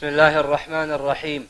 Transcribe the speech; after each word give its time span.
بسم 0.00 0.08
الله 0.08 0.40
الرحمن 0.40 0.90
الرحيم. 0.92 1.48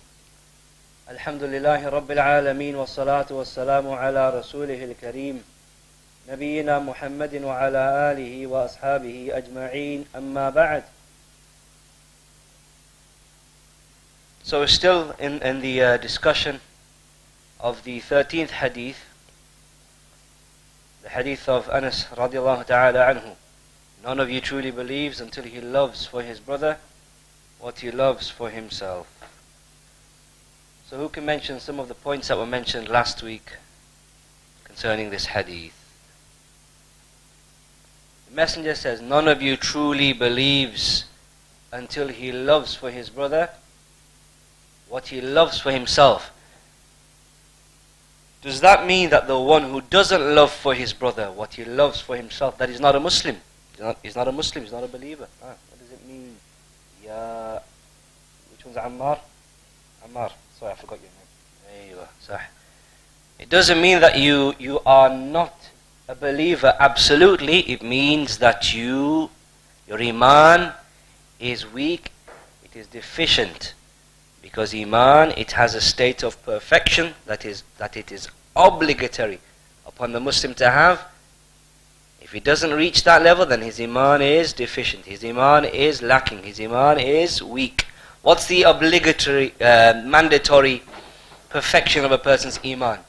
الحمد 1.11 1.43
لله 1.43 1.89
رب 1.89 2.11
العالمين 2.11 2.75
والصلاة 2.75 3.27
والسلام 3.31 3.91
على 3.91 4.31
رسوله 4.31 4.85
الكريم. 4.85 5.45
نبينا 6.29 6.79
محمد 6.79 7.35
وعلى 7.35 8.13
آله 8.13 8.47
وأصحابه 8.47 9.31
أجمعين. 9.39 10.05
أما 10.17 10.51
بعد. 10.51 10.83
So 14.43 14.59
we're 14.59 14.67
still 14.67 15.15
in, 15.21 15.41
in 15.43 15.61
the 15.61 15.83
uh, 15.83 15.97
discussion 15.99 16.59
of 17.61 17.85
the 17.85 18.01
13th 18.01 18.51
hadith 18.51 18.99
the 21.05 21.11
hadith 21.11 21.49
of 21.49 21.71
Anas 21.71 22.07
رضي 22.19 22.39
الله 22.39 22.67
تعالى 22.67 22.99
عنه 22.99 23.37
None 24.03 24.19
of 24.19 24.29
you 24.29 24.41
truly 24.41 24.73
believes 24.73 25.21
until 25.21 25.45
he 25.45 25.61
loves 25.61 26.05
for 26.05 26.23
his 26.23 26.41
brother. 26.41 26.79
What 27.61 27.81
he 27.81 27.91
loves 27.91 28.31
for 28.31 28.51
himself. 28.51 29.07
So, 30.89 30.99
who 30.99 31.09
can 31.09 31.25
mention 31.25 31.61
some 31.61 31.79
of 31.79 31.89
the 31.89 31.95
points 31.95 32.29
that 32.29 32.39
were 32.39 32.47
mentioned 32.47 32.89
last 32.89 33.23
week 33.23 33.53
concerning 34.65 35.11
this 35.11 35.27
hadith? 35.27 35.77
The 38.29 38.35
Messenger 38.35 38.75
says, 38.75 39.01
None 39.01 39.29
of 39.29 39.43
you 39.43 39.57
truly 39.57 40.13
believes 40.13 41.05
until 41.73 42.09
he 42.09 42.33
loves 42.33 42.75
for 42.75 42.91
his 42.91 43.09
brother 43.09 43.51
what 44.89 45.09
he 45.09 45.21
loves 45.21 45.61
for 45.61 45.71
himself. 45.71 46.33
Does 48.43 48.61
that 48.63 48.87
mean 48.87 49.11
that 49.11 49.29
the 49.29 49.39
one 49.39 49.65
who 49.65 49.83
doesn't 49.83 50.35
love 50.35 50.51
for 50.51 50.75
his 50.75 50.93
brother 50.93 51.31
what 51.31 51.55
he 51.55 51.65
loves 51.65 52.01
for 52.01 52.17
himself, 52.17 52.57
that 52.59 52.69
he's 52.69 52.81
not 52.81 52.97
a 52.97 53.01
Muslim? 53.01 53.37
He's 53.73 53.81
not, 53.81 53.99
he's 54.03 54.17
not 54.17 54.29
a 54.29 54.33
Muslim, 54.33 54.65
he's 54.65 54.73
not 54.73 54.83
a 54.83 54.89
believer. 54.89 55.29
Ah, 55.43 55.55
what 55.69 55.79
does 55.79 55.93
it 55.93 56.07
mean? 56.09 56.37
Which 58.51 58.65
one's 58.65 58.77
Ammar? 58.77 59.19
Ammar. 60.07 60.33
Sorry, 60.59 60.73
I 60.73 60.77
forgot 60.77 60.99
your 61.01 61.11
name. 61.11 61.89
There 61.89 61.97
you 61.97 62.35
are. 62.35 62.41
It 63.39 63.49
doesn't 63.49 63.81
mean 63.81 64.01
that 64.01 64.19
you, 64.19 64.55
you 64.59 64.81
are 64.85 65.09
not 65.09 65.71
a 66.09 66.15
believer. 66.15 66.77
Absolutely. 66.79 67.61
It 67.61 67.83
means 67.83 68.39
that 68.39 68.75
you, 68.75 69.31
your 69.89 70.01
Iman 70.01 70.73
is 71.39 71.67
weak, 71.67 72.13
it 72.65 72.77
is 72.77 72.87
deficient. 72.87 73.75
Because 74.43 74.75
Iman, 74.75 75.33
it 75.37 75.53
has 75.53 75.75
a 75.75 75.81
state 75.81 76.23
of 76.23 76.43
perfection 76.45 77.15
that 77.27 77.45
is 77.45 77.63
that 77.79 77.97
it 77.97 78.13
is 78.13 78.29
obligatory 78.55 79.41
upon 79.87 80.13
the 80.13 80.21
Muslim 80.21 80.55
to 80.55 80.71
have 80.71 81.07
if 82.31 82.35
he 82.35 82.39
doesn't 82.39 82.73
reach 82.73 83.03
that 83.03 83.25
level, 83.25 83.45
then 83.45 83.61
his 83.61 83.81
iman 83.81 84.23
is 84.23 84.53
deficient. 84.53 85.07
His 85.07 85.25
iman 85.25 85.65
is 85.65 86.01
lacking. 86.01 86.45
His 86.45 86.61
iman 86.61 87.01
is 87.01 87.43
weak. 87.43 87.89
What's 88.23 88.47
the 88.47 88.63
obligatory, 88.63 89.53
uh, 89.61 90.01
mandatory 90.05 90.85
perfection 91.49 92.05
of 92.05 92.13
a 92.13 92.19
person's 92.19 92.61
iman? 92.65 93.01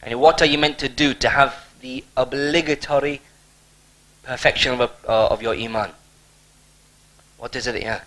And 0.00 0.20
what 0.20 0.40
are 0.40 0.44
you 0.44 0.58
meant 0.58 0.78
to 0.78 0.88
do 0.88 1.12
to 1.12 1.28
have 1.28 1.56
the 1.80 2.04
obligatory 2.16 3.20
perfection 4.22 4.74
of, 4.74 4.80
a, 4.82 4.90
uh, 5.10 5.26
of 5.32 5.42
your 5.42 5.56
iman? 5.56 5.90
What 7.38 7.56
is 7.56 7.66
it? 7.66 7.82
Yeah. 7.82 8.02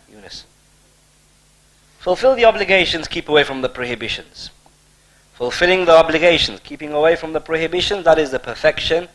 Fulfill 2.00 2.34
the 2.34 2.46
obligations, 2.46 3.10
keep 3.10 3.28
away 3.28 3.44
from 3.44 3.62
the 3.62 3.68
prohibitions. 3.68 4.52
Fulfilling 5.34 5.84
the 5.84 5.98
obligations, 5.98 6.62
keeping 6.62 6.94
away 6.94 7.18
from 7.18 7.34
the 7.34 7.42
prohibitions, 7.42 8.06
that 8.06 8.18
is 8.18 8.32
the 8.32 8.40
perfection 8.40 9.10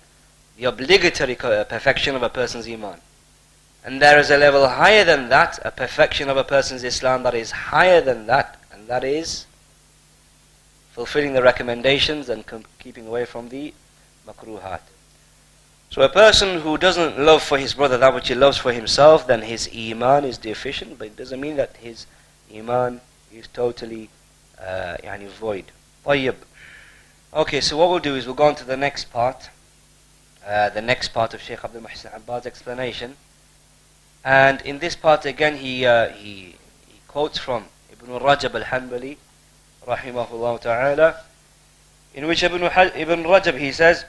the 0.56 0.64
obligatory 0.64 1.39
uh, 1.39 1.64
perfection 1.64 2.14
of 2.14 2.22
a 2.22 2.28
person's 2.28 2.69
iman. 2.69 3.00
And 3.84 4.00
there 4.00 4.19
is 4.19 4.31
a 4.31 4.36
level 4.36 4.69
higher 4.69 5.05
than 5.05 5.28
that, 5.31 5.58
a 5.64 5.70
perfection 5.70 6.28
of 6.28 6.36
a 6.36 6.45
person's 6.45 6.84
Islam 6.84 7.25
that 7.25 7.34
is 7.34 7.50
higher 7.50 8.00
than 8.00 8.27
that, 8.27 8.61
and 8.73 8.86
that 8.89 9.03
is 9.03 9.47
fulfilling 10.92 11.33
the 11.33 11.42
recommendations 11.42 12.28
and 12.28 12.45
keeping 12.78 13.06
away 13.06 13.25
from 13.25 13.48
the 13.48 13.75
makruhat. 14.27 14.80
So 15.90 16.02
a 16.02 16.08
person 16.08 16.61
who 16.61 16.79
doesn't 16.79 17.19
love 17.19 17.42
for 17.42 17.58
his 17.58 17.74
brother 17.74 17.98
that 17.98 18.14
which 18.14 18.29
he 18.29 18.34
loves 18.34 18.58
for 18.58 18.73
himself, 18.73 19.27
then 19.27 19.42
his 19.42 19.69
iman 19.77 20.24
is 20.24 20.39
deficient, 20.39 20.98
but 20.98 21.08
it 21.08 21.17
doesn't 21.17 21.40
mean 21.40 21.57
that 21.57 21.77
his 21.77 22.07
iman 22.55 23.01
is 23.33 23.46
totally 23.48 24.08
uh, 24.58 24.96
void. 25.40 25.64
Okay, 27.34 27.61
so 27.61 27.77
what 27.77 27.90
we'll 27.90 27.98
do 27.98 28.14
is 28.14 28.27
we'll 28.27 28.34
go 28.34 28.45
on 28.45 28.55
to 28.55 28.64
the 28.64 28.77
next 28.77 29.11
part. 29.13 29.51
Uh, 30.48 30.70
the 30.70 30.82
next 30.82 31.10
part 31.10 31.33
of 31.33 31.42
Sheikh 31.42 31.64
Abdul 31.64 31.82
Muhsin 31.82 32.14
Abbad's 32.14 32.45
explanation. 32.45 33.17
And 34.23 34.61
in 34.61 34.80
this 34.80 34.95
part 34.95 35.26
again 35.26 35.58
he, 35.58 35.86
uh, 35.86 36.10
he, 36.10 36.55
he 36.88 36.99
quotes 37.08 37.38
from 37.38 37.65
Ibn 37.92 38.20
Rajab 38.20 38.55
al-Hanbali 38.55 39.17
rahimahullah 39.86 40.61
ta'ala 40.61 41.21
in 42.14 42.27
which 42.27 42.43
Ibn, 42.43 42.64
Ibn 42.64 43.23
Rajab 43.23 43.58
he 43.58 43.71
says 43.71 44.05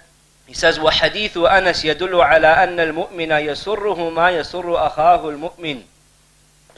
he 0.47 0.55
says 0.55 0.79
وحديث 0.79 1.37
أنس 1.37 1.85
يدل 1.85 2.21
على 2.21 2.47
أن 2.47 2.81
المؤمن 2.81 3.31
يسره 3.31 4.11
ما 4.11 4.31
يسر 4.31 4.87
أخاه 4.87 5.29
المؤمن 5.29 5.83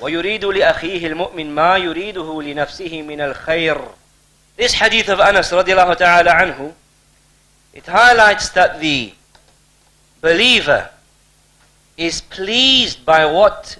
ويريد 0.01 0.45
لأخيه 0.45 1.06
المؤمن 1.06 1.51
ما 1.51 1.77
يريده 1.77 2.43
لنفسه 2.43 3.03
من 3.03 3.21
الخير 3.21 3.81
This 4.56 4.75
hadith 4.75 5.09
of 5.09 5.21
Anas 5.21 5.53
radiallahu 5.53 5.97
ta'ala 5.97 6.31
anhu 6.33 6.73
it 7.73 7.87
highlights 7.87 8.49
that 8.51 8.81
the 8.81 9.15
believer 10.25 10.90
is 11.97 12.19
pleased 12.19 13.06
by 13.06 13.24
what 13.28 13.78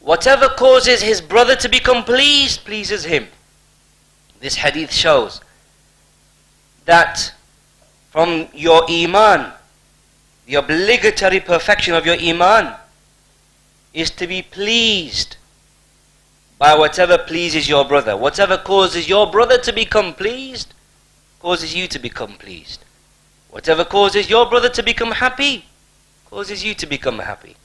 whatever 0.00 0.48
causes 0.48 1.02
his 1.02 1.20
brother 1.20 1.54
to 1.54 1.68
become 1.68 2.02
pleased 2.02 2.64
pleases 2.64 3.04
him. 3.04 3.28
This 4.40 4.54
hadith 4.54 4.90
shows 4.90 5.42
that 6.86 7.34
from 8.08 8.48
your 8.54 8.90
iman 8.90 9.52
the 10.46 10.54
obligatory 10.54 11.40
perfection 11.40 11.92
of 11.92 12.06
your 12.06 12.18
iman 12.18 12.74
is 13.92 14.10
to 14.12 14.26
be 14.26 14.40
pleased 14.40 15.36
by 16.58 16.74
whatever 16.74 17.18
pleases 17.18 17.68
your 17.68 17.84
brother. 17.84 18.16
Whatever 18.16 18.56
causes 18.56 19.10
your 19.10 19.30
brother 19.30 19.58
to 19.58 19.72
become 19.74 20.14
pleased 20.14 20.72
causes 21.38 21.74
you 21.74 21.86
to 21.86 21.98
become 21.98 22.32
pleased 22.32 22.82
Whatever 23.50 23.84
causes 23.84 24.30
your 24.30 24.48
brother 24.48 24.68
to 24.68 24.82
become 24.82 25.10
happy, 25.10 25.64
causes 26.30 26.64
you 26.64 26.74
to 26.74 26.86
become 26.86 27.18
happy. 27.18 27.56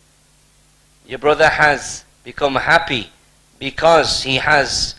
Your 1.05 1.19
brother 1.19 1.47
has 1.47 2.03
become 2.23 2.55
happy 2.55 3.09
because 3.59 4.23
he 4.23 4.37
has 4.37 4.95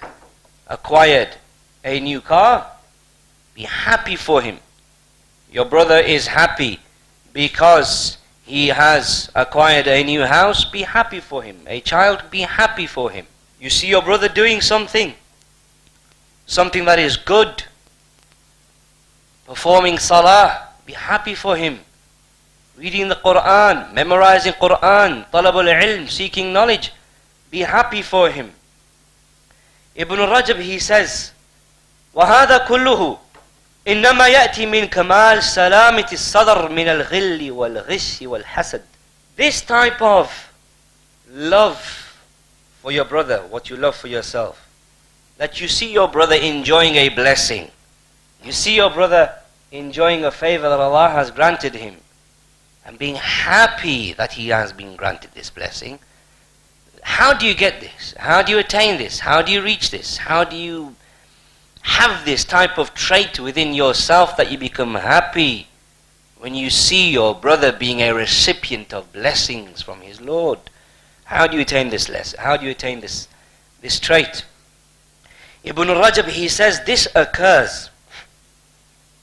acquired 0.69 1.36
a 1.84 1.98
new 1.98 2.20
car. 2.20 2.70
Be 3.54 3.62
happy 3.62 4.14
for 4.14 4.41
him. 4.41 4.58
Your 5.50 5.64
brother 5.64 5.98
is 5.98 6.28
happy 6.28 6.78
because 7.32 8.18
he 8.44 8.68
has 8.68 9.30
acquired 9.34 9.88
a 9.88 10.04
new 10.04 10.24
house. 10.24 10.64
Be 10.64 10.82
happy 10.82 11.18
for 11.20 11.42
him. 11.42 11.58
A 11.66 11.80
child, 11.80 12.22
be 12.30 12.41
happy 12.41 12.86
for 12.86 13.10
him. 13.10 13.26
You 13.60 13.70
see 13.70 13.88
your 13.88 14.03
brother 14.03 14.28
doing 14.28 14.60
something, 14.60 15.14
something 16.47 16.84
that 16.84 16.98
is 16.98 17.16
good, 17.16 17.64
performing 19.47 19.98
salah, 19.98 20.66
be 20.85 20.94
happy 20.94 21.35
for 21.35 21.55
him. 21.55 21.79
Reading 22.77 23.09
the 23.09 23.16
Quran, 23.16 23.94
memorizing 23.94 24.53
Quran, 24.53 25.29
talabul 25.31 25.69
ilm, 25.69 26.09
seeking 26.09 26.51
knowledge. 26.51 26.91
Be 27.49 27.59
happy 27.59 28.01
for 28.01 28.29
him. 28.29 28.51
Ibn 29.95 30.17
Rajab 30.19 30.59
he 30.59 30.79
says, 30.79 31.31
وهذا 32.13 32.67
كله 32.67 33.17
إنما 33.88 34.27
يأتي 34.27 34.66
من 34.66 34.88
كمال 34.88 35.44
سلامة 35.44 36.09
الصدر 36.13 36.69
من 36.69 36.88
الغل 36.88 37.51
والغش 37.51 38.22
والحسد. 38.22 38.81
This 39.35 39.61
type 39.61 40.01
of 40.01 40.51
love 41.29 41.79
for 42.81 42.91
your 42.91 43.05
brother, 43.05 43.44
what 43.49 43.69
you 43.69 43.77
love 43.77 43.95
for 43.95 44.07
yourself. 44.07 44.67
That 45.37 45.59
you 45.61 45.67
see 45.67 45.91
your 45.91 46.08
brother 46.08 46.35
enjoying 46.35 46.96
a 46.96 47.09
blessing. 47.09 47.69
You 48.43 48.52
see 48.52 48.75
your 48.75 48.90
brother 48.90 49.34
enjoying 49.71 50.24
a 50.24 50.30
favor 50.30 50.68
that 50.68 50.80
Allah 50.80 51.10
has 51.10 51.30
granted 51.30 51.74
him 51.74 51.97
and 52.84 52.98
being 52.98 53.16
happy 53.16 54.13
that 54.13 54.34
he 54.34 54.48
has 54.48 54.72
been 54.72 54.97
granted 54.97 55.30
this 55.34 55.51
blessing. 55.51 55.98
How 57.03 57.33
do 57.33 57.47
you 57.47 57.54
get 57.54 57.80
this? 57.80 58.15
How 58.18 58.42
do 58.42 58.53
you 58.53 58.59
attain 58.59 58.98
this? 58.98 59.21
How 59.21 59.42
do 59.42 59.53
you 59.53 59.63
reach 59.63 59.91
this? 59.91 60.18
How 60.18 60.45
do 60.45 60.57
you 60.57 60.95
have 61.83 62.24
this 62.24 62.45
type 62.45 62.78
of 62.78 62.95
trait 62.95 63.39
within 63.39 63.74
yourself 63.74 64.36
that 64.36 64.51
you 64.51 64.59
become 64.59 64.95
happy 64.95 65.69
when 66.39 66.54
you 66.54 66.71
see 66.71 67.10
your 67.10 67.34
brother 67.34 67.72
being 67.72 68.03
a 68.03 68.12
recipient 68.12 68.92
of 68.92 69.12
blessings 69.12 69.83
from 69.83 70.01
his 70.01 70.21
Lord? 70.21 70.59
How 71.24 71.48
do 71.48 71.57
you 71.57 71.62
attain 71.62 71.91
this 71.91 72.09
lesson? 72.09 72.39
How 72.41 72.57
do 72.57 72.65
you 72.65 72.71
attain 72.71 73.01
this, 73.01 73.27
this 73.80 73.98
trait? 73.98 74.45
Ibn 75.65 75.89
Rajab, 75.89 76.28
he 76.28 76.47
says 76.47 76.84
this 76.84 77.09
occurs 77.16 77.91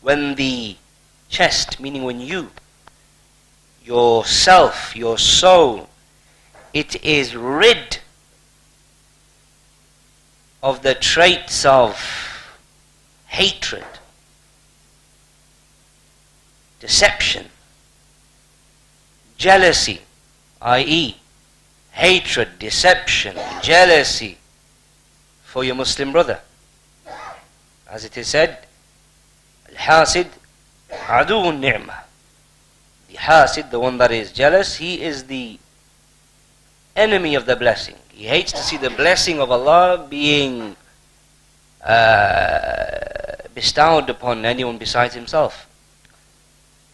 when 0.04 0.36
the 0.36 0.76
chest, 1.30 1.80
meaning 1.80 2.04
when 2.04 2.20
you, 2.20 2.52
yourself, 3.84 4.96
your 4.96 5.18
soul, 5.18 5.90
it 6.74 7.04
is 7.04 7.36
rid 7.36 8.00
of 10.62 10.84
the 10.84 10.94
traits 10.94 11.66
of 11.66 11.98
hatred, 13.28 13.86
deception, 16.80 17.48
jealousy, 19.38 20.02
i.e., 20.62 21.16
hatred, 21.92 22.60
deception, 22.60 23.38
jealousy 23.62 24.38
for 25.44 25.64
your 25.64 25.76
Muslim 25.76 26.12
brother. 26.12 26.42
As 27.90 28.04
it 28.04 28.18
is 28.18 28.28
said, 28.28 28.66
Al-Hasid 29.76 30.28
adu 31.08 31.52
ni'mah. 31.52 32.04
The 33.10 33.18
Hasid, 33.18 33.72
the 33.72 33.80
one 33.80 33.98
that 33.98 34.12
is 34.12 34.32
jealous, 34.32 34.78
he 34.78 35.02
is 35.02 35.26
the 35.26 35.60
enemy 36.96 37.36
of 37.36 37.46
the 37.46 37.56
blessing. 37.56 37.96
He 38.10 38.26
hates 38.26 38.52
to 38.52 38.60
see 38.60 38.78
the 38.78 38.90
blessing 38.90 39.40
of 39.40 39.52
Allah 39.52 40.06
being 40.10 40.76
uh, 41.84 43.36
bestowed 43.54 44.10
upon 44.10 44.46
anyone 44.46 44.78
besides 44.78 45.16
himself. 45.16 45.68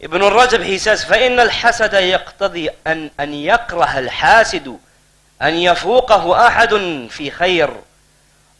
Ibn 0.00 0.22
al-Rajab 0.22 0.64
he 0.64 0.78
says 0.78 1.04
فإن 1.04 1.40
الحسد 1.40 1.92
يقتضي 1.94 2.70
أن 2.86 3.10
أن 3.20 3.34
يكره 3.34 3.98
الحاسد 3.98 4.78
أن 5.42 5.54
يفوقه 5.54 6.46
أحد 6.46 6.74
في 7.10 7.30
خير 7.30 7.70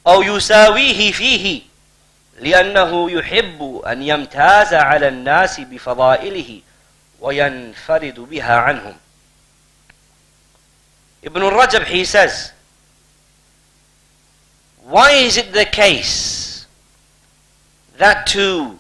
أو 0.07 0.23
يساويه 0.23 1.13
فيه 1.13 1.63
لأنه 2.40 3.12
يحب 3.12 3.82
أن 3.88 4.02
يمتاز 4.04 4.74
على 4.74 5.08
الناس 5.08 5.60
بفضائله 5.60 6.62
وينفرد 7.20 8.20
بها 8.20 8.56
عنهم 8.56 8.96
Ibn 11.24 11.42
al-Rajab 11.42 11.86
he 11.86 12.06
says 12.06 12.52
why 14.84 15.12
is 15.12 15.38
it 15.38 15.54
the 15.54 15.66
case 15.66 16.68
that 17.98 18.28
to 18.28 18.78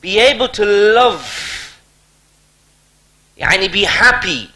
be 0.00 0.18
able 0.20 0.48
to 0.48 0.64
love 0.64 1.80
يعني 3.38 3.72
be 3.72 3.84
happy 3.84 4.50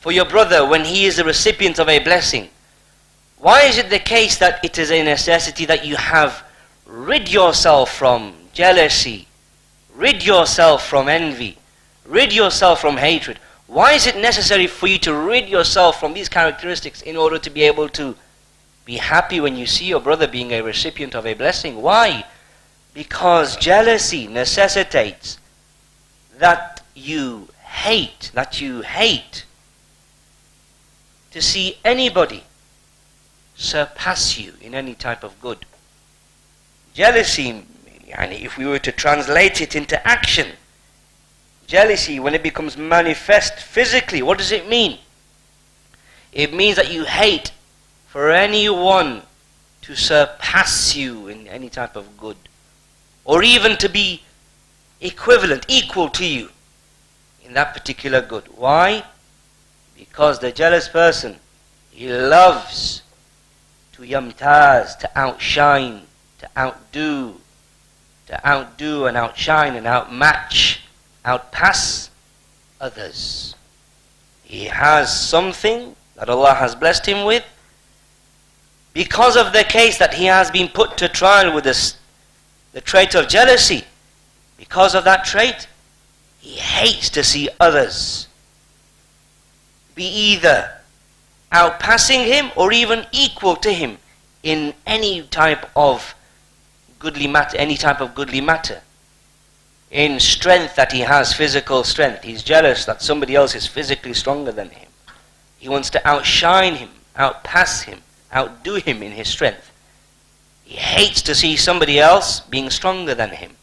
for 0.00 0.12
your 0.12 0.24
brother 0.24 0.64
when 0.66 0.84
he 0.84 1.04
is 1.04 1.18
a 1.18 1.24
recipient 1.24 1.78
of 1.78 1.88
a 1.88 1.98
blessing 1.98 2.48
why 3.38 3.62
is 3.62 3.76
it 3.76 3.90
the 3.90 3.98
case 3.98 4.38
that 4.38 4.64
it 4.64 4.78
is 4.78 4.90
a 4.90 5.02
necessity 5.02 5.66
that 5.66 5.84
you 5.84 5.96
have 5.96 6.42
rid 6.87 7.31
yourself 7.31 7.95
from 7.95 8.33
jealousy, 8.53 9.27
rid 9.93 10.25
yourself 10.25 10.87
from 10.87 11.07
envy, 11.07 11.57
rid 12.05 12.33
yourself 12.33 12.81
from 12.81 12.97
hatred? 12.97 13.39
Why 13.67 13.93
is 13.93 14.07
it 14.07 14.15
necessary 14.15 14.67
for 14.67 14.87
you 14.87 14.97
to 14.99 15.13
rid 15.13 15.49
yourself 15.49 15.99
from 15.99 16.13
these 16.13 16.29
characteristics 16.29 17.01
in 17.01 17.17
order 17.17 17.37
to 17.37 17.49
be 17.49 17.63
able 17.63 17.89
to 17.89 18.15
be 18.85 18.97
happy 18.97 19.41
when 19.41 19.57
you 19.57 19.65
see 19.65 19.85
your 19.85 19.99
brother 19.99 20.27
being 20.27 20.53
a 20.53 20.61
recipient 20.61 21.13
of 21.13 21.25
a 21.25 21.33
blessing? 21.33 21.81
Why? 21.81 22.25
Because 22.93 23.57
jealousy 23.57 24.25
necessitates 24.27 25.37
that 26.37 26.81
you 26.95 27.49
hate, 27.61 28.31
that 28.33 28.61
you 28.61 28.81
hate 28.81 29.43
to 31.31 31.41
see 31.41 31.77
anybody 31.83 32.43
surpass 33.55 34.39
you 34.39 34.53
in 34.61 34.73
any 34.73 34.93
type 34.95 35.23
of 35.23 35.39
good. 35.41 35.65
Jealousy, 36.97 37.63
and 38.17 38.33
if 38.33 38.57
we 38.57 38.65
were 38.65 38.79
to 38.79 38.91
translate 38.91 39.61
it 39.61 39.75
into 39.75 39.95
action, 40.07 40.47
jealousy, 41.67 42.19
when 42.19 42.33
it 42.33 42.41
becomes 42.41 42.75
manifest 42.75 43.59
physically, 43.59 44.23
what 44.23 44.39
does 44.39 44.51
it 44.51 44.67
mean? 44.67 44.97
It 46.33 46.55
means 46.55 46.75
that 46.77 46.91
you 46.91 47.05
hate 47.05 47.51
for 48.07 48.31
anyone 48.31 49.21
to 49.83 49.95
surpass 49.95 50.95
you 50.95 51.27
in 51.27 51.47
any 51.47 51.69
type 51.69 51.95
of 51.95 52.17
good, 52.17 52.37
or 53.25 53.43
even 53.43 53.77
to 53.77 53.89
be 53.89 54.23
equivalent, 54.99 55.67
equal 55.67 56.09
to 56.09 56.25
you 56.25 56.49
in 57.45 57.53
that 57.53 57.75
particular 57.75 58.21
good. 58.21 58.45
Why? 58.57 59.03
Because 59.95 60.39
the 60.39 60.51
jealous 60.51 60.89
person, 60.89 61.35
he 61.91 62.11
loves 62.11 63.03
to 63.91 64.01
yamtaz, 64.01 64.97
to 64.97 65.11
outshine, 65.15 66.06
to 66.39 66.49
outdo, 66.57 67.35
to 68.27 68.47
outdo 68.47 69.05
and 69.05 69.17
outshine 69.17 69.75
and 69.75 69.87
outmatch, 69.87 70.81
outpass 71.25 72.09
others. 72.79 73.55
He 74.43 74.65
has 74.65 75.19
something 75.19 75.95
that 76.15 76.29
Allah 76.29 76.53
has 76.53 76.75
blessed 76.75 77.05
him 77.05 77.25
with. 77.25 77.43
Because 78.93 79.35
of 79.37 79.53
the 79.53 79.63
case 79.63 79.97
that 79.97 80.15
he 80.15 80.25
has 80.25 80.49
been 80.49 80.69
put 80.69 80.97
to 80.97 81.07
trial 81.07 81.53
with 81.53 81.63
this, 81.63 81.97
the 82.73 82.81
trait 82.81 83.13
of 83.13 83.27
jealousy, 83.27 83.83
because 84.57 84.95
of 84.95 85.03
that 85.03 85.23
trait, 85.23 85.67
he 86.39 86.53
hates 86.53 87.09
to 87.11 87.23
see 87.23 87.49
others 87.59 88.27
be 89.93 90.05
either 90.05 90.71
outpassing 91.51 92.25
him 92.25 92.51
or 92.55 92.71
even 92.71 93.05
equal 93.11 93.55
to 93.55 93.71
him 93.71 93.97
in 94.43 94.73
any 94.85 95.23
type 95.23 95.69
of 95.75 96.15
goodly 96.99 97.27
matter, 97.27 97.57
any 97.57 97.77
type 97.77 98.01
of 98.01 98.15
goodly 98.15 98.41
matter. 98.41 98.81
In 99.89 100.19
strength 100.19 100.75
that 100.75 100.91
he 100.91 101.01
has, 101.01 101.33
physical 101.33 101.83
strength. 101.83 102.23
He's 102.23 102.43
jealous 102.43 102.85
that 102.85 103.01
somebody 103.01 103.35
else 103.35 103.55
is 103.55 103.67
physically 103.67 104.13
stronger 104.13 104.51
than 104.51 104.69
him. 104.69 104.89
He 105.57 105.69
wants 105.69 105.89
to 105.91 106.07
outshine 106.07 106.75
him, 106.75 106.89
outpass 107.15 107.83
him, 107.83 108.01
outdo 108.33 108.75
him 108.75 109.01
in 109.01 109.13
his 109.13 109.27
strength. 109.27 109.71
He 110.63 110.75
hates 110.75 111.21
to 111.23 111.33
see 111.33 111.55
somebody 111.55 111.99
else 111.99 112.41
being 112.41 112.69
stronger 112.69 113.15
than 113.15 113.29
him. 113.29 113.55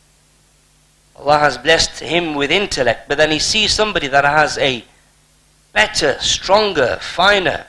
Allah 1.16 1.38
has 1.38 1.58
blessed 1.58 2.00
him 2.00 2.34
with 2.34 2.50
intellect, 2.50 3.08
but 3.08 3.18
then 3.18 3.30
he 3.30 3.38
sees 3.38 3.72
somebody 3.72 4.08
that 4.08 4.24
has 4.24 4.58
a 4.58 4.84
better, 5.72 6.18
stronger, 6.20 6.98
finer, 7.00 7.66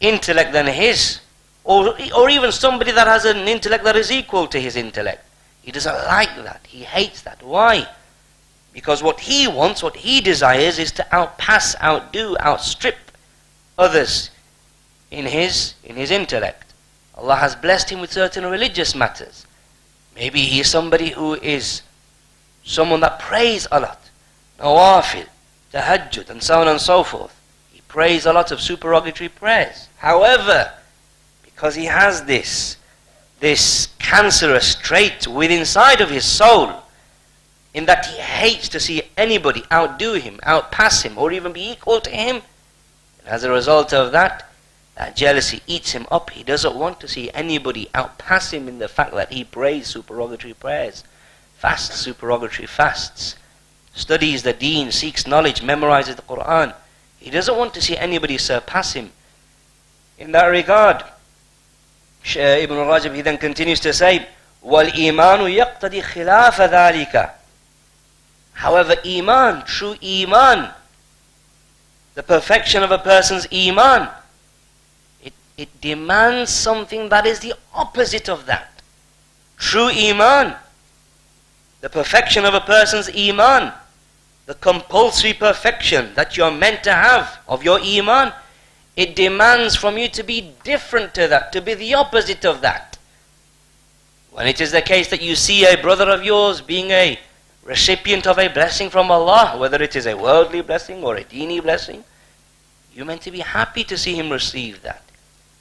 intellect 0.00 0.52
than 0.52 0.66
his, 0.66 1.20
or, 1.64 1.94
or 2.16 2.30
even 2.30 2.52
somebody 2.52 2.92
that 2.92 3.06
has 3.06 3.24
an 3.24 3.48
intellect 3.48 3.84
that 3.84 3.96
is 3.96 4.10
equal 4.10 4.46
to 4.48 4.60
his 4.60 4.76
intellect. 4.76 5.24
He 5.62 5.70
doesn't 5.70 5.94
like 6.06 6.34
that. 6.42 6.60
He 6.66 6.82
hates 6.82 7.22
that. 7.22 7.42
Why? 7.42 7.86
Because 8.72 9.02
what 9.02 9.20
he 9.20 9.46
wants, 9.46 9.82
what 9.82 9.96
he 9.96 10.20
desires, 10.20 10.78
is 10.78 10.92
to 10.92 11.06
outpass, 11.12 11.80
outdo, 11.80 12.36
outstrip 12.40 12.96
others 13.78 14.30
in 15.10 15.26
his, 15.26 15.74
in 15.84 15.96
his 15.96 16.10
intellect. 16.10 16.72
Allah 17.14 17.36
has 17.36 17.54
blessed 17.54 17.90
him 17.90 18.00
with 18.00 18.12
certain 18.12 18.46
religious 18.46 18.94
matters. 18.94 19.46
Maybe 20.16 20.40
he 20.40 20.60
is 20.60 20.68
somebody 20.68 21.10
who 21.10 21.34
is 21.34 21.82
someone 22.64 23.00
that 23.00 23.20
prays 23.20 23.66
a 23.70 23.80
lot, 23.80 24.00
nawafil, 24.58 25.26
tahajjud, 25.72 26.30
and 26.30 26.42
so 26.42 26.60
on 26.60 26.68
and 26.68 26.80
so 26.80 27.02
forth 27.02 27.34
He 27.72 27.80
prays 27.82 28.26
a 28.26 28.32
lot 28.32 28.50
of 28.50 28.60
supererogatory 28.60 29.28
prayers. 29.28 29.88
However, 29.98 30.72
because 31.62 31.76
he 31.76 31.84
has 31.84 32.24
this, 32.24 32.76
this 33.38 33.86
cancerous 34.00 34.74
trait 34.74 35.28
within 35.28 35.60
inside 35.60 36.00
of 36.00 36.10
his 36.10 36.24
soul, 36.24 36.72
in 37.72 37.86
that 37.86 38.04
he 38.04 38.20
hates 38.20 38.68
to 38.68 38.80
see 38.80 39.02
anybody 39.16 39.62
outdo 39.70 40.14
him, 40.14 40.40
outpass 40.42 41.04
him, 41.04 41.16
or 41.16 41.30
even 41.30 41.52
be 41.52 41.70
equal 41.70 42.00
to 42.00 42.10
him. 42.10 42.42
And 43.20 43.28
as 43.28 43.44
a 43.44 43.50
result 43.52 43.92
of 43.92 44.10
that, 44.10 44.50
that 44.96 45.14
jealousy 45.14 45.60
eats 45.68 45.92
him 45.92 46.04
up. 46.10 46.30
He 46.30 46.42
doesn't 46.42 46.74
want 46.74 46.98
to 46.98 47.06
see 47.06 47.30
anybody 47.30 47.88
outpass 47.94 48.50
him 48.50 48.66
in 48.66 48.80
the 48.80 48.88
fact 48.88 49.14
that 49.14 49.32
he 49.32 49.44
prays 49.44 49.86
supererogatory 49.86 50.54
prayers, 50.54 51.04
fasts 51.58 52.00
supererogatory 52.00 52.66
fasts, 52.66 53.36
studies 53.94 54.42
the 54.42 54.52
deen, 54.52 54.90
seeks 54.90 55.28
knowledge, 55.28 55.60
memorizes 55.60 56.16
the 56.16 56.22
Quran. 56.22 56.74
He 57.20 57.30
doesn't 57.30 57.56
want 57.56 57.72
to 57.74 57.80
see 57.80 57.96
anybody 57.96 58.36
surpass 58.36 58.94
him. 58.94 59.12
In 60.18 60.32
that 60.32 60.46
regard, 60.46 61.04
Ibn 62.35 62.77
Rajab, 62.77 63.15
he 63.15 63.21
then 63.21 63.37
continues 63.37 63.79
to 63.81 63.93
say, 63.93 64.27
وَالْإِيمَانُ 64.65 65.39
يَقْتَدِي 65.47 66.03
خِلَافَ 66.03 66.69
ذَلِكَ 66.69 67.31
However, 68.53 68.95
Iman, 69.05 69.63
true 69.65 69.95
Iman, 70.03 70.71
the 72.15 72.23
perfection 72.23 72.83
of 72.83 72.91
a 72.91 72.97
person's 72.97 73.47
Iman, 73.53 74.09
it, 75.23 75.33
it 75.57 75.79
demands 75.79 76.51
something 76.51 77.09
that 77.09 77.25
is 77.25 77.39
the 77.39 77.53
opposite 77.73 78.27
of 78.27 78.45
that. 78.47 78.81
True 79.57 79.89
Iman, 79.89 80.55
the 81.81 81.89
perfection 81.89 82.45
of 82.45 82.53
a 82.53 82.61
person's 82.61 83.09
Iman, 83.15 83.71
the 84.47 84.55
compulsory 84.55 85.33
perfection 85.33 86.13
that 86.15 86.37
you're 86.37 86.49
meant 86.49 86.81
to 86.81 86.91
have 86.91 87.39
of 87.47 87.63
your 87.63 87.79
iman, 87.79 88.33
it 88.96 89.16
demands 89.16 89.74
from 89.76 89.96
you 89.96 90.08
to 90.08 90.22
be 90.22 90.52
different 90.64 91.14
to 91.14 91.28
that, 91.28 91.52
to 91.52 91.60
be 91.60 91.74
the 91.74 91.94
opposite 91.94 92.44
of 92.44 92.60
that. 92.60 92.98
When 94.32 94.46
it 94.46 94.60
is 94.60 94.72
the 94.72 94.82
case 94.82 95.08
that 95.10 95.22
you 95.22 95.34
see 95.34 95.64
a 95.64 95.80
brother 95.80 96.10
of 96.10 96.24
yours 96.24 96.60
being 96.60 96.90
a 96.90 97.18
recipient 97.64 98.26
of 98.26 98.38
a 98.38 98.48
blessing 98.48 98.90
from 98.90 99.10
Allah, 99.10 99.56
whether 99.58 99.82
it 99.82 99.96
is 99.96 100.06
a 100.06 100.16
worldly 100.16 100.62
blessing 100.62 101.02
or 101.04 101.16
a 101.16 101.24
dini 101.24 101.62
blessing, 101.62 102.04
you're 102.94 103.06
meant 103.06 103.22
to 103.22 103.30
be 103.30 103.40
happy 103.40 103.84
to 103.84 103.96
see 103.96 104.14
him 104.14 104.30
receive 104.30 104.82
that. 104.82 105.02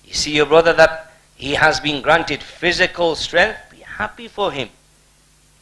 You 0.05 0.13
see 0.13 0.35
your 0.35 0.45
brother 0.45 0.73
that 0.73 1.13
he 1.35 1.53
has 1.53 1.79
been 1.79 2.01
granted 2.01 2.43
physical 2.43 3.15
strength, 3.15 3.57
be 3.71 3.77
happy 3.77 4.27
for 4.27 4.51
him. 4.51 4.69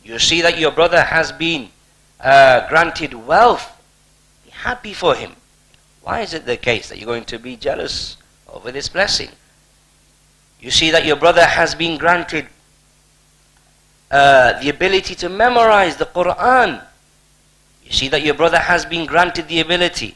You 0.03 0.17
see 0.17 0.41
that 0.41 0.57
your 0.57 0.71
brother 0.71 1.01
has 1.01 1.31
been 1.31 1.69
uh, 2.19 2.67
granted 2.67 3.13
wealth, 3.13 3.71
be 4.43 4.51
happy 4.51 4.93
for 4.93 5.13
him. 5.13 5.33
Why 6.09 6.21
is 6.21 6.33
it 6.33 6.47
the 6.47 6.57
case 6.57 6.89
that 6.89 6.97
you're 6.97 7.05
going 7.05 7.25
to 7.25 7.37
be 7.37 7.55
jealous 7.55 8.17
over 8.51 8.71
this 8.71 8.89
blessing? 8.89 9.29
You 10.59 10.71
see 10.71 10.89
that 10.89 11.05
your 11.05 11.15
brother 11.15 11.45
has 11.45 11.75
been 11.75 11.99
granted 11.99 12.47
uh, 14.09 14.59
the 14.59 14.69
ability 14.69 15.13
to 15.13 15.29
memorize 15.29 15.97
the 15.97 16.07
Quran. 16.07 16.83
You 17.85 17.91
see 17.91 18.07
that 18.07 18.23
your 18.23 18.33
brother 18.33 18.57
has 18.57 18.87
been 18.87 19.05
granted 19.05 19.47
the 19.47 19.59
ability 19.59 20.15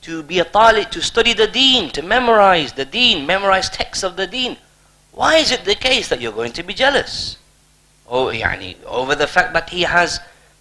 to 0.00 0.22
be 0.22 0.38
a 0.38 0.46
talib, 0.46 0.90
to 0.92 1.02
study 1.02 1.34
the 1.34 1.46
deen, 1.46 1.90
to 1.90 2.00
memorize 2.00 2.72
the 2.72 2.86
deen, 2.86 3.26
memorize 3.26 3.68
texts 3.68 4.02
of 4.02 4.16
the 4.16 4.26
deen. 4.26 4.56
Why 5.12 5.36
is 5.36 5.52
it 5.52 5.66
the 5.66 5.74
case 5.74 6.08
that 6.08 6.22
you're 6.22 6.32
going 6.32 6.52
to 6.52 6.62
be 6.62 6.72
jealous? 6.72 7.36
Oh, 8.08 8.28
yani, 8.28 8.82
over 8.86 9.14
the 9.14 9.26
fact 9.26 9.52
that 9.52 9.68
he 9.68 9.82
has 9.82 10.20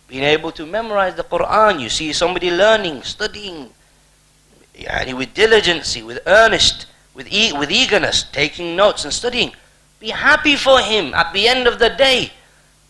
been 0.10 0.24
able 0.24 0.52
to 0.52 0.66
memorize 0.66 1.16
the 1.16 1.24
Quran. 1.24 1.80
You 1.80 1.88
see 1.88 2.12
somebody 2.12 2.52
learning, 2.52 3.04
studying, 3.04 3.72
yani, 4.78 5.16
with 5.16 5.34
diligence, 5.34 5.96
with 6.02 6.20
earnest, 6.26 6.86
with, 7.14 7.28
e- 7.32 7.54
with 7.54 7.72
eagerness, 7.72 8.24
taking 8.32 8.76
notes 8.76 9.04
and 9.04 9.14
studying. 9.14 9.54
Be 10.00 10.10
happy 10.10 10.56
for 10.56 10.80
him 10.80 11.14
at 11.14 11.34
the 11.34 11.48
end 11.48 11.68
of 11.68 11.80
the 11.80 11.90
day. 11.90 12.32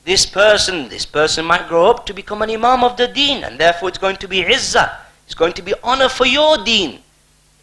This 0.04 0.25
person, 0.25 0.89
this 0.89 1.06
person 1.06 1.46
might 1.46 1.68
grow 1.68 1.89
up 1.89 2.06
to 2.06 2.13
become 2.13 2.42
an 2.42 2.50
imam 2.51 2.84
of 2.84 2.98
the 2.98 3.08
deen, 3.08 3.44
and 3.44 3.60
therefore 3.60 3.89
it's 3.89 3.98
going 3.98 4.18
to 4.18 4.27
be 4.27 4.44
izzah. 4.44 4.98
It's 5.25 5.36
going 5.36 5.54
to 5.54 5.62
be 5.62 5.74
honor 5.84 6.10
for 6.10 6.25
your 6.25 6.63
deen. 6.63 7.00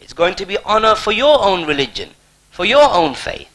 It's 0.00 0.12
going 0.12 0.34
to 0.34 0.46
be 0.46 0.58
honor 0.64 0.96
for 0.96 1.12
your 1.12 1.42
own 1.44 1.66
religion, 1.66 2.10
for 2.50 2.64
your 2.64 2.88
own 2.90 3.14
faith. 3.14 3.48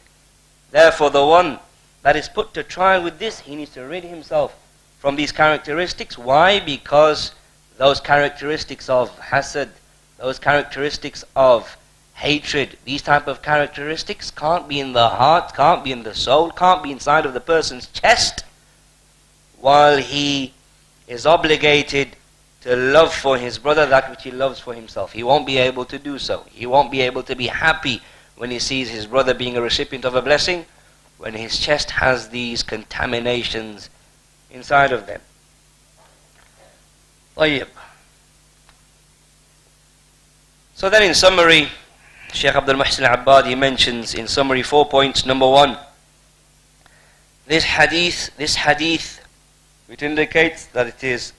Therefore, 0.72 1.10
the 1.10 1.26
one 1.26 1.60
that 2.04 2.16
is 2.16 2.30
put 2.30 2.54
to 2.54 2.64
trial 2.64 3.04
with 3.04 3.20
this, 3.20 3.40
he 3.40 3.56
needs 3.56 3.72
to 3.72 3.82
rid 3.82 4.04
himself 4.04 4.56
from 5.00 5.16
these 5.16 5.32
characteristics. 5.32 6.18
Why? 6.18 6.60
Because 6.60 7.34
those 7.78 8.00
characteristics 8.00 8.90
of 8.90 9.10
hasad, 9.20 9.70
those 10.19 10.39
characteristics 10.39 11.25
of 11.35 11.77
hatred, 12.15 12.79
these 12.85 13.03
type 13.03 13.27
of 13.27 13.43
characteristics 13.43 14.31
can't 14.31 14.69
be 14.69 14.79
in 14.79 14.93
the 14.93 15.09
heart, 15.09 15.55
can't 15.55 15.83
be 15.83 15.93
in 15.93 16.03
the 16.03 16.15
soul, 16.15 16.51
can't 16.51 16.83
be 16.83 16.93
inside 16.93 17.27
of 17.27 17.35
the 17.35 17.41
person's 17.41 17.87
chest 17.89 18.45
while 19.59 19.99
he 19.99 20.53
is 21.09 21.27
obligated 21.27 22.17
to 22.61 22.77
love 22.77 23.13
for 23.13 23.37
his 23.37 23.59
brother 23.59 23.87
that 23.87 24.09
which 24.11 24.23
he 24.23 24.31
loves 24.31 24.61
for 24.61 24.75
himself. 24.75 25.13
He 25.13 25.23
won't 25.23 25.47
be 25.47 25.59
able 25.59 25.85
to 25.87 25.99
do 25.99 26.19
so. 26.19 26.47
He 26.51 26.67
won't 26.67 26.91
be 26.91 27.01
able 27.01 27.23
to 27.25 27.35
be 27.35 27.49
happy 27.49 28.01
when 28.37 28.51
he 28.51 28.59
sees 28.59 28.89
his 28.89 29.07
brother 29.07 29.35
being 29.35 29.57
a 29.57 29.61
recipient 29.61 30.05
of 30.05 30.15
a 30.15 30.23
blessing, 30.23 30.67
when 31.19 31.35
his 31.35 31.59
chest 31.59 31.91
has 31.91 32.29
these 32.29 32.63
contaminations 32.63 33.91
inside 34.51 34.93
of 34.93 35.07
them. 35.07 35.21
طيب. 37.37 37.67
so 40.78 40.92
then 40.92 41.02
in 41.02 41.16
summary, 41.16 41.70
Sheikh 42.34 42.54
Abdul 42.54 42.76
Muhsin 42.76 43.02
al-Abbadi 43.02 43.58
mentions 43.58 44.14
in 44.14 44.28
summary 44.28 44.62
four 44.62 44.86
points. 44.86 45.26
Number 45.26 45.50
one, 45.50 45.76
this 47.48 47.64
hadith, 47.64 48.30
this 48.38 48.54
hadith, 48.54 49.26
which 49.88 50.04
indicates 50.04 50.68
that 50.68 50.86
it 50.86 51.04
is 51.04 51.34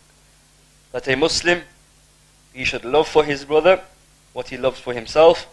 that 0.91 1.07
a 1.07 1.15
Muslim, 1.15 1.63
he 2.53 2.65
should 2.65 2.85
love 2.85 3.07
for 3.07 3.23
his 3.23 3.45
brother 3.45 3.81
what 4.33 4.49
he 4.49 4.57
loves 4.57 4.81
for 4.81 4.93
himself, 4.93 5.47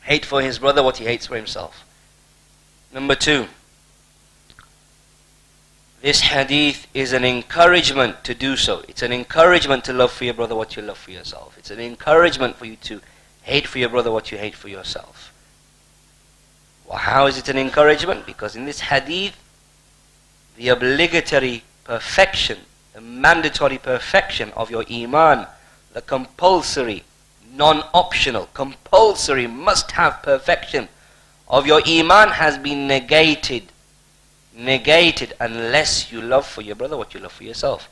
hate 0.00 0.26
for 0.26 0.42
his 0.42 0.58
brother 0.58 0.82
what 0.82 0.96
he 0.96 1.04
hates 1.04 1.28
for 1.28 1.36
himself. 1.36 1.84
Number 2.92 3.14
two, 3.14 3.46
this 6.06 6.20
hadith 6.20 6.86
is 6.94 7.12
an 7.12 7.24
encouragement 7.24 8.22
to 8.22 8.32
do 8.32 8.56
so. 8.56 8.84
It's 8.86 9.02
an 9.02 9.12
encouragement 9.12 9.84
to 9.86 9.92
love 9.92 10.12
for 10.12 10.22
your 10.22 10.34
brother 10.34 10.54
what 10.54 10.76
you 10.76 10.82
love 10.82 10.98
for 10.98 11.10
yourself. 11.10 11.58
It's 11.58 11.72
an 11.72 11.80
encouragement 11.80 12.54
for 12.54 12.64
you 12.64 12.76
to 12.76 13.00
hate 13.42 13.66
for 13.66 13.80
your 13.80 13.88
brother 13.88 14.12
what 14.12 14.30
you 14.30 14.38
hate 14.38 14.54
for 14.54 14.68
yourself. 14.68 15.34
Well, 16.86 16.98
how 16.98 17.26
is 17.26 17.38
it 17.38 17.48
an 17.48 17.58
encouragement? 17.58 18.24
Because 18.24 18.54
in 18.54 18.66
this 18.66 18.78
hadith, 18.78 19.36
the 20.56 20.68
obligatory 20.68 21.64
perfection, 21.82 22.58
the 22.92 23.00
mandatory 23.00 23.78
perfection 23.78 24.52
of 24.52 24.70
your 24.70 24.84
iman, 24.88 25.48
the 25.92 26.02
compulsory, 26.02 27.02
non-optional, 27.52 28.48
compulsory, 28.54 29.48
must-have 29.48 30.22
perfection 30.22 30.86
of 31.48 31.66
your 31.66 31.82
iman 31.84 32.28
has 32.28 32.58
been 32.58 32.86
negated 32.86 33.72
negated 34.56 35.34
unless 35.38 36.10
you 36.10 36.20
love 36.20 36.46
for 36.46 36.62
your 36.62 36.74
brother 36.74 36.96
what 36.96 37.12
you 37.14 37.20
love 37.20 37.32
for 37.32 37.44
yourself. 37.44 37.88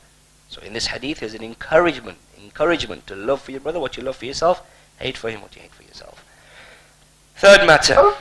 So 0.49 0.61
in 0.61 0.73
this 0.73 0.87
hadith 0.87 1.21
is 1.21 1.33
an 1.33 1.43
encouragement, 1.43 2.17
encouragement 2.41 3.05
to 3.07 3.15
love 3.15 3.41
for 3.41 3.51
your 3.51 3.61
brother 3.61 3.79
what 3.79 3.97
you 3.97 4.03
love 4.03 4.15
for 4.15 4.25
yourself, 4.25 4.61
hate 4.99 5.17
for 5.17 5.29
him 5.29 5.41
what 5.41 5.55
you 5.55 5.61
hate 5.61 5.73
for 5.73 5.83
yourself. 5.83 6.23
Third 7.35 7.65
matter. 7.67 8.15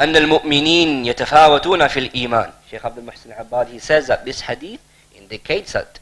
أن 0.00 0.16
المؤمنين 0.16 1.06
يتفاوتون 1.06 1.86
في 1.88 2.10
الإيمان. 2.10 2.52
Sheikh 2.70 2.84
Abdul 2.84 3.04
Muhsin 3.04 3.38
Abbad 3.38 3.68
he 3.68 3.78
says 3.78 4.06
that 4.08 4.24
this 4.24 4.42
hadith 4.42 4.80
indicates 5.14 5.72
that 5.72 5.98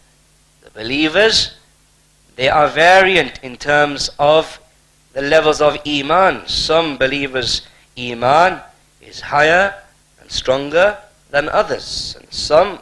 the 0.62 0.70
believers, 0.70 1.54
they 2.36 2.48
are 2.48 2.66
variant 2.66 3.38
in 3.42 3.56
terms 3.56 4.10
of 4.18 4.58
the 5.12 5.22
levels 5.22 5.60
of 5.60 5.78
Iman. 5.86 6.48
Some 6.48 6.96
believers' 6.96 7.62
Iman 7.96 8.60
is 9.00 9.20
higher 9.20 9.74
and 10.23 10.31
stronger 10.31 10.97
than 11.31 11.49
others. 11.49 12.15
And 12.19 12.31
some 12.33 12.79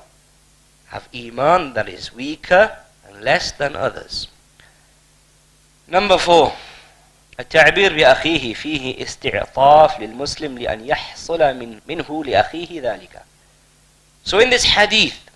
have 0.88 1.08
Iman 1.13 1.74
that 1.74 1.89
is 1.89 2.13
weaker 2.13 2.77
and 3.08 3.22
less 3.22 3.51
than 3.51 3.75
others. 3.75 4.27
Number 5.88 6.18
four 6.18 6.54
التعبير 7.39 7.94
بأخيه 7.94 8.54
فيه 8.54 9.04
استعطاف 9.04 10.00
للمسلم 10.00 10.58
لأن 10.58 10.86
يحصل 10.86 11.54
من 11.54 11.80
منه 11.88 12.24
لأخيه 12.25 12.82
ذلك. 12.82 13.22
So 14.24 14.39
in 14.39 14.50
this 14.50 14.66
hadith, 14.66 15.30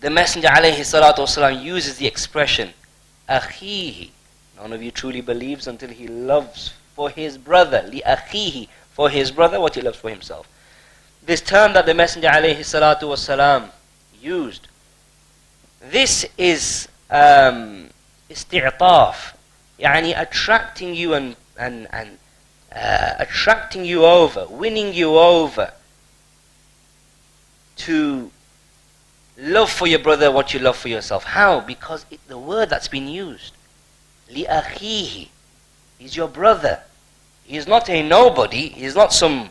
the 0.00 0.10
Messenger 0.10 0.48
عليه 0.48 0.80
الصلاة 0.80 1.20
والسلام 1.20 1.62
uses 1.62 1.98
the 1.98 2.06
expression 2.06 2.72
أخيه. 3.28 4.08
None 4.56 4.72
of 4.72 4.82
you 4.82 4.90
truly 4.90 5.20
believes 5.20 5.66
until 5.66 5.90
he 5.90 6.06
loves 6.08 6.72
for 6.96 7.10
his 7.10 7.36
brother, 7.36 7.82
لأخيه, 7.82 8.66
for 8.92 9.10
his 9.10 9.30
brother 9.30 9.60
what 9.60 9.74
he 9.74 9.82
loves 9.82 9.98
for 9.98 10.10
himself. 10.10 10.46
this 11.25 11.41
term 11.41 11.73
that 11.73 11.85
the 11.85 11.93
Messenger 11.93 12.27
alayhi 12.27 13.69
used. 14.21 14.67
This 15.81 16.25
is 16.37 16.87
um, 17.09 17.89
isti'taf, 18.29 19.35
yani 19.79 20.19
attracting 20.19 20.95
you 20.95 21.13
and, 21.13 21.35
and, 21.57 21.87
and 21.91 22.17
uh, 22.75 23.13
attracting 23.19 23.85
you 23.85 24.05
over, 24.05 24.45
winning 24.49 24.93
you 24.93 25.17
over 25.17 25.71
to 27.77 28.31
love 29.37 29.69
for 29.69 29.87
your 29.87 29.99
brother 29.99 30.31
what 30.31 30.53
you 30.53 30.59
love 30.59 30.77
for 30.77 30.89
yourself. 30.89 31.23
How? 31.23 31.59
Because 31.59 32.05
it, 32.09 32.19
the 32.27 32.37
word 32.37 32.69
that's 32.69 32.87
been 32.87 33.07
used, 33.07 33.53
li'akhihi, 34.31 35.29
is 35.99 36.15
your 36.15 36.27
brother. 36.27 36.81
He 37.43 37.57
is 37.57 37.67
not 37.67 37.89
a 37.89 38.01
nobody, 38.01 38.69
he 38.69 38.85
is 38.85 38.95
not 38.95 39.13
some 39.13 39.49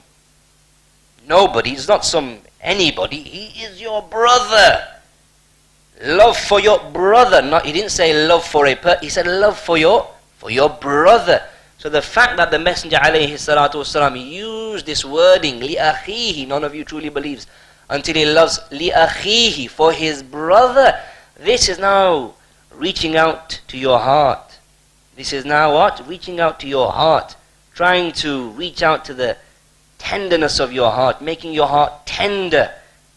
nobody. 1.26 1.70
He's 1.70 1.88
not 1.88 2.04
some 2.04 2.38
anybody. 2.60 3.22
He 3.22 3.62
is 3.62 3.80
your 3.80 4.02
brother. 4.02 4.88
Love 6.02 6.36
for 6.36 6.60
your 6.60 6.78
brother. 6.90 7.42
Not, 7.42 7.66
he 7.66 7.72
didn't 7.72 7.90
say 7.90 8.26
love 8.26 8.44
for 8.44 8.66
a 8.66 8.74
per. 8.74 8.98
He 9.00 9.08
said 9.08 9.26
love 9.26 9.58
for 9.58 9.78
your 9.78 10.08
for 10.38 10.50
your 10.50 10.68
brother. 10.68 11.42
So 11.78 11.88
the 11.88 12.02
fact 12.02 12.36
that 12.38 12.50
the 12.50 12.58
Messenger 12.58 12.96
wasalam 12.96 14.30
used 14.30 14.86
this 14.86 15.04
wording, 15.04 15.60
li'akhihi, 15.60 16.48
none 16.48 16.64
of 16.64 16.74
you 16.74 16.84
truly 16.84 17.10
believes, 17.10 17.46
until 17.88 18.14
he 18.14 18.24
loves 18.24 18.58
li'akhihi, 18.70 19.68
for 19.68 19.92
his 19.92 20.22
brother, 20.22 20.98
this 21.38 21.68
is 21.68 21.78
now 21.78 22.34
reaching 22.72 23.16
out 23.16 23.60
to 23.68 23.76
your 23.76 23.98
heart. 23.98 24.58
This 25.16 25.32
is 25.32 25.44
now 25.44 25.74
what? 25.74 26.06
Reaching 26.08 26.40
out 26.40 26.58
to 26.60 26.68
your 26.68 26.90
heart. 26.90 27.36
Trying 27.74 28.12
to 28.12 28.50
reach 28.50 28.82
out 28.82 29.04
to 29.06 29.14
the 29.14 29.36
tenderness 30.04 30.60
of 30.60 30.70
your 30.70 30.90
heart, 30.90 31.22
making 31.22 31.54
your 31.54 31.66
heart 31.66 32.04
tender 32.04 32.70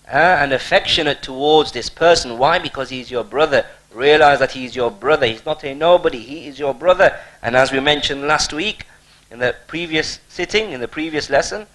uh, 0.07 0.15
and 0.15 0.53
affectionate 0.53 1.21
towards 1.21 1.73
this 1.73 1.89
person. 1.89 2.37
Why? 2.37 2.59
Because 2.59 2.89
he's 2.89 3.11
your 3.11 3.25
brother. 3.25 3.65
Realize 3.93 4.39
that 4.39 4.53
he's 4.53 4.73
your 4.73 4.89
brother. 4.89 5.25
He's 5.25 5.45
not 5.45 5.65
a 5.65 5.75
nobody. 5.75 6.19
He 6.19 6.47
is 6.47 6.57
your 6.57 6.73
brother. 6.73 7.19
And 7.43 7.57
as 7.57 7.73
we 7.73 7.81
mentioned 7.81 8.21
last 8.21 8.53
week, 8.53 8.85
in 9.29 9.39
the 9.39 9.53
previous 9.67 10.21
sitting, 10.29 10.71
in 10.71 10.79
the 10.79 10.87
previous 10.87 11.29
lesson, 11.29 11.67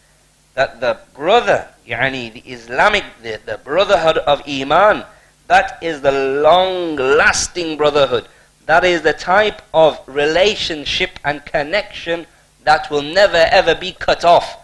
that 0.54 0.80
the 0.80 0.98
brother, 1.12 1.68
yani 1.86 2.32
the 2.32 2.50
Islamic, 2.50 3.04
the, 3.22 3.38
the 3.44 3.58
brotherhood 3.58 4.16
of 4.18 4.42
Iman, 4.48 5.04
that 5.48 5.78
is 5.82 6.00
the 6.00 6.40
long 6.40 6.96
lasting 6.96 7.76
brotherhood. 7.76 8.28
That 8.64 8.82
is 8.82 9.02
the 9.02 9.12
type 9.12 9.60
of 9.74 10.00
relationship 10.06 11.18
and 11.22 11.44
connection 11.44 12.26
that 12.64 12.90
will 12.90 13.02
never 13.02 13.44
ever 13.50 13.74
be 13.74 13.92
cut 13.92 14.24
off 14.24 14.61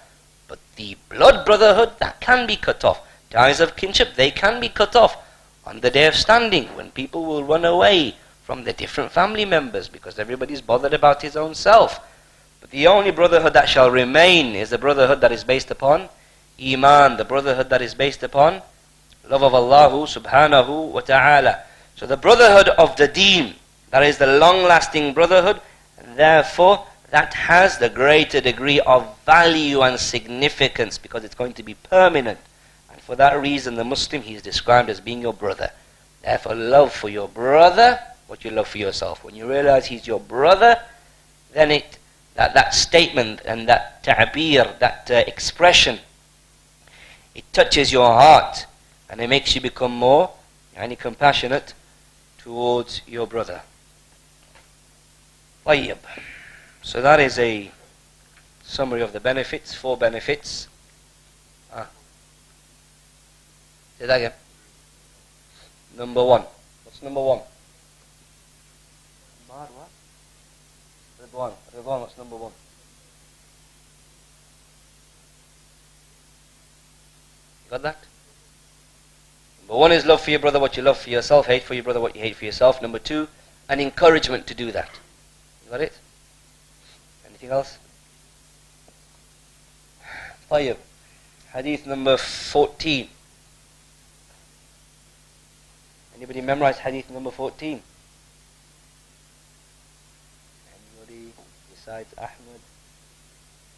the 0.79 0.97
blood 1.09 1.45
brotherhood, 1.45 1.91
that 1.99 2.21
can 2.21 2.47
be 2.47 2.57
cut 2.57 2.85
off. 2.85 3.03
Ties 3.31 3.61
of 3.61 3.77
kinship, 3.77 4.15
they 4.15 4.31
can 4.31 4.61
be 4.61 4.69
cut 4.69 4.95
off 4.95 5.17
on 5.67 5.81
the 5.81 5.91
day 5.91 6.07
of 6.07 6.15
standing 6.15 6.65
when 6.77 6.93
people 6.93 7.27
will 7.27 7.45
run 7.45 7.65
away 7.65 8.15
from 8.45 8.65
the 8.65 8.73
different 8.73 9.11
family 9.11 9.45
members 9.45 9.89
because 9.89 10.19
everybody's 10.19 10.63
bothered 10.63 10.95
about 10.95 11.21
his 11.21 11.37
own 11.37 11.55
self. 11.55 12.01
But 12.61 12.71
the 12.71 12.87
only 12.87 13.11
brotherhood 13.11 13.53
that 13.53 13.69
shall 13.69 13.91
remain 13.91 14.55
is 14.55 14.71
the 14.71 14.79
brotherhood 14.79 15.21
that 15.21 15.33
is 15.33 15.45
based 15.45 15.71
upon 15.71 16.09
Iman, 16.63 17.19
the 17.19 17.25
brotherhood 17.25 17.71
that 17.71 17.83
is 17.83 17.95
based 17.95 18.23
upon 18.23 18.63
love 19.29 19.43
of 19.43 19.55
Allah 19.55 19.91
subhanahu 20.07 20.93
wa 20.93 21.01
ta'ala. 21.01 21.63
So 21.97 22.07
the 22.07 22.17
brotherhood 22.17 22.69
of 22.71 22.97
the 22.97 23.09
deen, 23.09 23.57
that 23.91 24.03
is 24.05 24.19
the 24.19 24.39
long-lasting 24.39 25.13
brotherhood, 25.13 25.61
therefore 26.15 26.87
that 27.10 27.34
has 27.34 27.78
the 27.78 27.90
greater 27.90 28.42
degree 28.42 28.80
of 28.80 29.18
value 29.26 29.82
and 29.82 30.00
significance 30.00 30.98
because 30.98 31.24
it's 31.24 31.36
going 31.36 31.54
to 31.54 31.64
be 31.64 31.76
permanent. 31.76 32.40
And 32.92 33.00
for 33.02 33.16
that 33.16 33.40
reason, 33.40 33.76
the 33.76 33.84
Muslim, 33.84 34.24
he 34.24 34.34
is 34.34 34.42
described 34.42 34.90
as 34.90 35.00
being 35.00 35.22
your 35.22 35.34
brother. 35.34 35.72
Therefore, 36.24 36.56
love 36.56 36.94
for 36.94 37.10
your 37.10 37.28
brother, 37.28 38.00
what 38.28 38.44
you 38.44 38.52
love 38.52 38.68
for 38.68 38.80
yourself. 38.80 39.24
When 39.24 39.36
you 39.36 39.48
realize 39.48 39.88
he's 39.88 40.08
your 40.08 40.20
brother, 40.20 40.80
then 41.54 41.70
it 41.70 42.00
that, 42.36 42.54
that 42.56 42.74
statement 42.74 43.42
and 43.46 43.70
that 43.70 44.04
ta'bir, 44.04 44.76
that 44.80 45.10
uh, 45.12 45.24
expression, 45.28 46.00
it 47.36 47.44
touches 47.54 47.92
your 47.92 48.08
heart 48.08 48.66
and 49.10 49.22
it 49.22 49.28
makes 49.28 49.54
you 49.56 49.62
become 49.62 49.96
more 49.96 50.32
yani, 50.76 50.98
compassionate 50.98 51.74
towards 52.40 53.02
your 53.08 53.28
brother. 53.28 53.62
طيب. 55.66 55.98
so 56.89 57.03
that 57.03 57.21
is 57.21 57.39
a 57.39 57.71
summary 58.63 59.03
of 59.03 59.13
the 59.13 59.21
benefits, 59.21 59.75
four 59.75 59.99
benefits. 59.99 60.69
Ah. 61.71 61.87
Say 63.99 64.07
that 64.07 64.17
again. 64.17 64.33
Number 65.99 66.25
one. 66.25 66.45
What's 66.85 67.03
number 67.03 67.21
one? 67.21 67.41
Ridwan. 71.21 71.53
Ridwan, 71.77 72.01
what's 72.01 72.17
number 72.17 72.37
one? 72.37 72.53
You 77.67 77.71
got 77.71 77.83
that? 77.83 77.99
Number 79.61 79.79
one 79.79 79.93
is 79.93 80.07
love 80.07 80.23
for 80.23 80.31
your 80.31 80.41
brother 80.41 80.59
what 80.59 80.79
you 80.79 80.83
love 80.83 80.97
for 80.97 81.11
yourself, 81.11 81.49
hate 81.49 81.65
for 81.65 81.75
your 81.75 81.85
brother 81.85 82.01
what 82.01 82.17
you 82.17 82.23
hate 82.23 82.37
for 82.37 82.47
yourself. 82.47 82.81
Number 82.81 82.99
two, 82.99 83.29
an 83.69 83.79
encouragement 83.79 84.47
to 84.47 84.55
do 84.55 84.73
that. 84.73 84.89
You 85.67 85.71
got 85.73 85.83
it? 85.83 85.93
Anything 87.38 87.50
else? 87.50 87.78
طيب 90.50 90.78
Hadith 91.54 91.86
number 91.86 92.18
14 92.18 93.10
Anybody 96.16 96.42
memorize 96.42 96.80
hadith 96.80 97.10
number 97.10 97.32
14? 97.32 97.82
besides 101.84 102.14
Ahmed? 102.18 102.62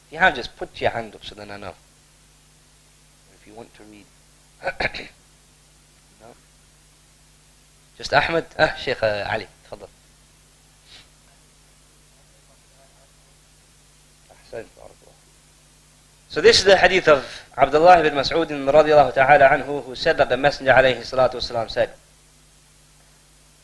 If 0.05 0.11
you 0.11 0.19
have, 0.19 0.35
just 0.35 0.55
put 0.57 0.79
your 0.79 0.91
hand 0.91 1.15
up 1.15 1.25
so 1.25 1.33
then 1.35 1.49
I 1.49 1.57
know. 1.57 1.73
If 3.33 3.47
you 3.47 3.53
want 3.53 3.73
to 3.75 3.83
read. 3.83 4.05
no? 6.21 6.27
Just 7.97 8.13
Ahmed? 8.13 8.45
Ah, 8.59 8.75
Sheikh 8.77 9.01
uh, 9.01 9.27
Ali, 9.31 9.47
So 16.29 16.41
this 16.41 16.59
is 16.59 16.63
the 16.65 16.77
hadith 16.77 17.07
of 17.07 17.25
Abdullah 17.57 17.99
ibn 18.05 18.13
Mas'ud 18.17 18.47
radiallahu 18.49 19.13
ta'ala 19.13 19.49
anhu 19.49 19.83
who 19.85 19.95
said 19.95 20.17
that 20.17 20.27
the 20.29 20.37
Messenger 20.37 20.73
alayhi 20.73 20.99
salatu 20.99 21.35
wasalam 21.35 21.69
said 21.69 21.91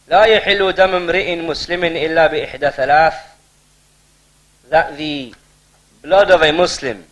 لا 0.09 0.25
يحل 0.25 0.73
دم 0.75 0.95
امرئ 0.95 1.35
مسلم 1.35 1.83
إلا 1.83 2.27
بإحدى 2.27 2.71
ثلاث 2.71 3.13
that 4.69 4.97
the 4.97 5.33
blood 6.01 6.31
of 6.31 6.41
a 6.41 6.51
Muslim 6.51 7.03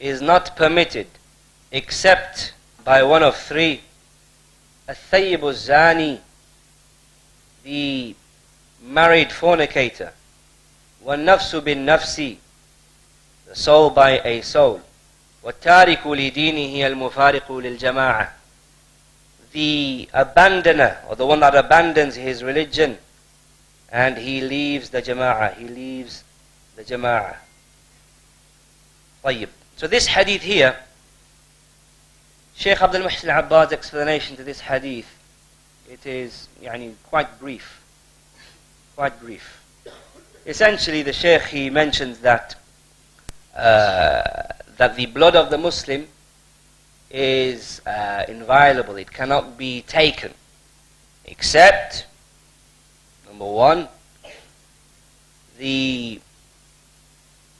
is 0.00 0.20
not 0.20 0.56
permitted 0.56 1.06
except 1.72 2.52
by 2.84 3.02
one 3.02 3.22
of 3.22 3.36
three. 3.36 3.80
الثيب 4.88 5.44
الزاني 5.48 6.18
the 7.64 8.14
married 8.82 9.30
fornicator 9.32 10.10
والنفس 11.04 11.54
بالنفس 11.56 12.36
the 13.52 13.54
soul 13.54 13.90
by 13.90 14.20
a 14.24 14.42
soul 14.42 14.80
والتارك 15.42 16.06
لدينه 16.06 16.86
المفارق 16.86 17.52
للجماعة 17.52 18.32
the 19.52 20.08
abandoner 20.12 20.96
or 21.08 21.16
the 21.16 21.24
one 21.24 21.40
that 21.40 21.54
abandons 21.54 22.14
his 22.16 22.42
religion 22.44 22.98
and 23.90 24.18
he 24.18 24.40
leaves 24.40 24.90
the 24.90 25.00
jama'ah 25.00 25.56
he 25.56 25.66
leaves 25.68 26.24
the 26.78 26.84
jama'ah. 26.84 27.36
طيب. 29.24 29.48
So 29.76 29.86
this 29.86 30.06
hadith 30.06 30.42
here, 30.42 30.76
Sheikh 32.54 32.80
Abdul 32.80 33.02
Muhsin 33.02 33.28
Abbad's 33.28 33.72
explanation 33.72 34.36
to 34.36 34.44
this 34.44 34.60
hadith, 34.60 35.06
it 35.90 36.06
is 36.06 36.48
يعني, 36.62 36.94
quite 37.10 37.38
brief. 37.40 37.82
Quite 38.96 39.20
brief. 39.20 39.60
Essentially, 40.46 41.02
the 41.02 41.12
Sheikh 41.12 41.42
he 41.42 41.68
mentions 41.68 42.18
that 42.20 42.54
uh, 42.54 42.58
that 43.55 44.95
the 44.95 45.05
blood 45.07 45.35
of 45.35 45.49
the 45.49 45.57
Muslim 45.57 46.07
is 47.09 47.81
uh, 47.85 48.25
inviolable; 48.27 48.95
it 48.95 49.11
cannot 49.11 49.57
be 49.57 49.81
taken, 49.83 50.33
except 51.25 52.05
number 53.27 53.45
one, 53.45 53.87
the 55.57 56.19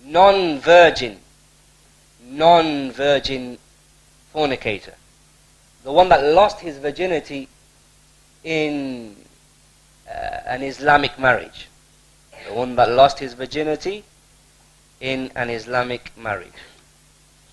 non-virgin, 0.04 1.20
non-virgin 2.26 3.58
fornicator. 4.32 4.96
The 5.84 5.92
one 5.92 6.10
that 6.10 6.24
lost 6.24 6.60
his 6.62 6.78
virginity 6.78 7.48
in 8.44 9.16
uh, 10.08 10.12
an 10.46 10.64
Islamic 10.64 11.18
marriage. 11.20 11.68
The 12.48 12.54
one 12.54 12.76
that 12.76 12.90
lost 12.90 13.20
his 13.20 13.34
virginity 13.34 14.04
in 15.04 15.30
an 15.36 15.50
Islamic 15.50 16.18
marriage. 16.18 16.62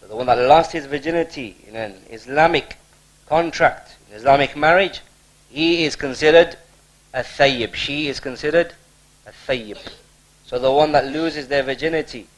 So 0.00 0.06
the 0.06 0.14
one 0.14 0.26
that 0.26 0.38
lost 0.38 0.70
his 0.70 0.86
virginity 0.86 1.56
in 1.66 1.74
an 1.74 1.96
Islamic 2.08 2.76
contract, 3.26 3.96
an 4.08 4.16
Islamic 4.16 4.56
marriage, 4.56 5.00
he 5.50 5.84
is 5.84 5.96
considered 5.96 6.56
a 7.12 7.22
thayyib. 7.22 7.74
She 7.74 8.06
is 8.06 8.20
considered 8.20 8.72
a 9.26 9.32
thayyib. 9.32 9.78
So 10.46 10.60
the 10.60 10.70
one 10.70 10.92
that 10.92 11.06
loses 11.06 11.48
their 11.48 11.64
virginity 11.64 12.28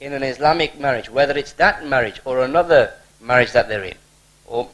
in 0.00 0.12
an 0.12 0.22
Islamic 0.22 0.78
marriage, 0.78 1.08
whether 1.08 1.36
it's 1.36 1.52
that 1.52 1.86
marriage 1.86 2.20
or 2.26 2.44
another 2.44 2.92
marriage 3.22 3.52
that 3.52 3.70
they're 3.70 3.84
in, 3.84 3.96
or 4.46 4.68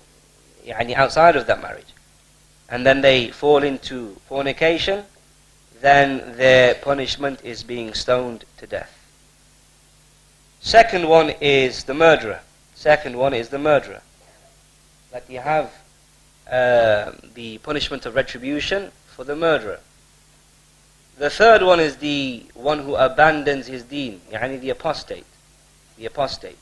yani, 0.66 0.96
outside 0.96 1.36
of 1.36 1.46
that 1.46 1.62
marriage, 1.62 1.94
and 2.68 2.84
then 2.84 3.00
they 3.00 3.28
fall 3.28 3.62
into 3.62 4.16
fornication, 4.26 5.04
then 5.80 6.36
their 6.36 6.74
punishment 6.74 7.38
is 7.44 7.62
being 7.62 7.94
stoned 7.94 8.44
to 8.56 8.66
death. 8.66 9.03
Second 10.64 11.06
one 11.10 11.28
is 11.42 11.84
the 11.84 11.92
murderer. 11.92 12.40
Second 12.74 13.18
one 13.18 13.34
is 13.34 13.50
the 13.50 13.58
murderer. 13.58 14.00
That 15.12 15.28
you 15.28 15.38
have 15.40 15.70
uh, 16.50 17.12
the 17.34 17.58
punishment 17.58 18.06
of 18.06 18.14
retribution 18.14 18.90
for 19.08 19.24
the 19.24 19.36
murderer. 19.36 19.80
The 21.18 21.28
third 21.28 21.62
one 21.62 21.80
is 21.80 21.98
the 21.98 22.44
one 22.54 22.78
who 22.78 22.94
abandons 22.94 23.66
his 23.66 23.82
deen, 23.82 24.22
yani 24.32 24.58
the 24.58 24.70
apostate. 24.70 25.26
The 25.98 26.06
apostate. 26.06 26.56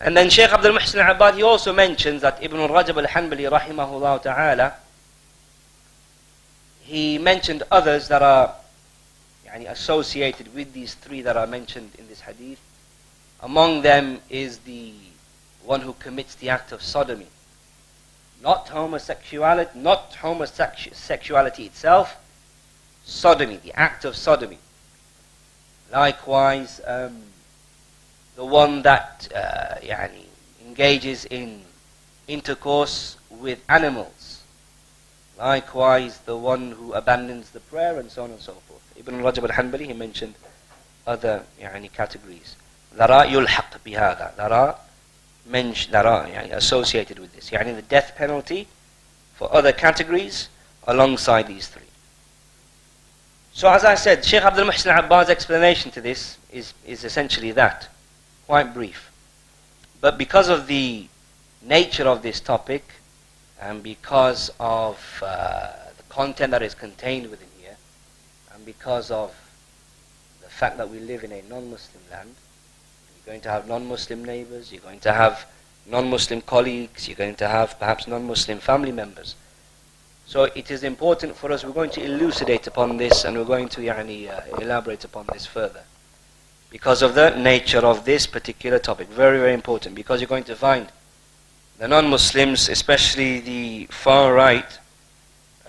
And 0.00 0.16
then 0.16 0.30
Shaykh 0.30 0.50
Abdul 0.50 0.78
Muhsin 0.78 1.04
al-Abbad, 1.04 1.34
he 1.34 1.42
also 1.42 1.74
mentions 1.74 2.22
that 2.22 2.42
Ibn 2.42 2.58
Rajab 2.70 2.96
al-Hanbali 3.04 3.50
rahimahullah 3.50 4.22
ta'ala, 4.22 4.76
he 6.84 7.18
mentioned 7.18 7.64
others 7.70 8.08
that 8.08 8.22
are 8.22 8.54
yani, 9.48 9.70
associated 9.70 10.54
with 10.54 10.72
these 10.72 10.94
three 10.94 11.22
that 11.22 11.36
are 11.36 11.46
mentioned 11.46 11.90
in 11.98 12.08
this 12.08 12.20
hadith. 12.20 12.60
Among 13.40 13.82
them 13.82 14.20
is 14.28 14.58
the 14.58 14.92
one 15.64 15.80
who 15.80 15.92
commits 15.94 16.34
the 16.36 16.48
act 16.48 16.72
of 16.72 16.82
sodomy. 16.82 17.28
Not 18.42 18.68
homosexuality, 18.68 19.78
not 19.78 20.14
homosexuality 20.14 21.66
itself, 21.66 22.16
sodomy, 23.04 23.56
the 23.56 23.72
act 23.78 24.04
of 24.04 24.16
sodomy. 24.16 24.58
Likewise, 25.92 26.80
um, 26.86 27.22
the 28.36 28.44
one 28.44 28.82
that 28.82 29.28
uh, 29.34 29.76
engages 30.64 31.24
in 31.24 31.62
intercourse 32.28 33.16
with 33.30 33.60
animals. 33.68 34.42
Likewise, 35.38 36.18
the 36.20 36.36
one 36.36 36.72
who 36.72 36.92
abandons 36.92 37.50
the 37.50 37.60
prayer 37.60 37.98
and 37.98 38.10
so 38.10 38.24
on 38.24 38.30
and 38.30 38.40
so 38.40 38.52
forth. 38.52 38.77
Ibn 38.98 39.20
Rajab 39.20 39.50
al-Hanbali, 39.50 39.86
he 39.86 39.92
mentioned 39.92 40.34
other 41.06 41.44
يعني, 41.60 41.92
categories. 41.92 42.56
There 42.94 43.10
are 43.10 43.24
يلحق 43.24 43.78
بهذا. 43.84 44.36
There 44.36 44.74
مَنْشَ 45.48 45.90
mentioned, 45.90 45.92
يعني, 45.92 46.52
associated 46.52 47.18
with 47.18 47.34
this. 47.34 47.50
يعني 47.50 47.74
the 47.76 47.82
death 47.82 48.14
penalty 48.16 48.66
for 49.34 49.52
other 49.54 49.72
categories 49.72 50.48
alongside 50.86 51.46
these 51.46 51.68
three. 51.68 51.82
So 53.52 53.68
as 53.68 53.84
I 53.84 53.94
said, 53.94 54.24
Sheikh 54.24 54.42
Abdul 54.42 54.66
Muhsin 54.66 54.96
Abbad's 54.96 55.30
explanation 55.30 55.90
to 55.92 56.00
this 56.00 56.38
is, 56.52 56.74
is 56.86 57.04
essentially 57.04 57.52
that, 57.52 57.88
quite 58.46 58.72
brief. 58.72 59.10
But 60.00 60.16
because 60.16 60.48
of 60.48 60.66
the 60.66 61.08
nature 61.62 62.04
of 62.04 62.22
this 62.22 62.40
topic 62.40 62.84
and 63.60 63.82
because 63.82 64.50
of 64.60 65.22
uh, 65.26 65.72
the 65.96 66.02
content 66.08 66.52
that 66.52 66.62
is 66.62 66.74
contained 66.74 67.30
within 67.30 67.47
because 68.68 69.10
of 69.10 69.34
the 70.42 70.50
fact 70.50 70.76
that 70.76 70.90
we 70.90 70.98
live 70.98 71.24
in 71.24 71.32
a 71.32 71.40
non-Muslim 71.48 72.02
land. 72.10 72.34
You're 73.16 73.32
going 73.32 73.40
to 73.40 73.48
have 73.48 73.66
non-Muslim 73.66 74.22
neighbors 74.22 74.70
you're 74.70 74.82
going 74.82 75.00
to 75.00 75.12
have 75.14 75.46
non-Muslim 75.86 76.42
colleagues 76.42 77.08
you're 77.08 77.16
going 77.16 77.36
to 77.36 77.48
have 77.48 77.78
perhaps 77.78 78.06
non-Muslim 78.06 78.58
family 78.58 78.92
members. 78.92 79.36
So 80.26 80.44
it 80.44 80.70
is 80.70 80.84
important 80.84 81.34
for 81.34 81.50
us 81.50 81.64
we're 81.64 81.80
going 81.80 81.92
to 81.92 82.04
elucidate 82.04 82.66
upon 82.66 82.98
this 82.98 83.24
and 83.24 83.38
we're 83.38 83.52
going 83.56 83.70
to 83.70 83.80
yani, 83.80 84.28
uh, 84.28 84.58
elaborate 84.60 85.02
upon 85.02 85.24
this 85.32 85.46
further. 85.46 85.84
Because 86.68 87.00
of 87.00 87.14
the 87.14 87.30
nature 87.30 87.86
of 87.92 88.04
this 88.04 88.26
particular 88.26 88.78
topic 88.78 89.08
very 89.08 89.38
very 89.38 89.54
important 89.54 89.94
because 89.94 90.20
you're 90.20 90.34
going 90.36 90.44
to 90.52 90.56
find 90.56 90.88
the 91.78 91.88
non-Muslims, 91.88 92.68
especially 92.68 93.40
the 93.40 93.86
far 93.86 94.34
right, 94.34 94.78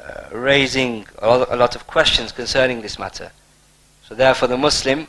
uh, 0.10 0.30
raising 0.32 1.06
a 1.20 1.56
lot 1.56 1.76
of 1.76 1.86
questions 1.86 2.32
concerning 2.32 2.82
this 2.82 2.98
matter. 2.98 3.32
So 4.08 4.16
therefore 4.16 4.48
the 4.48 4.58
Muslim, 4.58 5.08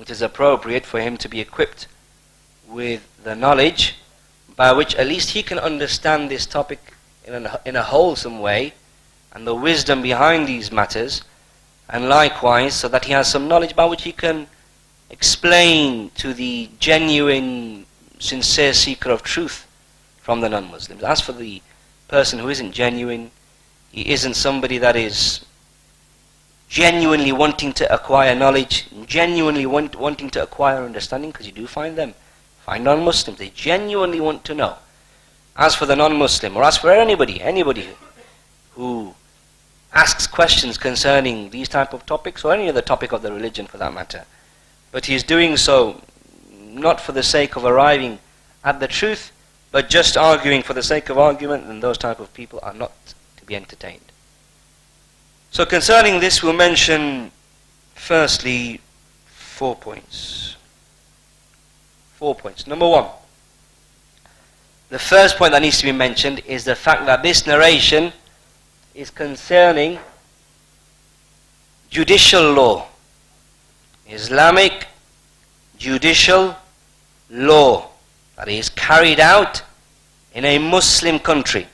it 0.00 0.10
is 0.10 0.20
appropriate 0.20 0.84
for 0.84 1.00
him 1.00 1.16
to 1.18 1.28
be 1.28 1.40
equipped 1.40 1.86
with 2.68 3.06
the 3.22 3.36
knowledge 3.36 3.94
by 4.56 4.72
which 4.72 4.96
at 4.96 5.06
least 5.06 5.30
he 5.30 5.42
can 5.44 5.58
understand 5.58 6.28
this 6.28 6.44
topic 6.44 6.80
in 7.24 7.46
a, 7.46 7.60
in 7.64 7.76
a 7.76 7.82
wholesome 7.82 8.40
way 8.40 8.74
and 9.32 9.46
the 9.46 9.54
wisdom 9.54 10.02
behind 10.02 10.48
these 10.48 10.72
matters 10.72 11.22
and 11.88 12.08
likewise 12.08 12.74
so 12.74 12.88
that 12.88 13.04
he 13.04 13.12
has 13.12 13.30
some 13.30 13.46
knowledge 13.46 13.76
by 13.76 13.84
which 13.84 14.02
he 14.02 14.12
can 14.12 14.48
explain 15.10 16.10
to 16.16 16.34
the 16.34 16.68
genuine 16.80 17.86
sincere 18.18 18.72
seeker 18.72 19.10
of 19.10 19.22
truth 19.22 19.66
from 20.20 20.40
the 20.40 20.48
non-Muslims. 20.48 21.02
As 21.02 21.20
for 21.20 21.32
the 21.32 21.62
person 22.08 22.38
who 22.38 22.48
isn't 22.48 22.72
genuine, 22.72 23.30
he 23.90 24.10
isn't 24.10 24.34
somebody 24.34 24.78
that 24.78 24.96
is 24.96 25.44
genuinely 26.68 27.32
wanting 27.32 27.72
to 27.72 27.92
acquire 27.92 28.34
knowledge, 28.34 28.86
genuinely 29.06 29.66
want, 29.66 29.96
wanting 29.96 30.30
to 30.30 30.42
acquire 30.42 30.84
understanding, 30.84 31.30
because 31.30 31.46
you 31.46 31.52
do 31.52 31.66
find 31.66 31.96
them, 31.96 32.14
find 32.60 32.84
non-Muslims, 32.84 33.38
they 33.38 33.48
genuinely 33.50 34.20
want 34.20 34.44
to 34.44 34.54
know. 34.54 34.76
As 35.56 35.74
for 35.74 35.86
the 35.86 35.96
non-Muslim, 35.96 36.56
or 36.56 36.64
as 36.64 36.76
for 36.76 36.90
anybody, 36.92 37.40
anybody 37.40 37.88
who 38.72 39.14
asks 39.94 40.26
questions 40.26 40.76
concerning 40.76 41.50
these 41.50 41.68
type 41.68 41.94
of 41.94 42.04
topics, 42.04 42.44
or 42.44 42.52
any 42.52 42.68
other 42.68 42.82
topic 42.82 43.12
of 43.12 43.22
the 43.22 43.32
religion 43.32 43.66
for 43.66 43.78
that 43.78 43.94
matter, 43.94 44.24
but 44.92 45.06
he 45.06 45.14
is 45.14 45.22
doing 45.22 45.56
so 45.56 46.00
not 46.60 47.00
for 47.00 47.12
the 47.12 47.22
sake 47.22 47.56
of 47.56 47.64
arriving 47.64 48.18
at 48.62 48.78
the 48.78 48.86
truth, 48.86 49.32
but 49.72 49.88
just 49.88 50.16
arguing 50.16 50.62
for 50.62 50.74
the 50.74 50.82
sake 50.82 51.08
of 51.08 51.18
argument, 51.18 51.66
then 51.66 51.80
those 51.80 51.98
type 51.98 52.20
of 52.20 52.32
people 52.34 52.60
are 52.62 52.74
not 52.74 52.92
be 53.48 53.56
entertained. 53.56 54.00
So 55.50 55.64
concerning 55.64 56.20
this, 56.20 56.42
we'll 56.42 56.52
mention 56.52 57.32
firstly 57.94 58.80
four 59.26 59.74
points. 59.74 60.56
Four 62.16 62.34
points. 62.34 62.66
Number 62.66 62.86
one, 62.86 63.06
the 64.90 64.98
first 64.98 65.36
point 65.36 65.52
that 65.52 65.62
needs 65.62 65.78
to 65.78 65.84
be 65.84 65.92
mentioned 65.92 66.42
is 66.46 66.64
the 66.64 66.76
fact 66.76 67.06
that 67.06 67.22
this 67.22 67.46
narration 67.46 68.12
is 68.94 69.10
concerning 69.10 69.98
judicial 71.90 72.52
law. 72.52 72.86
Islamic 74.06 74.86
judicial 75.78 76.56
law 77.30 77.88
that 78.36 78.48
is 78.48 78.68
carried 78.70 79.20
out 79.20 79.62
in 80.34 80.44
a 80.44 80.58
Muslim 80.58 81.18
country 81.18 81.66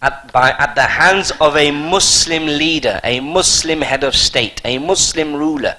at, 0.00 0.32
by, 0.32 0.50
at 0.52 0.74
the 0.74 0.82
hands 0.82 1.32
of 1.40 1.56
a 1.56 1.70
Muslim 1.70 2.46
leader, 2.46 3.00
a 3.02 3.20
Muslim 3.20 3.82
head 3.82 4.04
of 4.04 4.14
state, 4.14 4.60
a 4.64 4.78
Muslim 4.78 5.34
ruler. 5.34 5.76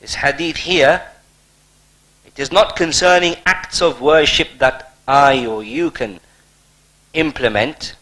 This 0.00 0.14
hadith 0.14 0.56
here, 0.56 1.02
it 2.24 2.38
is 2.38 2.50
not 2.50 2.76
concerning 2.76 3.36
acts 3.44 3.82
of 3.82 4.00
worship 4.00 4.48
that 4.58 4.94
I 5.06 5.44
or 5.44 5.62
you 5.62 5.90
can 5.90 6.20
implement, 7.12 7.96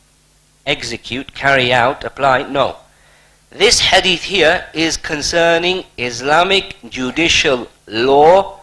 execute, 0.67 1.35
carry 1.35 1.73
out, 1.73 2.05
apply. 2.05 2.49
No. 2.49 2.77
This 3.51 3.81
hadith 3.81 4.25
here 4.25 4.67
is 4.75 4.97
concerning 4.97 5.85
Islamic 5.97 6.77
judicial 6.89 7.69
law 7.87 8.61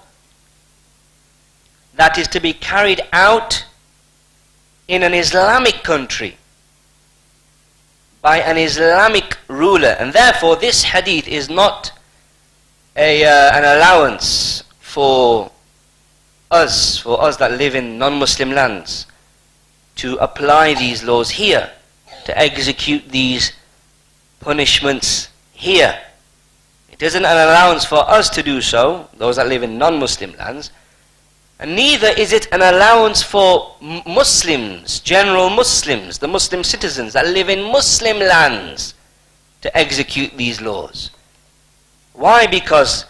that 1.96 2.18
is 2.18 2.28
to 2.30 2.40
be 2.40 2.54
carried 2.54 3.02
out 3.12 3.66
in 4.88 5.04
an 5.04 5.14
Islamic 5.14 5.84
country 5.84 6.38
by 8.22 8.40
an 8.40 8.58
Islamic 8.58 9.38
ruler. 9.48 9.96
And 10.00 10.14
therefore, 10.14 10.56
this 10.56 10.84
hadith 10.84 11.28
is 11.28 11.50
not 11.50 11.92
a, 12.96 13.24
uh, 13.24 13.58
an 13.58 13.64
allowance 13.78 14.64
for 14.80 15.52
us, 16.50 16.98
for 16.98 17.22
us 17.22 17.38
that 17.38 17.52
live 17.52 17.76
in 17.76 17.98
non 17.98 18.18
Muslim 18.18 18.52
lands, 18.52 19.06
to 19.98 20.16
apply 20.18 20.74
these 20.74 21.04
laws 21.04 21.30
here, 21.30 21.72
to 22.26 22.38
execute 22.38 23.10
these 23.10 23.54
punishments 24.40 25.30
here. 25.54 26.00
It 26.92 27.04
isn't 27.04 27.26
an 27.26 27.48
allowance 27.48 27.86
for 27.86 28.10
us 28.10 28.30
to 28.32 28.42
do 28.42 28.62
so, 28.62 29.10
those 29.18 29.36
that 29.36 29.48
live 29.48 29.64
in 29.64 29.78
non 29.78 30.00
Muslim 30.00 30.36
lands. 30.38 30.72
And 31.60 31.76
neither 31.76 32.08
is 32.08 32.34
it 32.34 32.48
an 32.52 32.62
allowance 32.62 33.22
for 33.22 33.76
Muslims, 33.80 35.00
general 35.00 35.50
Muslims, 35.50 36.18
the 36.18 36.28
Muslim 36.28 36.64
citizens 36.64 37.14
that 37.14 37.28
live 37.28 37.50
in 37.50 37.72
Muslim 37.72 38.20
lands 38.20 38.94
to 39.62 39.76
execute 39.78 40.36
these 40.36 40.60
laws. 40.60 41.12
Why? 42.14 42.46
Because 42.46 43.06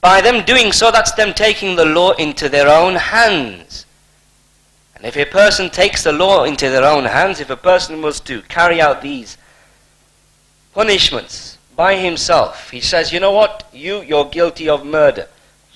by 0.00 0.20
them 0.20 0.44
doing 0.44 0.72
so, 0.72 0.90
that's 0.90 1.12
them 1.12 1.32
taking 1.34 1.76
the 1.76 1.84
law 1.84 2.12
into 2.12 2.48
their 2.48 2.68
own 2.68 2.96
hands. 2.96 3.86
And 4.96 5.04
if 5.04 5.16
a 5.16 5.30
person 5.30 5.68
takes 5.68 6.02
the 6.02 6.12
law 6.12 6.44
into 6.44 6.70
their 6.70 6.84
own 6.84 7.04
hands, 7.04 7.40
if 7.40 7.50
a 7.50 7.56
person 7.56 8.02
was 8.02 8.20
to 8.20 8.42
carry 8.42 8.80
out 8.80 9.02
these 9.02 9.36
punishments 10.74 11.58
by 11.76 11.96
himself, 11.96 12.70
he 12.70 12.80
says, 12.80 13.12
you 13.12 13.20
know 13.20 13.32
what, 13.32 13.68
you, 13.72 14.00
you're 14.00 14.24
guilty 14.24 14.68
of 14.68 14.84
murder. 14.84 15.28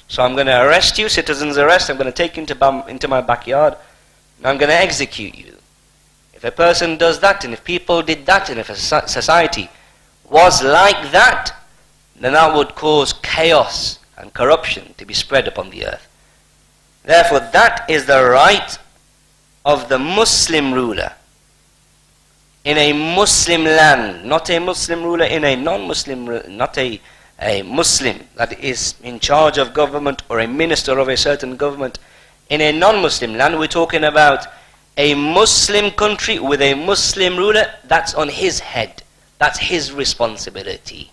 So 0.09 0.23
I'm 0.23 0.35
going 0.35 0.47
to 0.47 0.65
arrest 0.65 0.99
you, 0.99 1.09
citizen's 1.09 1.59
arrest. 1.59 1.91
I'm 1.91 1.97
going 1.97 2.07
to 2.07 2.13
take 2.13 2.37
you 2.37 2.43
into, 2.43 2.85
into 2.89 3.09
my 3.09 3.21
backyard. 3.21 3.77
And 4.39 4.47
I'm 4.47 4.59
going 4.59 4.71
to 4.71 4.77
execute 4.77 5.37
you. 5.37 5.57
If 6.35 6.45
a 6.45 6.51
person 6.51 6.97
does 6.97 7.21
that, 7.21 7.45
and 7.45 7.53
if 7.53 7.65
people 7.65 8.03
did 8.03 8.27
that, 8.27 8.51
and 8.51 8.61
if 8.61 8.69
a 8.69 8.77
society 8.77 9.71
was 10.29 10.63
like 10.63 11.11
that, 11.13 11.53
then 12.15 12.35
that 12.35 12.55
would 12.55 12.75
cause 12.75 13.15
chaos 13.15 13.99
and 14.17 14.33
corruption 14.33 14.95
to 14.99 15.05
be 15.05 15.15
spread 15.15 15.49
upon 15.49 15.71
the 15.71 15.87
earth. 15.87 16.09
Therefore, 17.05 17.41
that 17.41 17.89
is 17.89 18.07
the 18.07 18.23
right 18.25 18.79
of 19.65 19.89
the 19.89 19.99
Muslim 19.99 20.73
ruler 20.73 21.13
in 22.65 22.77
a 22.79 22.93
Muslim 22.93 23.65
land, 23.65 24.25
not 24.25 24.51
a 24.51 24.59
Muslim 24.59 25.03
ruler 25.05 25.25
in 25.25 25.45
a 25.45 25.55
non-Muslim, 25.55 26.57
not 26.57 26.77
a 26.77 27.01
a 27.41 27.63
Muslim 27.63 28.21
that 28.37 28.59
is 28.61 28.95
in 29.03 29.21
charge 29.21 29.59
of 29.59 29.75
government 29.75 30.23
or 30.29 30.41
a 30.41 30.49
minister 30.49 30.99
of 30.99 31.09
a 31.09 31.17
certain 31.17 31.57
government 31.57 31.99
in 32.49 32.61
a 32.61 32.73
non-Muslim 32.73 33.35
land, 33.35 33.59
we're 33.59 33.67
talking 33.67 34.05
about 34.05 34.47
a 34.97 35.15
Muslim 35.15 35.91
country 35.91 36.39
with 36.39 36.63
a 36.63 36.75
Muslim 36.75 37.37
ruler, 37.37 37.67
that's 37.85 38.15
on 38.15 38.29
his 38.29 38.61
head. 38.61 39.03
That's 39.39 39.59
his 39.59 39.93
responsibility. 39.93 41.11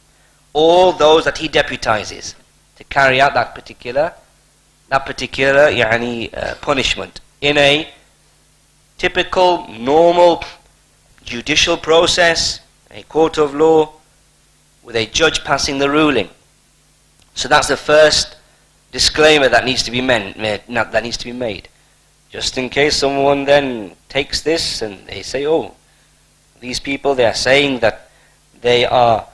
All 0.54 0.94
those 0.94 1.26
that 1.26 1.40
he 1.40 1.50
deputizes 1.50 2.36
to 2.78 2.84
carry 2.86 3.20
out 3.20 3.34
that 3.34 3.54
particular 3.56 4.14
that 4.94 5.08
particular 5.08 5.72
yani, 5.72 6.30
uh, 6.38 6.54
punishment 6.62 7.20
in 7.42 7.58
a 7.58 7.90
typical, 9.00 9.68
normal 9.70 10.44
judicial 11.26 11.78
process, 11.78 12.60
a 12.92 13.02
court 13.04 13.40
of 13.40 13.56
law, 13.56 13.92
with 14.84 14.96
a 14.96 15.06
judge 15.06 15.44
passing 15.44 15.80
the 15.80 15.90
ruling. 15.90 16.30
So 17.36 17.48
that's 17.48 17.68
the 17.68 17.78
first 17.78 18.38
disclaimer 18.92 19.50
that 19.50 19.66
needs 19.66 19.84
to 19.84 19.92
be 19.92 20.02
made, 20.02 20.36
that 20.36 21.04
needs 21.04 21.18
to 21.18 21.26
be 21.26 21.34
made. 21.34 21.70
Just 22.30 22.58
in 22.58 22.70
case 22.70 22.96
someone 22.96 23.46
then 23.46 23.96
takes 24.10 24.42
this 24.42 24.82
and 24.82 25.06
they 25.08 25.22
say, 25.22 25.48
oh, 25.48 25.74
these 26.60 26.80
people, 26.80 27.16
they 27.16 27.26
are 27.26 27.34
saying 27.34 27.80
that 27.80 28.10
they 28.62 28.86
are 28.86 29.28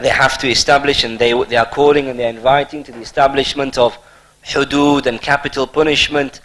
they 0.00 0.08
have 0.08 0.38
to 0.38 0.48
establish 0.48 1.04
and 1.04 1.18
they, 1.18 1.32
they 1.44 1.56
are 1.56 1.66
calling 1.66 2.08
and 2.08 2.18
they're 2.18 2.30
inviting 2.30 2.82
to 2.82 2.92
the 2.92 2.98
establishment 3.00 3.78
of 3.78 3.96
hudud 4.44 5.06
and 5.06 5.20
capital 5.20 5.66
punishment 5.66 6.40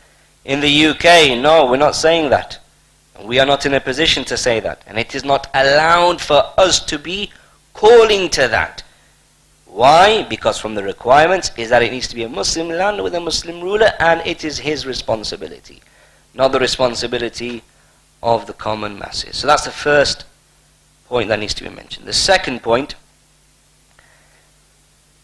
in 0.45 0.59
the 0.59 0.85
UK. 0.87 1.37
No, 1.39 1.65
we're 1.65 1.77
not 1.77 1.95
saying 1.95 2.29
that. 2.29 2.59
We 3.23 3.39
are 3.39 3.45
not 3.45 3.65
in 3.65 3.73
a 3.73 3.79
position 3.79 4.23
to 4.25 4.37
say 4.37 4.59
that. 4.59 4.83
And 4.85 4.99
it 4.99 5.15
is 5.15 5.23
not 5.23 5.47
allowed 5.53 6.21
for 6.21 6.43
us 6.57 6.79
to 6.85 6.99
be 6.99 7.31
calling 7.83 8.29
to 8.29 8.47
that. 8.47 8.81
Why? 9.65 10.23
Because 10.23 10.57
from 10.57 10.73
the 10.73 10.83
requirements 10.83 11.51
is 11.57 11.69
that 11.69 11.83
it 11.83 11.91
needs 11.91 12.07
to 12.07 12.15
be 12.15 12.23
a 12.23 12.29
Muslim 12.29 12.69
land 12.69 13.03
with 13.03 13.13
a 13.13 13.19
Muslim 13.19 13.59
ruler 13.59 13.91
and 13.99 14.25
it 14.25 14.45
is 14.45 14.59
his 14.59 14.85
responsibility, 14.85 15.81
not 16.33 16.53
the 16.53 16.59
responsibility 16.59 17.61
of 18.21 18.45
the 18.45 18.53
common 18.53 18.97
masses. 18.97 19.35
So 19.35 19.47
that's 19.47 19.65
the 19.65 19.71
first 19.71 20.23
point 21.09 21.27
that 21.27 21.39
needs 21.39 21.53
to 21.55 21.63
be 21.65 21.69
mentioned. 21.69 22.05
The 22.05 22.13
second 22.13 22.63
point 22.63 22.95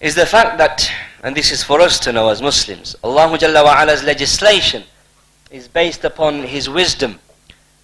is 0.01 0.15
the 0.15 0.25
fact 0.25 0.57
that, 0.57 0.91
and 1.23 1.33
this 1.37 1.53
is 1.53 1.63
for 1.63 1.79
us 1.79 1.97
to 1.99 2.11
know 2.11 2.27
as 2.27 2.41
Muslims, 2.41 2.93
Allah 3.05 3.37
Jalla 3.37 3.63
wa 3.63 3.75
Ala's 3.77 4.03
legislation 4.03 4.83
is 5.49 5.69
based 5.69 6.03
upon 6.03 6.43
His 6.43 6.69
wisdom, 6.69 7.19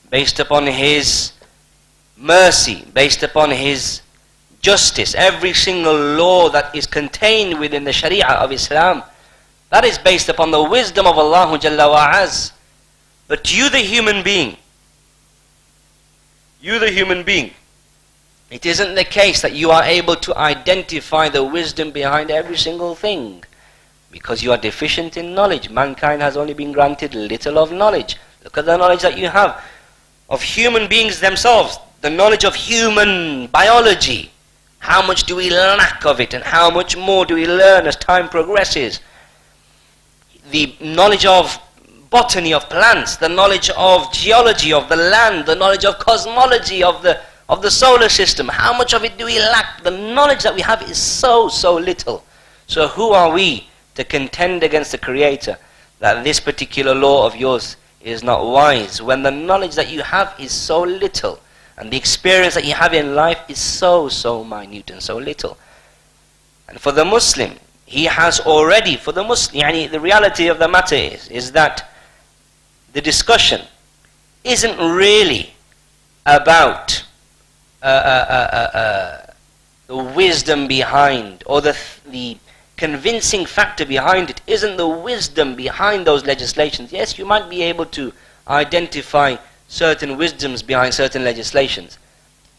based 0.09 0.41
upon 0.41 0.67
His 0.67 1.31
mercy, 2.17 2.83
based 2.93 3.23
upon 3.23 3.51
His 3.51 4.01
justice. 4.65 5.13
Every 5.13 5.53
single 5.53 6.17
law 6.17 6.49
that 6.49 6.75
is 6.75 6.87
contained 6.87 7.59
within 7.59 7.83
the 7.83 7.93
Sharia 7.93 8.27
of 8.43 8.51
Islam, 8.51 9.03
that 9.69 9.85
is 9.85 9.99
based 9.99 10.27
upon 10.27 10.49
the 10.49 10.63
wisdom 10.63 11.05
of 11.05 11.19
Allah 11.19 11.57
Jalla 11.59 11.87
wa 11.87 12.09
Az. 12.23 12.51
But 13.27 13.55
you 13.55 13.69
the 13.69 13.85
human 13.93 14.23
being, 14.23 14.57
you 16.61 16.79
the 16.79 16.89
human 16.89 17.21
being, 17.23 17.51
it 18.49 18.65
isn't 18.65 18.95
the 18.95 19.03
case 19.03 19.41
that 19.41 19.53
you 19.53 19.69
are 19.69 19.83
able 19.83 20.15
to 20.15 20.35
identify 20.35 21.29
the 21.29 21.43
wisdom 21.43 21.91
behind 21.91 22.31
every 22.31 22.57
single 22.57 22.95
thing. 22.95 23.43
Because 24.11 24.41
you 24.41 24.51
are 24.51 24.57
deficient 24.57 25.17
in 25.17 25.35
knowledge. 25.35 25.69
Mankind 25.69 26.21
has 26.21 26.37
only 26.37 26.53
been 26.53 26.71
granted 26.71 27.13
little 27.13 27.59
of 27.59 27.71
knowledge. 27.71 28.17
Look 28.43 28.57
at 28.57 28.65
the 28.65 28.77
knowledge 28.77 29.01
that 29.01 29.17
you 29.17 29.27
have 29.29 29.61
of 30.29 30.41
human 30.41 30.87
beings 30.87 31.19
themselves, 31.19 31.77
the 32.01 32.09
knowledge 32.09 32.45
of 32.45 32.55
human 32.55 33.47
biology. 33.47 34.31
How 34.85 35.01
much 35.01 35.23
do 35.23 35.35
we 35.35 35.49
lack 35.49 36.05
of 36.05 36.19
it, 36.19 36.35
and 36.35 36.43
how 36.43 36.69
much 36.69 36.95
more 36.95 37.25
do 37.25 37.33
we 37.33 37.47
learn 37.47 37.87
as 37.87 37.95
time 37.95 38.29
progresses? 38.29 38.99
The 40.51 40.75
knowledge 40.79 41.25
of 41.25 41.59
botany 42.11 42.53
of 42.53 42.69
plants, 42.69 43.17
the 43.17 43.27
knowledge 43.27 43.71
of 43.71 44.13
geology 44.13 44.71
of 44.71 44.87
the 44.87 44.95
land, 44.95 45.47
the 45.47 45.55
knowledge 45.55 45.85
of 45.85 45.97
cosmology 45.97 46.83
of 46.83 47.01
the 47.01 47.19
of 47.49 47.63
the 47.63 47.71
solar 47.71 48.09
system. 48.09 48.47
How 48.47 48.77
much 48.77 48.93
of 48.93 49.03
it 49.03 49.17
do 49.17 49.25
we 49.25 49.39
lack? 49.39 49.81
The 49.81 49.89
knowledge 49.89 50.43
that 50.43 50.53
we 50.53 50.61
have 50.61 50.83
is 50.83 50.99
so, 50.99 51.49
so 51.49 51.73
little. 51.73 52.23
So 52.67 52.87
who 52.87 53.09
are 53.09 53.33
we 53.33 53.67
to 53.95 54.03
contend 54.03 54.61
against 54.61 54.91
the 54.91 54.99
Creator 54.99 55.57
that 55.97 56.23
this 56.23 56.39
particular 56.39 56.93
law 56.93 57.25
of 57.25 57.35
yours 57.35 57.75
is 58.01 58.21
not 58.21 58.45
wise 58.45 59.01
when 59.01 59.23
the 59.23 59.31
knowledge 59.31 59.73
that 59.73 59.91
you 59.91 60.03
have 60.03 60.35
is 60.39 60.51
so 60.51 60.83
little 60.83 61.39
and 61.77 61.91
the 61.91 61.97
experience 61.97 62.53
that 62.53 62.65
you 62.65 62.73
have 62.73 62.93
in 62.93 63.15
life 63.15 63.39
is 63.49 63.59
so, 63.59 64.07
so 64.07 64.43
minute 64.43 64.89
and 64.89 65.01
so 65.01 65.17
little. 65.17 65.57
And 66.69 66.79
for 66.79 66.91
the 66.91 67.05
Muslim, 67.05 67.51
he 67.85 68.05
has 68.05 68.39
already, 68.39 68.95
for 68.95 69.11
the 69.11 69.23
Muslim, 69.23 69.61
yani 69.61 69.91
the 69.91 69.99
reality 69.99 70.47
of 70.47 70.57
the 70.57 70.67
matter 70.67 70.95
is, 70.95 71.27
is 71.27 71.51
that 71.51 71.89
the 72.93 73.01
discussion 73.01 73.61
isn't 74.43 74.77
really 74.77 75.53
about 76.25 77.03
uh, 77.83 77.85
uh, 77.85 78.77
uh, 78.77 79.25
the 79.87 79.97
wisdom 79.97 80.67
behind, 80.67 81.43
or 81.45 81.61
the, 81.61 81.77
the 82.07 82.37
convincing 82.77 83.45
factor 83.45 83.85
behind 83.85 84.29
it 84.29 84.41
isn't 84.47 84.77
the 84.77 84.87
wisdom 84.87 85.55
behind 85.55 86.07
those 86.07 86.25
legislations. 86.25 86.91
Yes, 86.91 87.19
you 87.19 87.25
might 87.25 87.49
be 87.49 87.61
able 87.61 87.85
to 87.87 88.11
identify 88.47 89.35
certain 89.67 90.17
wisdoms 90.17 90.61
behind 90.61 90.93
certain 90.93 91.23
legislations. 91.23 91.97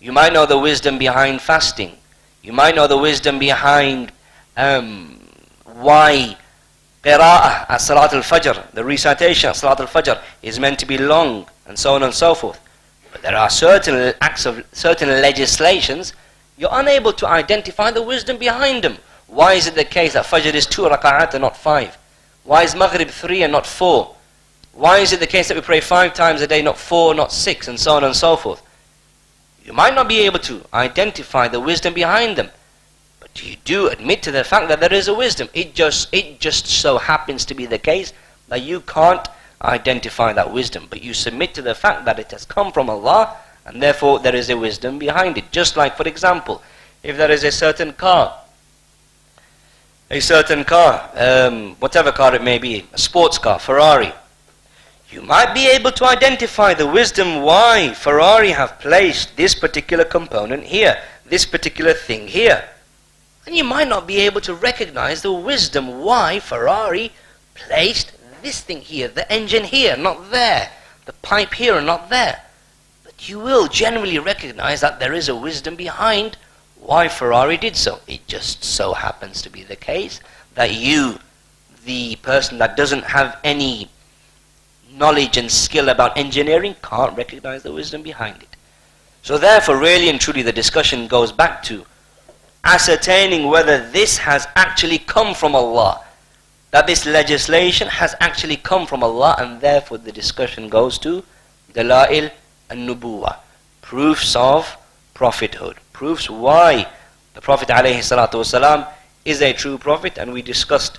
You 0.00 0.12
might 0.12 0.32
know 0.32 0.46
the 0.46 0.58
wisdom 0.58 0.98
behind 0.98 1.40
fasting. 1.40 1.96
You 2.42 2.52
might 2.52 2.74
know 2.74 2.86
the 2.86 2.98
wisdom 2.98 3.38
behind 3.38 4.12
um, 4.56 5.20
why 5.64 6.36
qira'ah 7.02 7.70
at 7.70 7.80
Salat 7.80 8.12
al-Fajr, 8.12 8.72
the 8.72 8.84
recitation 8.84 9.50
at 9.50 9.56
Salat 9.56 9.80
al-Fajr 9.80 10.20
is 10.42 10.58
meant 10.58 10.78
to 10.80 10.86
be 10.86 10.98
long, 10.98 11.46
and 11.66 11.78
so 11.78 11.94
on 11.94 12.02
and 12.02 12.12
so 12.12 12.34
forth. 12.34 12.60
But 13.12 13.22
there 13.22 13.36
are 13.36 13.48
certain 13.48 14.14
acts 14.20 14.44
of 14.44 14.64
certain 14.72 15.08
legislations, 15.08 16.12
you're 16.58 16.70
unable 16.72 17.12
to 17.14 17.26
identify 17.28 17.90
the 17.90 18.02
wisdom 18.02 18.38
behind 18.38 18.82
them. 18.82 18.98
Why 19.26 19.54
is 19.54 19.66
it 19.66 19.74
the 19.74 19.84
case 19.84 20.14
that 20.14 20.26
Fajr 20.26 20.54
is 20.54 20.66
two 20.66 20.82
raka'at 20.82 21.34
and 21.34 21.42
not 21.42 21.56
five? 21.56 21.96
Why 22.44 22.62
is 22.62 22.74
Maghrib 22.74 23.08
three 23.08 23.42
and 23.42 23.52
not 23.52 23.66
four? 23.66 24.15
Why 24.76 24.98
is 24.98 25.12
it 25.14 25.20
the 25.20 25.26
case 25.26 25.48
that 25.48 25.56
we 25.56 25.62
pray 25.62 25.80
five 25.80 26.12
times 26.12 26.42
a 26.42 26.46
day, 26.46 26.60
not 26.60 26.76
four, 26.76 27.14
not 27.14 27.32
six, 27.32 27.66
and 27.66 27.80
so 27.80 27.96
on 27.96 28.04
and 28.04 28.14
so 28.14 28.36
forth? 28.36 28.62
You 29.64 29.72
might 29.72 29.94
not 29.94 30.06
be 30.06 30.20
able 30.20 30.38
to 30.40 30.62
identify 30.74 31.48
the 31.48 31.60
wisdom 31.60 31.94
behind 31.94 32.36
them, 32.36 32.50
but 33.18 33.42
you 33.42 33.56
do 33.64 33.88
admit 33.88 34.22
to 34.24 34.30
the 34.30 34.44
fact 34.44 34.68
that 34.68 34.80
there 34.80 34.92
is 34.92 35.08
a 35.08 35.14
wisdom. 35.14 35.48
It 35.54 35.74
just, 35.74 36.12
it 36.12 36.40
just 36.40 36.66
so 36.66 36.98
happens 36.98 37.46
to 37.46 37.54
be 37.54 37.64
the 37.64 37.78
case 37.78 38.12
that 38.48 38.62
you 38.62 38.80
can't 38.80 39.26
identify 39.62 40.34
that 40.34 40.52
wisdom, 40.52 40.86
but 40.90 41.02
you 41.02 41.14
submit 41.14 41.54
to 41.54 41.62
the 41.62 41.74
fact 41.74 42.04
that 42.04 42.18
it 42.18 42.30
has 42.30 42.44
come 42.44 42.70
from 42.70 42.90
Allah 42.90 43.34
and 43.64 43.82
therefore 43.82 44.18
there 44.18 44.36
is 44.36 44.50
a 44.50 44.56
wisdom 44.58 44.98
behind 44.98 45.38
it. 45.38 45.50
Just 45.50 45.76
like, 45.78 45.96
for 45.96 46.06
example, 46.06 46.62
if 47.02 47.16
there 47.16 47.30
is 47.30 47.44
a 47.44 47.50
certain 47.50 47.94
car, 47.94 48.38
a 50.10 50.20
certain 50.20 50.64
car, 50.64 51.10
um, 51.16 51.74
whatever 51.76 52.12
car 52.12 52.34
it 52.34 52.44
may 52.44 52.58
be, 52.58 52.86
a 52.92 52.98
sports 52.98 53.38
car, 53.38 53.58
Ferrari, 53.58 54.12
you 55.10 55.22
might 55.22 55.54
be 55.54 55.68
able 55.68 55.92
to 55.92 56.04
identify 56.04 56.74
the 56.74 56.86
wisdom 56.86 57.42
why 57.42 57.94
Ferrari 57.94 58.50
have 58.50 58.80
placed 58.80 59.36
this 59.36 59.54
particular 59.54 60.04
component 60.04 60.64
here, 60.64 61.00
this 61.24 61.46
particular 61.46 61.94
thing 61.94 62.26
here. 62.28 62.68
And 63.46 63.54
you 63.54 63.62
might 63.62 63.88
not 63.88 64.06
be 64.06 64.16
able 64.18 64.40
to 64.42 64.54
recognize 64.54 65.22
the 65.22 65.32
wisdom 65.32 66.00
why 66.00 66.40
Ferrari 66.40 67.12
placed 67.54 68.12
this 68.42 68.60
thing 68.60 68.80
here, 68.80 69.06
the 69.06 69.30
engine 69.32 69.64
here, 69.64 69.96
not 69.96 70.30
there, 70.30 70.72
the 71.04 71.12
pipe 71.12 71.54
here 71.54 71.76
and 71.76 71.86
not 71.86 72.10
there. 72.10 72.42
But 73.04 73.28
you 73.28 73.38
will 73.38 73.68
generally 73.68 74.18
recognize 74.18 74.80
that 74.80 74.98
there 74.98 75.12
is 75.12 75.28
a 75.28 75.36
wisdom 75.36 75.76
behind 75.76 76.36
why 76.80 77.08
Ferrari 77.08 77.56
did 77.56 77.76
so. 77.76 78.00
It 78.08 78.26
just 78.26 78.64
so 78.64 78.92
happens 78.92 79.40
to 79.42 79.50
be 79.50 79.62
the 79.62 79.76
case 79.76 80.20
that 80.54 80.74
you, 80.74 81.20
the 81.84 82.16
person 82.16 82.58
that 82.58 82.76
doesn't 82.76 83.04
have 83.04 83.38
any 83.44 83.88
knowledge 84.96 85.36
and 85.36 85.50
skill 85.50 85.88
about 85.88 86.16
engineering, 86.16 86.74
can't 86.82 87.16
recognize 87.16 87.62
the 87.62 87.72
wisdom 87.72 88.02
behind 88.02 88.42
it. 88.42 88.56
So 89.22 89.38
therefore, 89.38 89.76
really 89.78 90.08
and 90.08 90.20
truly, 90.20 90.42
the 90.42 90.52
discussion 90.52 91.06
goes 91.06 91.32
back 91.32 91.62
to 91.64 91.84
ascertaining 92.64 93.46
whether 93.48 93.90
this 93.90 94.18
has 94.18 94.46
actually 94.56 94.98
come 94.98 95.34
from 95.34 95.54
Allah 95.54 96.02
that 96.76 96.86
this 96.86 97.06
legislation 97.06 97.88
has 97.88 98.14
actually 98.20 98.56
come 98.56 98.86
from 98.86 99.02
Allah 99.02 99.36
and 99.38 99.60
therefore 99.62 99.98
the 99.98 100.12
discussion 100.12 100.68
goes 100.68 100.98
to 100.98 101.24
Dalail 101.72 102.30
and 102.68 102.88
Nubuwa, 102.88 103.36
proofs 103.80 104.36
of 104.36 104.76
prophethood, 105.14 105.76
proofs 105.94 106.28
why 106.28 106.86
the 107.34 107.40
Prophet 107.40 107.68
ﷺ 107.68 108.88
is 109.24 109.40
a 109.40 109.52
true 109.52 109.78
prophet 109.78 110.18
and 110.18 110.32
we 110.32 110.42
discussed 110.42 110.98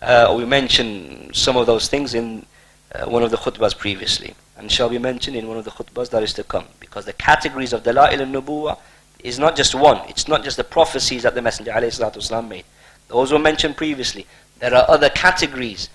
uh, 0.00 0.34
we 0.36 0.44
mentioned 0.44 1.36
some 1.36 1.56
of 1.56 1.66
those 1.66 1.86
things 1.86 2.14
in 2.14 2.44
uh, 2.93 3.05
one 3.05 3.23
of 3.23 3.31
the 3.31 3.37
khutbahs 3.37 3.77
previously 3.77 4.33
and 4.57 4.71
shall 4.71 4.89
be 4.89 4.97
mentioned 4.97 5.35
in 5.35 5.47
one 5.47 5.57
of 5.57 5.65
the 5.65 5.71
khutbahs 5.71 6.09
that 6.09 6.23
is 6.23 6.33
to 6.33 6.43
come 6.43 6.65
because 6.79 7.05
the 7.05 7.13
categories 7.13 7.73
of 7.73 7.83
Dalail 7.83 8.19
and 8.21 8.33
Nubuwa 8.33 8.77
is 9.23 9.39
not 9.39 9.55
just 9.55 9.75
one, 9.75 10.07
it's 10.09 10.27
not 10.27 10.43
just 10.43 10.57
the 10.57 10.63
prophecies 10.63 11.23
that 11.23 11.35
the 11.35 11.41
Messenger 11.41 11.71
ﷺ 11.71 12.47
made. 12.47 12.65
Those 13.07 13.31
were 13.31 13.39
mentioned 13.39 13.77
previously. 13.77 14.25
There 14.59 14.73
are 14.73 14.89
other 14.89 15.09
categories 15.09 15.89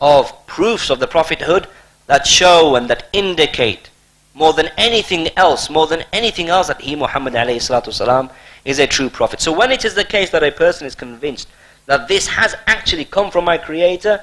of 0.00 0.46
proofs 0.46 0.90
of 0.90 1.00
the 1.00 1.06
prophethood 1.06 1.66
that 2.06 2.26
show 2.26 2.76
and 2.76 2.88
that 2.88 3.08
indicate 3.12 3.90
more 4.34 4.52
than 4.52 4.70
anything 4.78 5.28
else, 5.36 5.68
more 5.68 5.86
than 5.86 6.04
anything 6.12 6.48
else 6.48 6.68
that 6.68 6.80
he, 6.80 6.94
Muhammad 6.94 7.34
والسلام, 7.34 8.30
is 8.64 8.78
a 8.78 8.86
true 8.86 9.10
prophet. 9.10 9.40
So 9.40 9.52
when 9.52 9.72
it 9.72 9.84
is 9.84 9.94
the 9.94 10.04
case 10.04 10.30
that 10.30 10.42
a 10.42 10.52
person 10.52 10.86
is 10.86 10.94
convinced 10.94 11.48
that 11.86 12.06
this 12.06 12.28
has 12.28 12.54
actually 12.66 13.04
come 13.04 13.30
from 13.30 13.44
my 13.44 13.58
creator, 13.58 14.22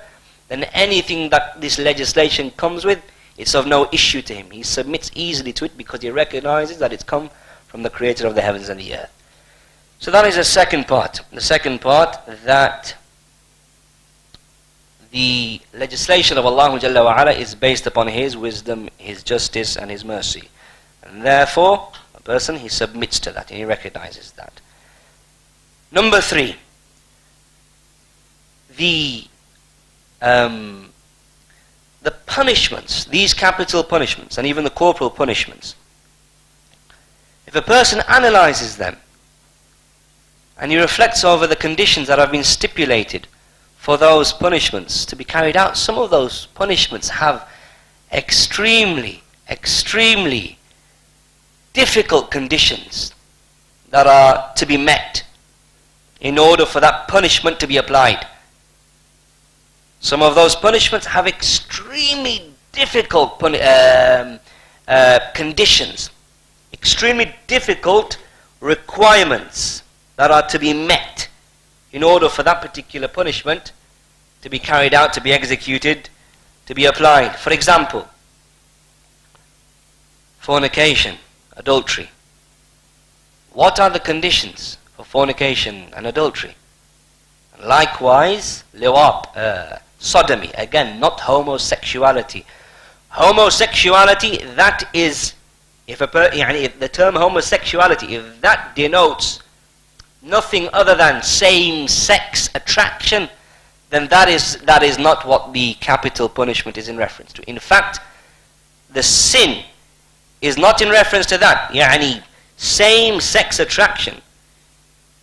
then 0.50 0.64
anything 0.72 1.30
that 1.30 1.60
this 1.60 1.78
legislation 1.78 2.50
comes 2.50 2.84
with, 2.84 3.00
it's 3.38 3.54
of 3.54 3.66
no 3.66 3.88
issue 3.92 4.20
to 4.22 4.34
him. 4.34 4.50
He 4.50 4.62
submits 4.62 5.10
easily 5.14 5.52
to 5.54 5.64
it 5.64 5.76
because 5.76 6.02
he 6.02 6.10
recognizes 6.10 6.78
that 6.78 6.92
it's 6.92 7.04
come 7.04 7.30
from 7.68 7.82
the 7.82 7.90
creator 7.90 8.26
of 8.26 8.34
the 8.34 8.42
heavens 8.42 8.68
and 8.68 8.80
the 8.80 8.94
earth. 8.94 9.12
So 10.00 10.10
that 10.10 10.26
is 10.26 10.36
the 10.36 10.44
second 10.44 10.88
part. 10.88 11.20
The 11.30 11.40
second 11.40 11.80
part 11.80 12.16
that 12.44 12.96
the 15.10 15.60
legislation 15.72 16.36
of 16.36 16.46
Allah 16.46 17.30
is 17.32 17.54
based 17.54 17.86
upon 17.86 18.08
His 18.08 18.36
wisdom, 18.36 18.88
His 18.96 19.22
justice 19.22 19.76
and 19.76 19.90
His 19.90 20.04
mercy. 20.04 20.48
And 21.02 21.22
therefore, 21.22 21.92
a 22.14 22.20
person, 22.20 22.56
he 22.56 22.68
submits 22.68 23.18
to 23.20 23.32
that 23.32 23.50
and 23.50 23.58
he 23.58 23.64
recognizes 23.64 24.32
that. 24.32 24.60
Number 25.92 26.20
three, 26.20 26.56
the 28.76 29.24
um, 30.20 30.90
the 32.02 32.10
punishments, 32.10 33.04
these 33.04 33.34
capital 33.34 33.84
punishments, 33.84 34.38
and 34.38 34.46
even 34.46 34.64
the 34.64 34.70
corporal 34.70 35.10
punishments. 35.10 35.74
If 37.46 37.54
a 37.54 37.62
person 37.62 38.02
analyzes 38.08 38.76
them 38.76 38.96
and 40.56 40.70
he 40.70 40.78
reflects 40.78 41.24
over 41.24 41.46
the 41.46 41.56
conditions 41.56 42.06
that 42.08 42.18
have 42.18 42.30
been 42.30 42.44
stipulated 42.44 43.26
for 43.76 43.96
those 43.96 44.32
punishments 44.32 45.04
to 45.06 45.16
be 45.16 45.24
carried 45.24 45.56
out, 45.56 45.76
some 45.76 45.98
of 45.98 46.10
those 46.10 46.46
punishments 46.46 47.08
have 47.08 47.48
extremely, 48.12 49.22
extremely 49.48 50.58
difficult 51.72 52.30
conditions 52.30 53.14
that 53.90 54.06
are 54.06 54.52
to 54.54 54.66
be 54.66 54.76
met 54.76 55.24
in 56.20 56.38
order 56.38 56.66
for 56.66 56.80
that 56.80 57.08
punishment 57.08 57.58
to 57.60 57.66
be 57.66 57.78
applied. 57.78 58.26
Some 60.00 60.22
of 60.22 60.34
those 60.34 60.56
punishments 60.56 61.06
have 61.06 61.26
extremely 61.26 62.54
difficult 62.72 63.38
puni- 63.38 63.60
um, 63.60 64.40
uh, 64.88 65.20
conditions, 65.34 66.10
extremely 66.72 67.34
difficult 67.46 68.16
requirements 68.60 69.82
that 70.16 70.30
are 70.30 70.46
to 70.48 70.58
be 70.58 70.72
met 70.72 71.28
in 71.92 72.02
order 72.02 72.30
for 72.30 72.42
that 72.42 72.62
particular 72.62 73.08
punishment 73.08 73.72
to 74.40 74.48
be 74.48 74.58
carried 74.58 74.94
out, 74.94 75.12
to 75.12 75.20
be 75.20 75.34
executed, 75.34 76.08
to 76.64 76.74
be 76.74 76.86
applied. 76.86 77.36
For 77.36 77.52
example, 77.52 78.08
fornication, 80.38 81.18
adultery. 81.56 82.08
What 83.52 83.78
are 83.78 83.90
the 83.90 84.00
conditions 84.00 84.78
for 84.96 85.04
fornication 85.04 85.88
and 85.94 86.06
adultery? 86.06 86.54
Likewise, 87.62 88.64
liwat, 88.74 89.36
uh, 89.36 89.78
sodomy. 90.00 90.50
Again, 90.56 90.98
not 90.98 91.20
homosexuality. 91.20 92.44
Homosexuality, 93.10 94.38
that 94.56 94.88
is, 94.92 95.34
if, 95.86 96.00
a 96.00 96.08
per, 96.08 96.30
if 96.32 96.80
the 96.80 96.88
term 96.88 97.14
homosexuality, 97.14 98.14
if 98.14 98.40
that 98.40 98.74
denotes 98.74 99.42
nothing 100.22 100.68
other 100.72 100.94
than 100.94 101.22
same-sex 101.22 102.50
attraction, 102.54 103.28
then 103.90 104.08
that 104.08 104.28
is, 104.28 104.56
that 104.58 104.82
is 104.82 104.98
not 104.98 105.26
what 105.26 105.52
the 105.52 105.74
capital 105.74 106.28
punishment 106.28 106.78
is 106.78 106.88
in 106.88 106.96
reference 106.96 107.32
to. 107.32 107.48
In 107.48 107.58
fact, 107.58 108.00
the 108.92 109.02
sin 109.02 109.64
is 110.40 110.56
not 110.56 110.80
in 110.80 110.88
reference 110.88 111.26
to 111.26 111.38
that. 111.38 111.70
Yani, 111.72 112.22
same-sex 112.56 113.58
attraction. 113.58 114.20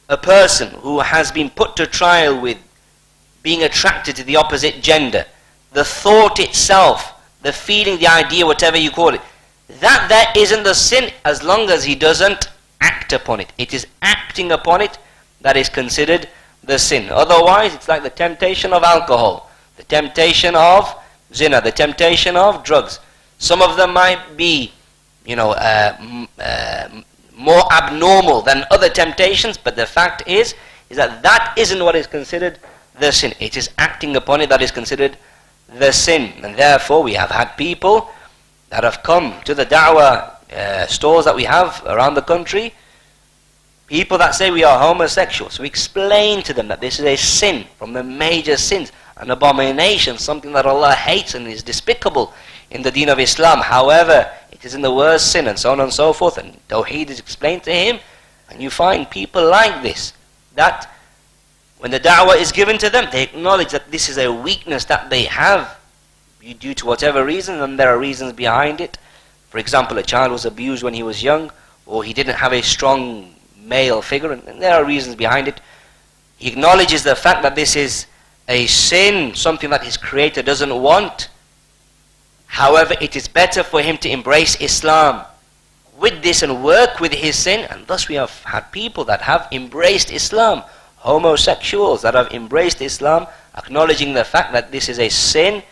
A 0.10 0.18
person 0.18 0.70
who 0.82 1.00
has 1.00 1.32
been 1.32 1.50
put 1.50 1.76
to 1.78 1.88
trial 1.88 2.40
with 2.40 2.58
being 3.48 3.64
attracted 3.64 4.14
to 4.14 4.26
the 4.26 4.36
opposite 4.36 4.82
gender, 4.82 5.24
the 5.72 5.86
thought 5.86 6.38
itself, 6.38 7.14
the 7.44 7.54
feeling, 7.54 7.98
the 7.98 8.06
idea, 8.06 8.46
whatever 8.46 8.76
you 8.76 8.92
call 8.92 9.14
it, 9.14 9.22
that 9.80 10.08
there 10.10 10.44
isn't 10.44 10.64
the 10.64 10.74
sin 10.74 11.10
as 11.24 11.42
long 11.44 11.70
as 11.70 11.86
he 11.86 11.96
doesn't 11.96 12.50
act 12.82 13.14
upon 13.14 13.40
it. 13.40 13.54
It 13.58 13.74
is 13.74 13.88
acting 14.02 14.52
upon 14.52 14.82
it 14.82 14.98
that 15.40 15.56
is 15.56 15.70
considered 15.70 16.28
the 16.62 16.78
sin. 16.78 17.10
Otherwise, 17.10 17.74
it's 17.74 17.88
like 17.88 18.04
the 18.04 18.10
temptation 18.10 18.74
of 18.74 18.84
alcohol, 18.84 19.50
the 19.78 19.84
temptation 19.84 20.54
of 20.54 20.94
zina, 21.34 21.62
the 21.62 21.72
temptation 21.72 22.36
of 22.36 22.66
drugs. 22.66 23.00
Some 23.38 23.62
of 23.62 23.78
them 23.78 23.94
might 23.94 24.36
be, 24.36 24.74
you 25.26 25.38
know, 25.38 25.52
uh, 25.52 25.96
uh, 26.38 26.90
more 27.34 27.64
abnormal 27.72 28.42
than 28.42 28.66
other 28.72 28.90
temptations, 28.90 29.56
but 29.56 29.78
the 29.78 29.86
fact 29.86 30.28
is, 30.28 30.54
is 30.90 30.98
that 30.98 31.24
that 31.24 31.54
isn't 31.58 31.82
what 31.82 31.96
is 31.96 32.08
considered 32.08 32.60
the 33.00 33.12
sin. 33.12 33.34
It 33.40 33.58
is 33.58 33.70
acting 33.78 34.16
upon 34.16 34.42
it 34.42 34.50
that 34.50 34.62
is 34.62 34.72
considered 34.72 35.18
the 35.68 35.92
sin. 35.92 36.34
And 36.44 36.56
therefore, 36.56 37.04
we 37.04 37.14
have 37.14 37.30
had 37.30 37.56
people 37.58 38.10
that 38.70 38.84
have 38.84 39.04
come 39.04 39.36
to 39.46 39.54
the 39.54 39.66
da'wah 39.66 40.34
uh, 40.52 40.88
stores 40.88 41.26
that 41.26 41.36
we 41.36 41.44
have 41.44 41.84
around 41.86 42.16
the 42.16 42.22
country. 42.22 42.74
People 43.88 44.18
that 44.18 44.36
say 44.36 44.52
we 44.52 44.64
are 44.64 44.80
homosexuals. 44.80 45.60
We 45.60 45.68
explain 45.68 46.44
to 46.44 46.54
them 46.54 46.68
that 46.68 46.82
this 46.82 47.00
is 47.00 47.06
a 47.06 47.16
sin 47.16 47.66
from 47.78 47.94
the 47.94 48.04
major 48.04 48.58
sins, 48.58 48.92
an 49.18 49.32
abomination, 49.32 50.18
something 50.18 50.52
that 50.54 50.66
Allah 50.66 50.94
hates 50.94 51.36
and 51.36 51.48
is 51.48 51.64
despicable 51.64 52.34
in 52.70 52.82
the 52.82 52.92
deen 52.92 53.10
of 53.10 53.20
Islam. 53.20 53.60
However, 53.60 54.30
it 54.52 54.66
is 54.66 54.74
in 54.74 54.82
the 54.82 54.94
worst 54.94 55.32
sin 55.32 55.48
and 55.48 55.58
so 55.58 55.72
on 55.72 55.80
and 55.80 55.94
so 55.94 56.12
forth. 56.12 56.38
And 56.38 56.60
Tawheed 56.68 57.10
is 57.10 57.20
explained 57.20 57.64
to 57.64 57.72
him. 57.74 58.00
And 58.50 58.62
you 58.62 58.70
find 58.70 59.10
people 59.10 59.48
like 59.50 59.84
this 59.84 60.14
that 60.56 60.92
when 61.80 61.92
the 61.92 62.00
da'wah 62.00 62.38
is 62.38 62.52
given 62.52 62.78
to 62.80 62.90
them, 62.90 63.08
they 63.12 63.24
acknowledge 63.24 63.72
that 63.72 63.92
this 63.92 64.10
is 64.10 64.18
a 64.18 64.32
weakness 64.32 64.86
that 64.86 65.10
they 65.10 65.24
have 65.26 65.78
due 66.60 66.74
to 66.74 66.86
whatever 66.86 67.26
reason, 67.26 67.62
and 67.62 67.78
there 67.78 67.90
are 67.90 68.00
reasons 68.00 68.34
behind 68.34 68.80
it. 68.80 68.98
For 69.50 69.58
example, 69.58 69.98
a 69.98 70.04
child 70.04 70.32
was 70.32 70.46
abused 70.46 70.82
when 70.82 70.94
he 70.94 71.04
was 71.04 71.22
young, 71.22 71.52
or 71.86 72.04
he 72.04 72.14
didn't 72.14 72.36
have 72.36 72.54
a 72.54 72.62
strong 72.62 73.36
male 73.58 74.02
figure, 74.02 74.32
and 74.32 74.62
there 74.62 74.74
are 74.74 74.86
reasons 74.86 75.16
behind 75.16 75.48
it. 75.48 75.60
He 76.38 76.50
acknowledges 76.50 77.04
the 77.04 77.16
fact 77.16 77.44
that 77.44 77.56
this 77.56 77.76
is 77.76 78.06
a 78.48 78.66
sin, 78.68 79.36
something 79.36 79.70
that 79.70 79.84
his 79.84 79.98
creator 79.98 80.42
doesn't 80.42 80.82
want. 80.82 81.30
However, 82.46 82.96
it 83.02 83.16
is 83.16 83.28
better 83.28 83.62
for 83.62 83.82
him 83.82 83.98
to 83.98 84.10
embrace 84.10 84.60
Islam 84.62 85.26
with 86.00 86.24
this 86.24 86.44
and 86.44 86.64
work 86.64 87.00
with 87.00 87.12
his 87.12 87.36
sin, 87.36 87.68
and 87.70 87.86
thus 87.88 88.08
we 88.08 88.16
have 88.16 88.44
had 88.44 88.72
people 88.72 89.04
that 89.06 89.22
have 89.24 89.48
embraced 89.52 90.12
Islam 90.12 90.64
homosexuals 91.08 92.02
that 92.02 92.14
have 92.14 92.30
embraced 92.34 92.82
Islam, 92.82 93.28
acknowledging 93.56 94.14
the 94.14 94.26
fact 94.26 94.52
that 94.52 94.72
this 94.72 94.90
is 94.90 95.00
a 95.00 95.10
sin 95.10 95.64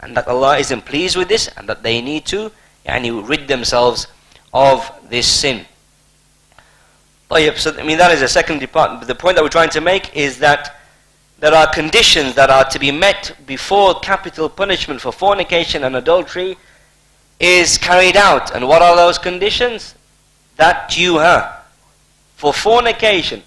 and 0.00 0.16
that 0.16 0.26
Allah 0.26 0.56
isn't 0.58 0.86
pleased 0.86 1.14
with 1.16 1.28
this 1.28 1.48
and 1.56 1.68
that 1.68 1.82
they 1.82 2.00
need 2.00 2.24
to 2.26 2.50
yani, 2.86 3.10
rid 3.28 3.46
themselves 3.48 4.06
of 4.52 4.90
this 5.10 5.26
sin. 5.26 5.66
So, 7.30 7.76
I 7.76 7.84
mean, 7.84 7.98
that 7.98 8.10
is 8.12 8.22
a 8.22 8.28
second 8.28 8.60
part. 8.72 9.00
But 9.00 9.06
the 9.06 9.14
point 9.14 9.36
that 9.36 9.42
we're 9.42 9.50
trying 9.60 9.68
to 9.70 9.82
make 9.82 10.16
is 10.16 10.38
that 10.38 10.80
there 11.38 11.54
are 11.54 11.66
conditions 11.70 12.34
that 12.36 12.48
are 12.48 12.64
to 12.64 12.78
be 12.78 12.90
met 12.90 13.36
before 13.46 14.00
capital 14.00 14.48
punishment 14.48 15.02
for 15.02 15.12
fornication 15.12 15.84
and 15.84 15.94
adultery 15.96 16.56
is 17.38 17.76
carried 17.76 18.16
out. 18.16 18.54
And 18.54 18.66
what 18.66 18.80
are 18.80 18.96
those 18.96 19.18
conditions? 19.18 19.94
That 20.56 20.96
you 20.96 21.18
have. 21.18 21.44
For 22.36 22.54
fornication, 22.54 23.42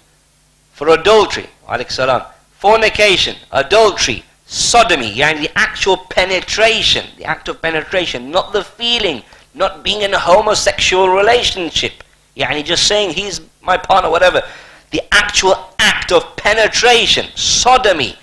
for 0.72 0.88
adultery, 0.88 1.48
salam, 1.88 2.22
fornication, 2.58 3.36
adultery, 3.52 4.24
sodomy, 4.46 5.14
yani 5.14 5.40
the 5.40 5.58
actual 5.58 5.96
penetration, 5.96 7.06
the 7.16 7.24
act 7.24 7.48
of 7.48 7.60
penetration, 7.62 8.30
not 8.30 8.52
the 8.52 8.64
feeling, 8.64 9.22
not 9.54 9.84
being 9.84 10.02
in 10.02 10.14
a 10.14 10.18
homosexual 10.18 11.08
relationship, 11.08 11.92
yani 12.36 12.64
just 12.64 12.86
saying 12.86 13.10
he's 13.10 13.40
my 13.60 13.76
partner, 13.76 14.10
whatever. 14.10 14.42
The 14.90 15.02
actual 15.12 15.54
act 15.78 16.12
of 16.12 16.36
penetration, 16.36 17.26
sodomy, 17.34 18.16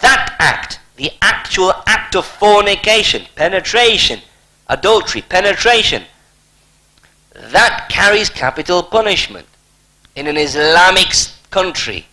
that 0.00 0.36
act, 0.38 0.80
the 0.96 1.10
actual 1.22 1.72
act 1.86 2.16
of 2.16 2.24
fornication, 2.24 3.22
penetration, 3.34 4.20
adultery, 4.68 5.22
penetration, 5.22 6.04
that 7.34 7.88
carries 7.88 8.30
capital 8.30 8.82
punishment 8.82 9.46
in 10.16 10.26
an 10.26 10.36
Islamic 10.36 11.12
country 11.50 12.06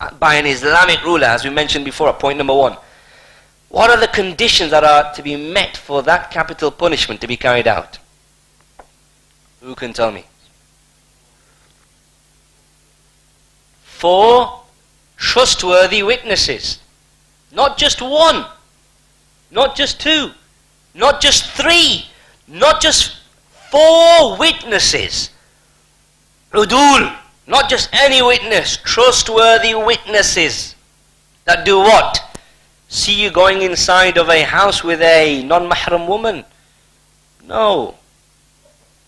uh, 0.00 0.12
by 0.14 0.34
an 0.36 0.46
Islamic 0.46 1.04
ruler, 1.04 1.26
as 1.26 1.44
we 1.44 1.50
mentioned 1.50 1.84
before 1.84 2.08
at 2.08 2.18
point 2.18 2.38
number 2.38 2.54
one. 2.54 2.76
What 3.68 3.90
are 3.90 4.00
the 4.00 4.08
conditions 4.08 4.70
that 4.70 4.84
are 4.84 5.12
to 5.14 5.22
be 5.22 5.36
met 5.36 5.76
for 5.76 6.02
that 6.02 6.30
capital 6.30 6.70
punishment 6.70 7.20
to 7.20 7.26
be 7.26 7.36
carried 7.36 7.66
out? 7.66 7.98
Who 9.60 9.74
can 9.74 9.92
tell 9.92 10.10
me? 10.10 10.24
Four 13.82 14.62
trustworthy 15.16 16.02
witnesses. 16.02 16.78
Not 17.52 17.76
just 17.76 18.00
one, 18.00 18.46
not 19.50 19.74
just 19.76 20.00
two, 20.00 20.30
not 20.94 21.20
just 21.20 21.44
three, 21.50 22.06
not 22.46 22.80
just 22.80 23.16
four 23.70 24.38
witnesses 24.38 25.30
Udul, 26.52 27.14
not 27.46 27.68
just 27.68 27.88
any 27.92 28.22
witness, 28.22 28.76
trustworthy 28.78 29.74
witnesses 29.74 30.74
that 31.44 31.64
do 31.64 31.78
what? 31.78 32.20
See 32.88 33.22
you 33.22 33.30
going 33.30 33.62
inside 33.62 34.16
of 34.16 34.30
a 34.30 34.42
house 34.42 34.82
with 34.82 35.00
a 35.02 35.42
non-mahram 35.44 36.06
woman? 36.06 36.44
No. 37.46 37.96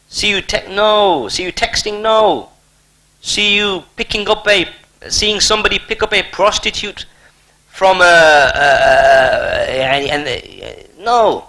See 0.09 0.29
you 0.29 0.43
te- 0.43 0.69
no. 0.69 1.29
See 1.29 1.45
you 1.45 1.53
texting? 1.53 2.03
No. 2.03 2.51
See 3.23 3.57
you 3.57 3.85
picking 3.97 4.29
up 4.29 4.47
a, 4.47 4.69
seeing 5.09 5.41
somebody 5.41 5.79
pick 5.79 6.03
up 6.03 6.13
a 6.13 6.23
prostitute 6.25 7.07
from 7.69 8.01
a, 8.01 8.53
a, 8.55 8.69
a 9.69 10.11
and, 10.11 10.29
uh, 10.29 11.03
no. 11.03 11.49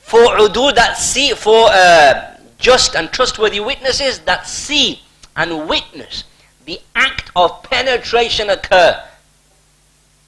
For 0.00 0.18
udul 0.18 0.74
that 0.74 0.98
see 0.98 1.32
for 1.32 1.68
uh, 1.70 2.33
just 2.64 2.96
and 2.96 3.12
trustworthy 3.12 3.60
witnesses 3.60 4.20
that 4.20 4.46
see 4.46 5.02
and 5.36 5.68
witness 5.68 6.24
the 6.64 6.80
act 6.94 7.30
of 7.36 7.62
penetration 7.62 8.48
occur. 8.48 9.04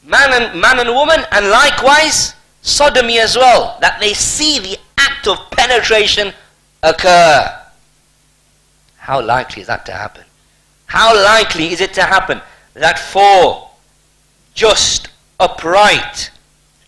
Man 0.05 0.43
and, 0.43 0.61
man 0.61 0.78
and 0.78 0.91
woman, 0.91 1.20
and 1.32 1.49
likewise 1.49 2.34
sodomy 2.61 3.18
as 3.18 3.37
well, 3.37 3.78
that 3.80 3.99
they 4.01 4.12
see 4.12 4.59
the 4.59 4.78
act 4.99 5.26
of 5.26 5.39
penetration 5.51 6.34
occur. 6.82 7.59
How 8.99 9.22
likely 9.22 9.62
is 9.62 9.68
that 9.68 9.87
to 9.87 9.93
happen? 9.93 10.24
How 10.84 11.14
likely 11.16 11.72
is 11.72 11.80
it 11.80 11.95
to 11.95 12.03
happen 12.03 12.43
that 12.74 12.99
for 12.99 13.70
just, 14.53 15.09
upright, 15.41 16.30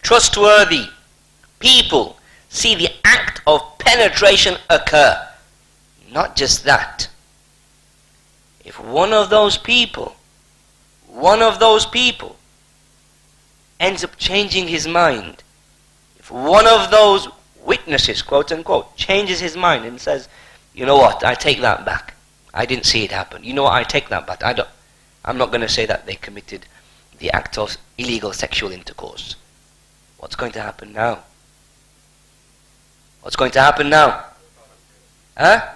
trustworthy 0.03 0.89
people 1.59 2.19
see 2.51 2.75
the 2.75 2.91
act 3.03 3.41
of 3.47 3.63
penetration 3.79 4.59
occur? 4.69 5.28
Not 6.11 6.37
just 6.37 6.65
that. 6.65 7.09
If 8.65 8.81
one 8.81 9.13
of 9.13 9.31
those 9.31 9.57
people, 9.57 10.17
one 11.07 11.43
of 11.43 11.59
those 11.59 11.87
people, 11.87 12.37
ends 13.81 14.05
up 14.05 14.17
changing 14.17 14.69
his 14.69 14.87
mind, 14.87 15.43
if 16.19 16.31
one 16.31 16.67
of 16.67 16.91
those 16.91 17.29
witnesses, 17.65 18.23
quote 18.23 18.53
unquote, 18.53 18.97
changes 18.97 19.41
his 19.41 19.57
mind 19.57 19.85
and 19.85 20.01
says, 20.01 20.29
you 20.75 20.85
know 20.85 20.97
what, 20.97 21.25
I 21.25 21.35
take 21.35 21.61
that 21.61 21.85
back. 21.85 22.15
I 22.53 22.67
didn't 22.67 22.87
see 22.87 23.05
it 23.05 23.13
happen. 23.13 23.45
You 23.45 23.53
know 23.53 23.65
what, 23.65 23.75
I 23.75 23.85
take 23.85 24.09
that 24.09 24.27
back. 24.27 24.45
I 24.45 24.53
don't, 24.53 24.69
I'm 25.25 25.39
not 25.39 25.51
going 25.51 25.61
to 25.61 25.69
say 25.69 25.87
that 25.87 26.07
they 26.07 26.15
committed 26.15 26.67
the 27.19 27.31
act 27.31 27.59
of 27.59 27.77
illegal 27.97 28.33
sexual 28.33 28.71
intercourse. 28.73 29.37
What's 30.19 30.37
going 30.37 30.53
to 30.53 30.61
happen 30.61 30.93
now? 30.93 31.21
What's 33.23 33.37
going 33.37 33.51
to 33.53 33.61
happen 33.61 33.89
now? 33.91 34.25
Huh? 35.37 35.67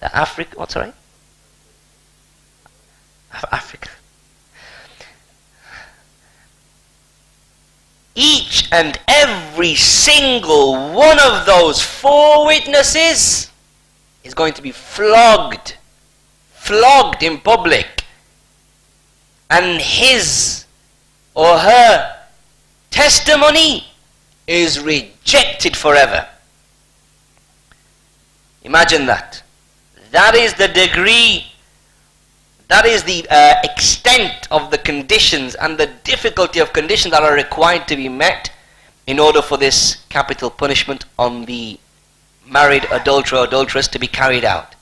The 0.00 0.14
Africa, 0.16 0.58
what's 0.58 0.76
right? 0.76 0.94
Africa. 3.52 3.90
Each 8.14 8.68
and 8.72 8.98
every 9.08 9.74
single 9.74 10.92
one 10.94 11.18
of 11.20 11.44
those 11.44 11.82
four 11.82 12.46
witnesses 12.46 13.50
is 14.24 14.32
going 14.32 14.54
to 14.54 14.62
be 14.62 14.72
flogged, 14.72 15.76
flogged 16.54 17.22
in 17.22 17.38
public, 17.38 18.04
and 19.50 19.80
his 19.80 20.64
or 21.34 21.58
her 21.58 22.16
testimony 22.90 23.86
is 24.46 24.80
rejected 24.80 25.76
forever. 25.76 26.26
Imagine 28.62 29.06
that. 29.06 29.42
That 30.16 30.34
is 30.34 30.54
the 30.54 30.68
degree 30.68 31.44
that 32.68 32.86
is 32.86 33.04
the 33.04 33.26
uh, 33.28 33.56
extent 33.64 34.48
of 34.50 34.70
the 34.70 34.78
conditions 34.78 35.54
and 35.56 35.76
the 35.76 35.88
difficulty 36.04 36.58
of 36.58 36.72
conditions 36.72 37.12
that 37.12 37.22
are 37.22 37.34
required 37.34 37.86
to 37.88 37.96
be 37.96 38.08
met 38.08 38.50
in 39.06 39.18
order 39.18 39.42
for 39.42 39.58
this 39.58 39.96
capital 40.08 40.48
punishment 40.48 41.04
on 41.18 41.44
the 41.44 41.78
married 42.46 42.86
adulterer 42.90 43.44
adulteress 43.44 43.88
to 43.88 43.98
be 43.98 44.06
carried 44.06 44.42
out. 44.42 44.74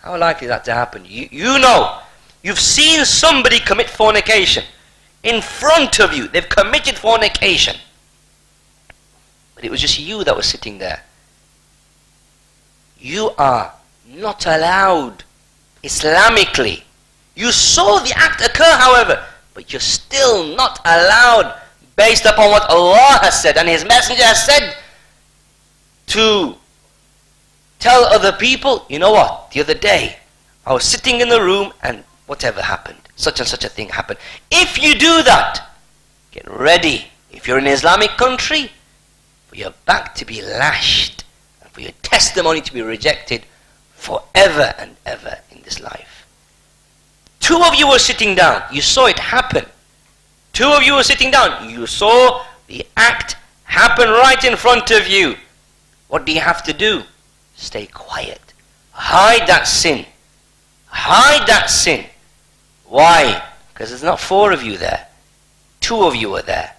How 0.00 0.18
likely 0.18 0.48
is 0.48 0.50
that 0.50 0.66
to 0.66 0.74
happen? 0.74 1.06
You, 1.06 1.26
you 1.30 1.58
know, 1.58 2.00
you've 2.42 2.60
seen 2.60 3.02
somebody 3.06 3.60
commit 3.60 3.88
fornication 3.88 4.64
in 5.22 5.40
front 5.40 6.00
of 6.00 6.12
you. 6.12 6.28
They've 6.28 6.46
committed 6.46 6.96
fornication. 6.96 7.76
But 9.54 9.64
it 9.64 9.70
was 9.70 9.80
just 9.80 9.98
you 9.98 10.22
that 10.24 10.36
was 10.36 10.44
sitting 10.44 10.76
there. 10.76 11.02
You 12.98 13.30
are 13.38 13.72
not 14.12 14.46
allowed 14.46 15.24
Islamically 15.82 16.82
you 17.34 17.50
saw 17.50 17.98
the 18.00 18.12
act 18.16 18.40
occur, 18.40 18.76
however, 18.76 19.24
but 19.54 19.72
you're 19.72 19.80
still 19.80 20.54
not 20.54 20.80
allowed, 20.84 21.58
based 21.96 22.26
upon 22.26 22.50
what 22.50 22.68
Allah 22.68 23.18
has 23.22 23.40
said 23.40 23.56
and 23.56 23.68
His 23.68 23.84
Messenger 23.84 24.24
has 24.24 24.44
said, 24.44 24.76
to 26.08 26.56
tell 27.78 28.04
other 28.04 28.32
people, 28.32 28.84
you 28.88 28.98
know 28.98 29.12
what, 29.12 29.50
the 29.52 29.60
other 29.60 29.74
day, 29.74 30.18
I 30.66 30.72
was 30.74 30.84
sitting 30.84 31.20
in 31.20 31.28
the 31.28 31.40
room 31.40 31.72
and 31.82 32.04
whatever 32.26 32.60
happened, 32.60 32.98
such 33.16 33.40
and 33.40 33.48
such 33.48 33.64
a 33.64 33.68
thing 33.68 33.88
happened. 33.88 34.18
If 34.50 34.82
you 34.82 34.94
do 34.94 35.22
that, 35.22 35.66
get 36.32 36.48
ready. 36.48 37.06
If 37.30 37.48
you're 37.48 37.58
in 37.58 37.66
an 37.66 37.72
Islamic 37.72 38.10
country, 38.10 38.70
for 39.48 39.56
your 39.56 39.72
back 39.86 40.14
to 40.16 40.24
be 40.24 40.42
lashed 40.42 41.24
and 41.62 41.70
for 41.72 41.80
your 41.80 41.92
testimony 42.02 42.60
to 42.60 42.72
be 42.72 42.82
rejected 42.82 43.44
forever 44.02 44.74
and 44.78 44.96
ever 45.06 45.38
in 45.52 45.62
this 45.62 45.80
life. 45.80 46.26
Two 47.38 47.62
of 47.62 47.74
you 47.76 47.88
were 47.88 48.00
sitting 48.00 48.34
down. 48.34 48.62
You 48.72 48.82
saw 48.82 49.06
it 49.06 49.18
happen. 49.18 49.64
Two 50.52 50.68
of 50.68 50.82
you 50.82 50.94
were 50.94 51.04
sitting 51.04 51.30
down. 51.30 51.70
You 51.70 51.86
saw 51.86 52.44
the 52.66 52.84
act 52.96 53.36
happen 53.62 54.08
right 54.08 54.42
in 54.44 54.56
front 54.56 54.90
of 54.90 55.06
you. 55.06 55.36
What 56.08 56.26
do 56.26 56.32
you 56.32 56.40
have 56.40 56.64
to 56.64 56.72
do? 56.72 57.04
Stay 57.54 57.86
quiet. 57.86 58.40
Hide 58.90 59.46
that 59.46 59.68
sin. 59.68 60.04
Hide 60.86 61.46
that 61.46 61.70
sin. 61.70 62.04
Why? 62.86 63.40
Because 63.72 63.90
there's 63.90 64.02
not 64.02 64.20
four 64.20 64.52
of 64.52 64.64
you 64.64 64.76
there. 64.76 65.06
Two 65.80 66.02
of 66.02 66.16
you 66.16 66.34
are 66.34 66.42
there. 66.42 66.74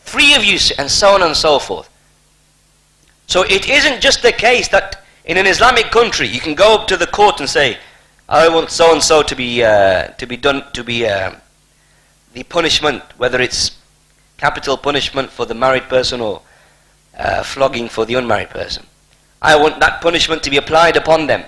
Three 0.00 0.34
of 0.34 0.44
you, 0.44 0.58
and 0.78 0.88
so 0.90 1.08
on 1.14 1.22
and 1.22 1.36
so 1.36 1.58
forth. 1.58 1.90
So 3.26 3.42
it 3.42 3.68
isn't 3.68 4.00
just 4.00 4.22
the 4.22 4.32
case 4.32 4.68
that 4.68 5.03
in 5.24 5.36
an 5.38 5.46
Islamic 5.46 5.90
country 5.90 6.26
you 6.28 6.40
can 6.40 6.54
go 6.54 6.74
up 6.74 6.86
to 6.88 6.96
the 6.96 7.06
court 7.06 7.40
and 7.40 7.48
say, 7.48 7.78
I 8.28 8.48
want 8.48 8.70
so 8.70 8.92
and 8.92 9.02
so 9.02 9.22
to 9.22 9.34
be 9.36 9.62
uh, 9.62 10.08
to 10.08 10.26
be 10.26 10.36
done 10.36 10.64
to 10.72 10.82
be 10.84 11.06
uh, 11.06 11.32
the 12.32 12.42
punishment, 12.44 13.02
whether 13.18 13.40
it's 13.40 13.76
capital 14.38 14.76
punishment 14.76 15.30
for 15.30 15.46
the 15.46 15.54
married 15.54 15.84
person 15.84 16.20
or 16.20 16.42
uh, 17.18 17.42
flogging 17.42 17.88
for 17.88 18.04
the 18.04 18.14
unmarried 18.14 18.50
person. 18.50 18.86
I 19.42 19.56
want 19.56 19.78
that 19.80 20.00
punishment 20.00 20.42
to 20.44 20.50
be 20.50 20.56
applied 20.56 20.96
upon 20.96 21.26
them 21.26 21.44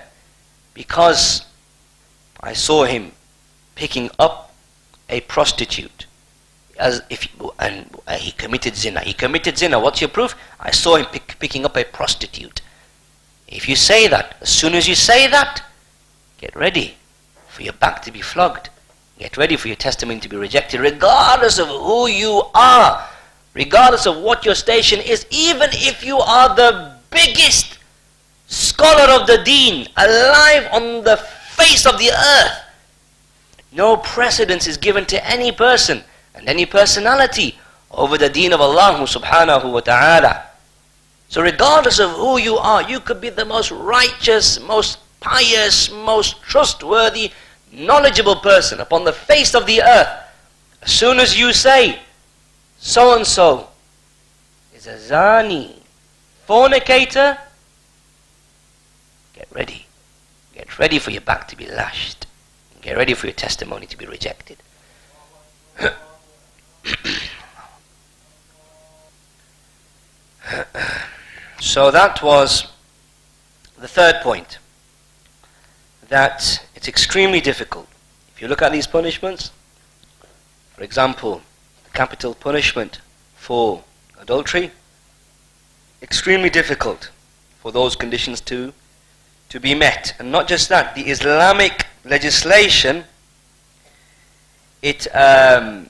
because 0.73 1.45
I 2.41 2.53
saw 2.53 2.85
him 2.85 3.11
picking 3.75 4.09
up 4.19 4.53
a 5.09 5.21
prostitute 5.21 6.05
as 6.79 7.01
if 7.09 7.27
and 7.59 7.89
uh, 8.05 8.15
he 8.17 8.31
committed 8.31 8.75
zina. 8.75 8.99
He 9.01 9.13
committed 9.13 9.57
zina. 9.57 9.79
What's 9.79 9.99
your 9.99 10.09
proof? 10.09 10.35
I 10.59 10.71
saw 10.71 10.95
him 10.95 11.07
pick, 11.07 11.39
picking 11.39 11.65
up 11.65 11.75
a 11.75 11.83
prostitute. 11.83 12.61
If 13.47 13.69
you 13.69 13.75
say 13.75 14.07
that, 14.07 14.35
as 14.41 14.49
soon 14.49 14.75
as 14.75 14.87
you 14.87 14.95
say 14.95 15.27
that, 15.27 15.63
Get 16.37 16.55
ready 16.55 16.95
for 17.47 17.63
your 17.63 17.73
back 17.73 18.03
to 18.03 18.11
be 18.11 18.21
flogged. 18.21 18.69
Get 19.17 19.37
ready 19.37 19.55
for 19.55 19.67
your 19.67 19.75
testimony 19.75 20.19
to 20.19 20.29
be 20.29 20.37
rejected, 20.37 20.79
regardless 20.79 21.57
of 21.57 21.67
who 21.67 22.07
you 22.07 22.43
are, 22.53 23.09
regardless 23.55 24.05
of 24.05 24.17
what 24.17 24.45
your 24.45 24.53
station 24.53 24.99
is, 25.01 25.25
even 25.31 25.69
if 25.73 26.03
you 26.05 26.19
are 26.19 26.55
the 26.55 26.93
biggest 27.09 27.79
scholar 28.45 29.11
of 29.19 29.25
the 29.25 29.41
deen 29.43 29.87
alive 29.97 30.69
on 30.71 31.03
the 31.03 31.17
face 31.55 31.87
of 31.87 31.97
the 31.97 32.11
earth. 32.11 32.61
No 33.71 33.97
precedence 33.97 34.67
is 34.67 34.77
given 34.77 35.05
to 35.05 35.27
any 35.27 35.51
person 35.51 36.03
and 36.35 36.47
any 36.47 36.67
personality 36.67 37.57
over 37.89 38.17
the 38.19 38.29
deen 38.29 38.53
of 38.53 38.61
Allah 38.61 39.03
subhanahu 39.07 39.71
wa 39.71 39.79
ta'ala. 39.79 40.46
So 41.29 41.41
regardless 41.41 41.99
of 41.99 42.11
who 42.11 42.37
you 42.37 42.57
are, 42.57 42.89
you 42.89 42.99
could 42.99 43.19
be 43.19 43.29
the 43.29 43.45
most 43.45 43.71
righteous, 43.71 44.59
most 44.59 44.99
pious, 45.19 45.91
most 45.91 46.41
trustworthy, 46.41 47.31
knowledgeable 47.71 48.37
person 48.37 48.79
upon 48.79 49.03
the 49.03 49.13
face 49.13 49.53
of 49.53 49.65
the 49.65 49.81
earth, 49.81 50.07
as 50.81 50.91
soon 50.91 51.19
as 51.19 51.37
you 51.37 51.51
say, 51.51 51.99
so 52.77 53.15
and 53.15 53.27
so 53.27 53.67
is 54.75 54.87
a 54.87 54.95
zani, 54.95 55.73
fornicator, 56.45 57.37
get 59.33 59.47
ready. 59.51 59.85
Get 60.53 60.79
ready 60.79 60.97
for 60.97 61.11
your 61.11 61.21
back 61.21 61.47
to 61.49 61.55
be 61.55 61.67
lashed. 61.67 62.25
Get 62.81 62.97
ready 62.97 63.13
for 63.13 63.27
your 63.27 63.33
testimony 63.33 63.85
to 63.87 63.97
be 63.97 64.05
rejected. 64.05 64.57
so 71.59 71.91
that 71.91 72.21
was 72.21 72.67
the 73.79 73.87
third 73.87 74.21
point 74.21 74.59
that 76.09 76.65
it's 76.75 76.87
extremely 76.87 77.41
difficult. 77.41 77.87
If 78.33 78.41
you 78.41 78.47
look 78.47 78.61
at 78.61 78.71
these 78.71 78.87
punishments, 78.87 79.51
for 80.75 80.83
example, 80.83 81.41
the 81.83 81.89
capital 81.91 82.35
punishment 82.35 83.01
for 83.35 83.83
adultery, 84.19 84.71
extremely 86.01 86.49
difficult 86.49 87.11
for 87.59 87.71
those 87.71 87.95
conditions 87.95 88.39
to, 88.41 88.73
to 89.49 89.59
be 89.59 89.73
met. 89.73 90.13
And 90.19 90.31
not 90.31 90.47
just 90.47 90.69
that, 90.69 90.95
the 90.95 91.07
Islamic 91.07 91.87
legislation, 92.05 93.03
it, 94.81 95.07
um, 95.15 95.89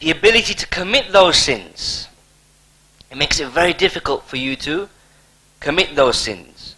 the 0.00 0.10
ability 0.10 0.54
to 0.54 0.66
commit 0.66 1.10
those 1.12 1.36
sins, 1.36 2.08
it 3.10 3.16
makes 3.16 3.40
it 3.40 3.48
very 3.48 3.72
difficult 3.72 4.24
for 4.24 4.36
you 4.36 4.56
to 4.56 4.88
commit 5.60 5.94
those 5.96 6.18
sins. 6.18 6.76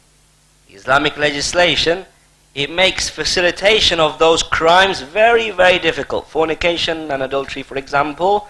Islamic 0.69 1.17
legislation, 1.17 2.07
it 2.55 2.71
makes 2.71 3.09
facilitation 3.09 4.01
of 4.01 4.19
those 4.19 4.43
crimes 4.43 5.01
very, 5.01 5.51
very 5.51 5.79
difficult. 5.79 6.29
Fornication 6.29 7.11
and 7.11 7.23
adultery, 7.23 7.63
for 7.63 7.77
example, 7.77 8.49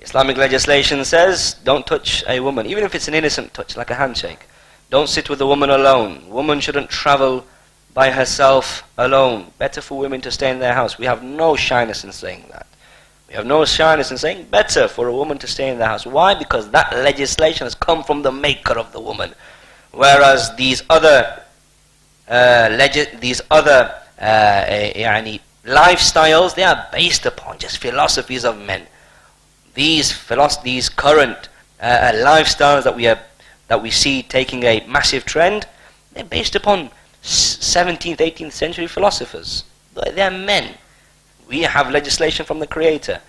Islamic 0.00 0.36
legislation 0.36 1.04
says 1.04 1.54
don't 1.64 1.86
touch 1.86 2.22
a 2.28 2.38
woman, 2.40 2.66
even 2.66 2.84
if 2.84 2.94
it's 2.94 3.08
an 3.08 3.14
innocent 3.14 3.52
touch, 3.52 3.76
like 3.76 3.90
a 3.90 3.94
handshake. 3.96 4.46
Don't 4.90 5.08
sit 5.08 5.28
with 5.28 5.40
a 5.40 5.46
woman 5.46 5.70
alone. 5.70 6.30
Woman 6.30 6.60
shouldn't 6.60 6.88
travel 6.88 7.44
by 7.92 8.10
herself 8.10 8.84
alone. 8.96 9.52
Better 9.58 9.80
for 9.80 9.98
women 9.98 10.20
to 10.20 10.30
stay 10.30 10.50
in 10.50 10.60
their 10.60 10.74
house. 10.74 10.98
We 10.98 11.06
have 11.06 11.22
no 11.22 11.56
shyness 11.56 12.04
in 12.04 12.12
saying 12.12 12.46
that. 12.52 12.67
We 13.28 13.34
have 13.34 13.46
no 13.46 13.64
shyness 13.64 14.10
in 14.10 14.16
saying 14.16 14.46
better 14.50 14.88
for 14.88 15.06
a 15.06 15.12
woman 15.12 15.38
to 15.38 15.46
stay 15.46 15.68
in 15.68 15.78
the 15.78 15.86
house. 15.86 16.06
Why? 16.06 16.34
Because 16.34 16.70
that 16.70 16.92
legislation 16.92 17.66
has 17.66 17.74
come 17.74 18.02
from 18.02 18.22
the 18.22 18.32
maker 18.32 18.78
of 18.78 18.92
the 18.92 19.00
woman. 19.00 19.34
Whereas 19.92 20.54
these 20.56 20.82
other 20.88 21.42
uh, 22.28 22.68
legi- 22.70 23.20
these 23.20 23.40
other 23.50 23.94
uh, 24.20 24.24
uh, 24.24 25.38
lifestyles, 25.64 26.54
they 26.54 26.62
are 26.62 26.86
based 26.92 27.26
upon 27.26 27.58
just 27.58 27.78
philosophies 27.78 28.44
of 28.44 28.58
men. 28.58 28.86
These, 29.74 30.12
philosoph- 30.12 30.62
these 30.62 30.88
current 30.88 31.48
uh, 31.80 31.84
uh, 31.84 32.12
lifestyles 32.12 32.84
that 32.84 32.96
we, 32.96 33.06
are, 33.06 33.18
that 33.68 33.82
we 33.82 33.90
see 33.90 34.22
taking 34.22 34.62
a 34.64 34.84
massive 34.86 35.24
trend, 35.24 35.66
they're 36.12 36.24
based 36.24 36.54
upon 36.54 36.90
17th, 37.22 38.18
18th 38.18 38.52
century 38.52 38.86
philosophers. 38.86 39.64
They're 39.94 40.30
men. 40.30 40.74
We 41.48 41.62
have 41.62 41.90
legislation 41.90 42.44
from 42.44 42.58
the 42.58 42.66
Creator. 42.66 43.20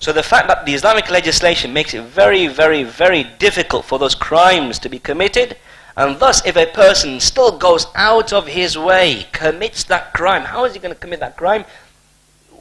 So 0.00 0.12
the 0.12 0.22
fact 0.22 0.48
that 0.48 0.64
the 0.64 0.74
Islamic 0.74 1.10
legislation 1.10 1.72
makes 1.72 1.92
it 1.92 2.02
very, 2.04 2.46
very, 2.46 2.82
very 2.82 3.24
difficult 3.38 3.84
for 3.84 3.98
those 3.98 4.14
crimes 4.14 4.78
to 4.80 4.88
be 4.88 4.98
committed, 4.98 5.56
and 5.96 6.18
thus 6.18 6.44
if 6.46 6.56
a 6.56 6.66
person 6.66 7.20
still 7.20 7.58
goes 7.58 7.86
out 7.94 8.32
of 8.32 8.46
his 8.46 8.78
way, 8.78 9.26
commits 9.32 9.84
that 9.84 10.14
crime, 10.14 10.42
how 10.42 10.64
is 10.64 10.72
he 10.72 10.80
going 10.80 10.94
to 10.94 11.00
commit 11.00 11.20
that 11.20 11.36
crime? 11.36 11.64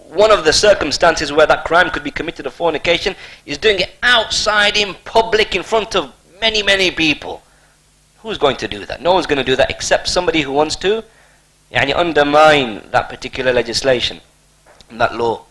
One 0.10 0.32
of 0.32 0.46
the 0.46 0.54
circumstances 0.54 1.32
where 1.32 1.46
that 1.46 1.64
crime 1.64 1.90
could 1.90 2.04
be 2.04 2.12
committed 2.12 2.46
of 2.46 2.54
fornication 2.54 3.16
is 3.46 3.58
doing 3.58 3.80
it 3.80 3.96
outside 4.02 4.76
in 4.76 4.96
public 5.06 5.56
in 5.56 5.64
front 5.64 5.96
of 5.96 6.12
many, 6.42 6.64
many 6.64 6.92
people. 6.92 7.44
Who's 8.20 8.38
going 8.38 8.58
to 8.58 8.68
do 8.68 8.86
that? 8.86 9.02
No 9.02 9.14
one's 9.14 9.28
going 9.28 9.38
to 9.38 9.44
do 9.44 9.56
that 9.58 9.70
except 9.70 10.10
somebody 10.10 10.42
who 10.42 10.52
wants 10.52 10.76
to 10.78 11.04
and 11.72 11.90
yani, 11.90 11.96
undermine 11.96 12.82
that 12.92 13.10
particular 13.10 13.54
legislation 13.54 14.22
that 14.92 15.16
law. 15.16 15.44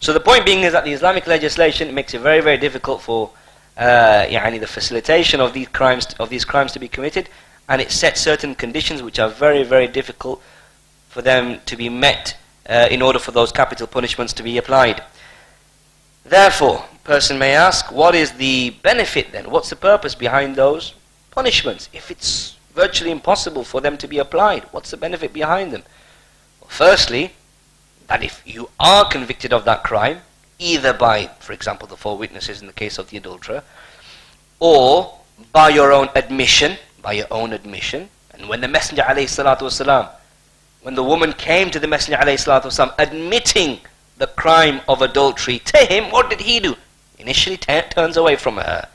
So 0.00 0.12
the 0.12 0.20
point 0.20 0.44
being 0.44 0.62
is 0.62 0.72
that 0.72 0.84
the 0.84 0.92
Islamic 0.92 1.26
legislation 1.26 1.94
makes 1.94 2.14
it 2.14 2.20
very, 2.20 2.40
very 2.40 2.56
difficult 2.56 3.02
for 3.02 3.30
uh, 3.76 4.26
the 4.26 4.66
facilitation 4.66 5.40
of 5.40 5.52
these 5.52 5.68
crimes 5.68 6.06
of 6.18 6.28
these 6.30 6.44
crimes 6.44 6.72
to 6.72 6.78
be 6.78 6.88
committed, 6.88 7.28
and 7.68 7.80
it 7.80 7.90
sets 7.90 8.20
certain 8.20 8.54
conditions 8.54 9.02
which 9.02 9.18
are 9.18 9.28
very, 9.28 9.64
very 9.64 9.86
difficult 9.86 10.42
for 11.08 11.22
them 11.22 11.60
to 11.66 11.76
be 11.76 11.88
met 11.88 12.36
uh, 12.68 12.88
in 12.90 13.02
order 13.02 13.18
for 13.18 13.32
those 13.32 13.52
capital 13.52 13.86
punishments 13.86 14.32
to 14.32 14.42
be 14.42 14.58
applied. 14.58 15.02
Therefore, 16.24 16.84
person 17.08 17.38
may 17.38 17.54
ask, 17.54 17.90
what 17.90 18.14
is 18.14 18.32
the 18.32 18.70
benefit 18.82 19.32
then? 19.32 19.50
What's 19.50 19.70
the 19.70 19.76
purpose 19.76 20.14
behind 20.14 20.56
those 20.56 20.92
punishments? 21.30 21.88
If 21.94 22.10
it's 22.10 22.56
virtually 22.74 23.10
impossible 23.10 23.64
for 23.64 23.80
them 23.80 23.96
to 23.96 24.06
be 24.06 24.18
applied, 24.18 24.64
what's 24.72 24.90
the 24.90 24.98
benefit 24.98 25.32
behind 25.32 25.72
them? 25.72 25.84
Well, 26.60 26.68
firstly, 26.68 27.32
that 28.07 28.23
if 28.23 28.41
you 28.45 28.69
are 28.79 29.07
convicted 29.07 29.53
of 29.53 29.65
that 29.65 29.83
crime, 29.83 30.21
either 30.59 30.93
by, 30.93 31.27
for 31.39 31.53
example, 31.53 31.87
the 31.87 31.97
four 31.97 32.17
witnesses 32.17 32.61
in 32.61 32.67
the 32.67 32.73
case 32.73 32.97
of 32.97 33.09
the 33.09 33.17
adulterer, 33.17 33.63
or 34.59 35.19
by 35.51 35.69
your 35.69 35.91
own 35.91 36.09
admission, 36.15 36.77
by 37.01 37.13
your 37.13 37.27
own 37.31 37.53
admission, 37.53 38.09
and 38.31 38.47
when 38.47 38.61
the 38.61 38.67
Messenger 38.67 39.03
والسلام, 39.03 40.09
when 40.81 40.95
the 40.95 41.03
woman 41.03 41.33
came 41.33 41.69
to 41.71 41.79
the 41.79 41.87
Messenger 41.87 42.17
والسلام, 42.17 42.93
admitting 42.97 43.79
the 44.17 44.27
crime 44.27 44.81
of 44.87 45.01
adultery 45.01 45.59
to 45.59 45.77
him, 45.77 46.11
what 46.11 46.29
did 46.29 46.41
he 46.41 46.59
do? 46.59 46.75
Initially 47.17 47.57
turns 47.57 48.17
away 48.17 48.35
from 48.35 48.57
her. 48.57 48.87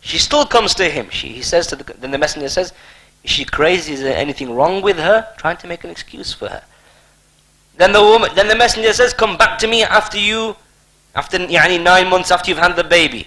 She 0.00 0.18
still 0.18 0.46
comes 0.46 0.74
to 0.76 0.88
him. 0.88 1.10
She, 1.10 1.28
he 1.28 1.42
says 1.42 1.66
to 1.68 1.76
the, 1.76 1.84
then 1.94 2.10
the 2.10 2.18
messenger 2.18 2.48
says, 2.48 2.72
is 3.24 3.30
she 3.30 3.44
crazy? 3.44 3.92
Is 3.92 4.00
there 4.00 4.16
anything 4.16 4.54
wrong 4.54 4.80
with 4.80 4.96
her? 4.96 5.28
Trying 5.36 5.56
to 5.58 5.66
make 5.66 5.84
an 5.84 5.90
excuse 5.90 6.32
for 6.32 6.48
her. 6.48 6.62
Then 7.76 7.92
the 7.92 8.02
woman, 8.02 8.30
then 8.34 8.48
the 8.48 8.56
messenger 8.56 8.92
says, 8.92 9.14
"Come 9.14 9.36
back 9.36 9.58
to 9.58 9.68
me 9.68 9.84
after 9.84 10.18
you, 10.18 10.56
after 11.14 11.38
يعني 11.38 11.82
nine 11.82 12.08
months 12.08 12.30
after 12.30 12.50
you've 12.50 12.58
had 12.58 12.74
the 12.76 12.84
baby." 12.84 13.26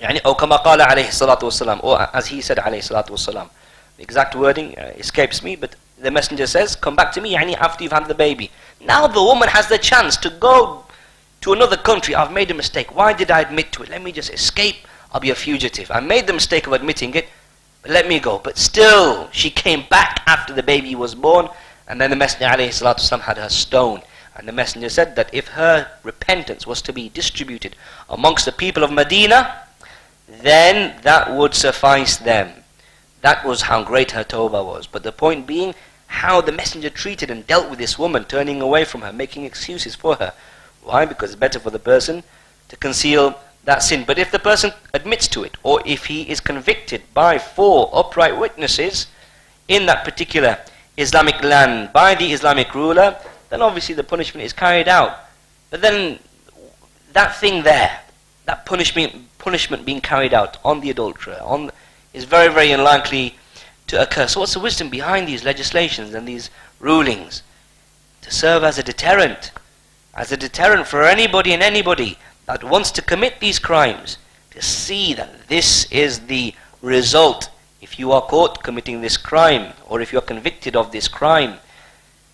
يعني 0.00 0.20
أو 0.24 0.34
كما 0.34 0.56
قال 0.56 0.80
عليه 0.80 1.08
الصلاة 1.08 1.38
والسلام, 1.42 1.80
or 1.82 2.08
as 2.14 2.26
he 2.28 2.40
said 2.40 2.58
عليه 2.58 2.78
الصلاة 2.78 3.10
والسلام. 3.10 3.48
The 3.98 4.02
exact 4.02 4.34
wording 4.34 4.78
uh, 4.78 4.92
escapes 4.96 5.42
me, 5.42 5.56
but 5.56 5.74
the 5.98 6.10
messenger 6.10 6.46
says, 6.46 6.76
"Come 6.76 6.94
back 6.94 7.12
to 7.12 7.20
me, 7.20 7.34
يعني 7.34 7.58
after 7.58 7.84
you've 7.84 7.92
had 7.92 8.06
the 8.06 8.14
baby." 8.14 8.50
Now 8.80 9.06
the 9.06 9.22
woman 9.22 9.48
has 9.48 9.66
the 9.66 9.78
chance 9.78 10.16
to 10.18 10.30
go 10.30 10.84
to 11.40 11.52
another 11.52 11.76
country. 11.76 12.14
I've 12.14 12.32
made 12.32 12.50
a 12.50 12.54
mistake. 12.54 12.94
Why 12.94 13.12
did 13.12 13.30
I 13.30 13.40
admit 13.40 13.72
to 13.72 13.82
it? 13.82 13.90
Let 13.90 14.02
me 14.02 14.12
just 14.12 14.30
escape. 14.30 14.76
I'll 15.12 15.20
be 15.20 15.30
a 15.30 15.34
fugitive. 15.34 15.90
I 15.90 16.00
made 16.00 16.28
the 16.28 16.32
mistake 16.32 16.66
of 16.68 16.72
admitting 16.72 17.14
it, 17.14 17.28
but 17.82 17.90
let 17.90 18.06
me 18.06 18.20
go. 18.20 18.38
But 18.38 18.56
still, 18.56 19.28
she 19.32 19.50
came 19.50 19.84
back 19.90 20.22
after 20.26 20.52
the 20.52 20.62
baby 20.62 20.94
was 20.94 21.14
born 21.16 21.48
and 21.88 22.00
then 22.00 22.10
the 22.10 22.16
Messenger 22.16 22.46
والسلام, 22.46 23.20
had 23.20 23.38
her 23.38 23.48
stone. 23.48 24.02
And 24.36 24.46
the 24.46 24.52
Messenger 24.52 24.88
said 24.88 25.16
that 25.16 25.28
if 25.34 25.48
her 25.48 25.90
repentance 26.02 26.66
was 26.66 26.80
to 26.82 26.92
be 26.92 27.08
distributed 27.08 27.76
amongst 28.08 28.44
the 28.44 28.52
people 28.52 28.84
of 28.84 28.92
Medina, 28.92 29.64
then 30.28 31.00
that 31.02 31.34
would 31.34 31.54
suffice 31.54 32.16
them. 32.16 32.52
That 33.22 33.44
was 33.44 33.62
how 33.62 33.82
great 33.82 34.12
her 34.12 34.24
tawbah 34.24 34.64
was. 34.64 34.86
But 34.86 35.02
the 35.02 35.12
point 35.12 35.46
being, 35.46 35.74
how 36.06 36.40
the 36.40 36.52
Messenger 36.52 36.90
treated 36.90 37.30
and 37.30 37.46
dealt 37.46 37.68
with 37.68 37.78
this 37.78 37.98
woman, 37.98 38.24
turning 38.24 38.62
away 38.62 38.84
from 38.84 39.02
her, 39.02 39.12
making 39.12 39.44
excuses 39.44 39.94
for 39.94 40.14
her. 40.16 40.32
Why? 40.82 41.04
Because 41.04 41.30
it's 41.30 41.40
better 41.40 41.58
for 41.58 41.70
the 41.70 41.78
person 41.78 42.22
to 42.68 42.76
conceal 42.76 43.38
that 43.64 43.82
sin. 43.82 44.04
But 44.06 44.18
if 44.18 44.30
the 44.30 44.38
person 44.38 44.72
admits 44.94 45.28
to 45.28 45.44
it, 45.44 45.56
or 45.62 45.82
if 45.84 46.06
he 46.06 46.22
is 46.22 46.40
convicted 46.40 47.02
by 47.12 47.38
four 47.38 47.90
upright 47.92 48.38
witnesses 48.38 49.08
in 49.68 49.86
that 49.86 50.04
particular 50.04 50.58
Islamic 50.97 51.43
land 51.43 51.91
by 51.93 52.15
the 52.15 52.31
Islamic 52.31 52.73
ruler, 52.73 53.17
then 53.49 53.61
obviously 53.61 53.95
the 53.95 54.03
punishment 54.03 54.45
is 54.45 54.53
carried 54.53 54.87
out. 54.87 55.19
But 55.69 55.81
then 55.81 56.19
that 57.13 57.35
thing 57.35 57.63
there, 57.63 58.01
that 58.45 58.65
punishment, 58.65 59.37
punishment 59.37 59.85
being 59.85 60.01
carried 60.01 60.33
out 60.33 60.57
on 60.63 60.79
the 60.81 60.89
adulterer, 60.89 61.39
on, 61.41 61.71
is 62.13 62.23
very, 62.23 62.53
very 62.53 62.71
unlikely 62.71 63.35
to 63.87 64.01
occur. 64.01 64.27
So 64.27 64.39
what's 64.39 64.53
the 64.53 64.59
wisdom 64.59 64.89
behind 64.89 65.27
these 65.27 65.43
legislations 65.43 66.13
and 66.13 66.27
these 66.27 66.49
rulings? 66.79 67.43
To 68.21 68.31
serve 68.31 68.63
as 68.63 68.77
a 68.77 68.83
deterrent, 68.83 69.51
as 70.13 70.31
a 70.31 70.37
deterrent 70.37 70.87
for 70.87 71.03
anybody 71.03 71.53
and 71.53 71.61
anybody 71.61 72.17
that 72.45 72.63
wants 72.63 72.91
to 72.91 73.01
commit 73.01 73.39
these 73.39 73.59
crimes, 73.59 74.17
to 74.51 74.61
see 74.61 75.13
that 75.13 75.47
this 75.47 75.91
is 75.91 76.27
the 76.27 76.53
result 76.81 77.49
if 77.85 77.99
you 77.99 78.11
are 78.11 78.23
caught 78.33 78.63
committing 78.63 79.01
this 79.01 79.15
crime 79.15 79.71
or 79.87 80.01
if 80.01 80.11
you 80.11 80.17
are 80.17 80.29
convicted 80.33 80.75
of 80.75 80.91
this 80.91 81.07
crime 81.07 81.53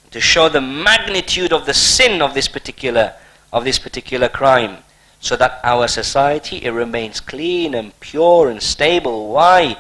to 0.09 0.19
show 0.21 0.47
the 0.47 0.61
magnitude 0.61 1.51
of 1.51 1.65
the 1.65 1.73
sin 1.73 2.21
of 2.21 2.33
this 2.33 2.47
particular 2.47 3.13
of 3.51 3.65
this 3.65 3.77
particular 3.77 4.29
crime 4.29 4.77
so 5.19 5.35
that 5.35 5.59
our 5.65 5.89
society 5.89 6.63
it 6.63 6.71
remains 6.71 7.19
clean 7.19 7.75
and 7.75 7.87
pure 7.99 8.49
and 8.49 8.63
stable. 8.63 9.17
Why? 9.33 9.75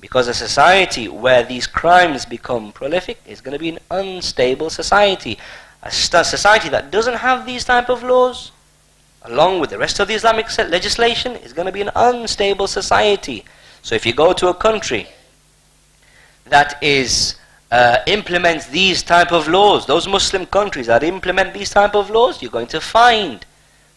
Because 0.00 0.26
a 0.26 0.32
society 0.32 1.06
where 1.06 1.42
these 1.42 1.66
crimes 1.66 2.24
become 2.24 2.72
prolific 2.72 3.20
is 3.26 3.42
going 3.42 3.52
to 3.58 3.64
be 3.66 3.68
an 3.68 3.80
unstable 3.90 4.70
society. 4.70 5.36
A 5.82 5.90
society 5.90 6.70
that 6.70 6.90
doesn't 6.90 7.18
have 7.28 7.44
these 7.44 7.64
type 7.64 7.90
of 7.90 8.02
laws 8.02 8.52
along 9.22 9.60
with 9.60 9.68
the 9.68 9.76
rest 9.84 10.00
of 10.00 10.08
the 10.08 10.14
islamic 10.14 10.46
legislation 10.76 11.32
is 11.44 11.52
going 11.52 11.66
to 11.66 11.78
be 11.78 11.82
an 11.82 11.90
unstable 11.94 12.66
society 12.66 13.44
so 13.82 13.94
if 13.94 14.04
you 14.06 14.12
go 14.12 14.32
to 14.32 14.48
a 14.48 14.54
country 14.54 15.06
that 16.46 16.82
is 16.82 17.36
uh, 17.70 17.98
implements 18.06 18.66
these 18.66 19.02
type 19.02 19.32
of 19.32 19.48
laws, 19.48 19.86
those 19.86 20.08
Muslim 20.08 20.46
countries 20.46 20.86
that 20.86 21.02
implement 21.02 21.54
these 21.54 21.70
type 21.70 21.94
of 21.94 22.10
laws, 22.10 22.42
you're 22.42 22.50
going 22.50 22.66
to 22.66 22.80
find 22.80 23.46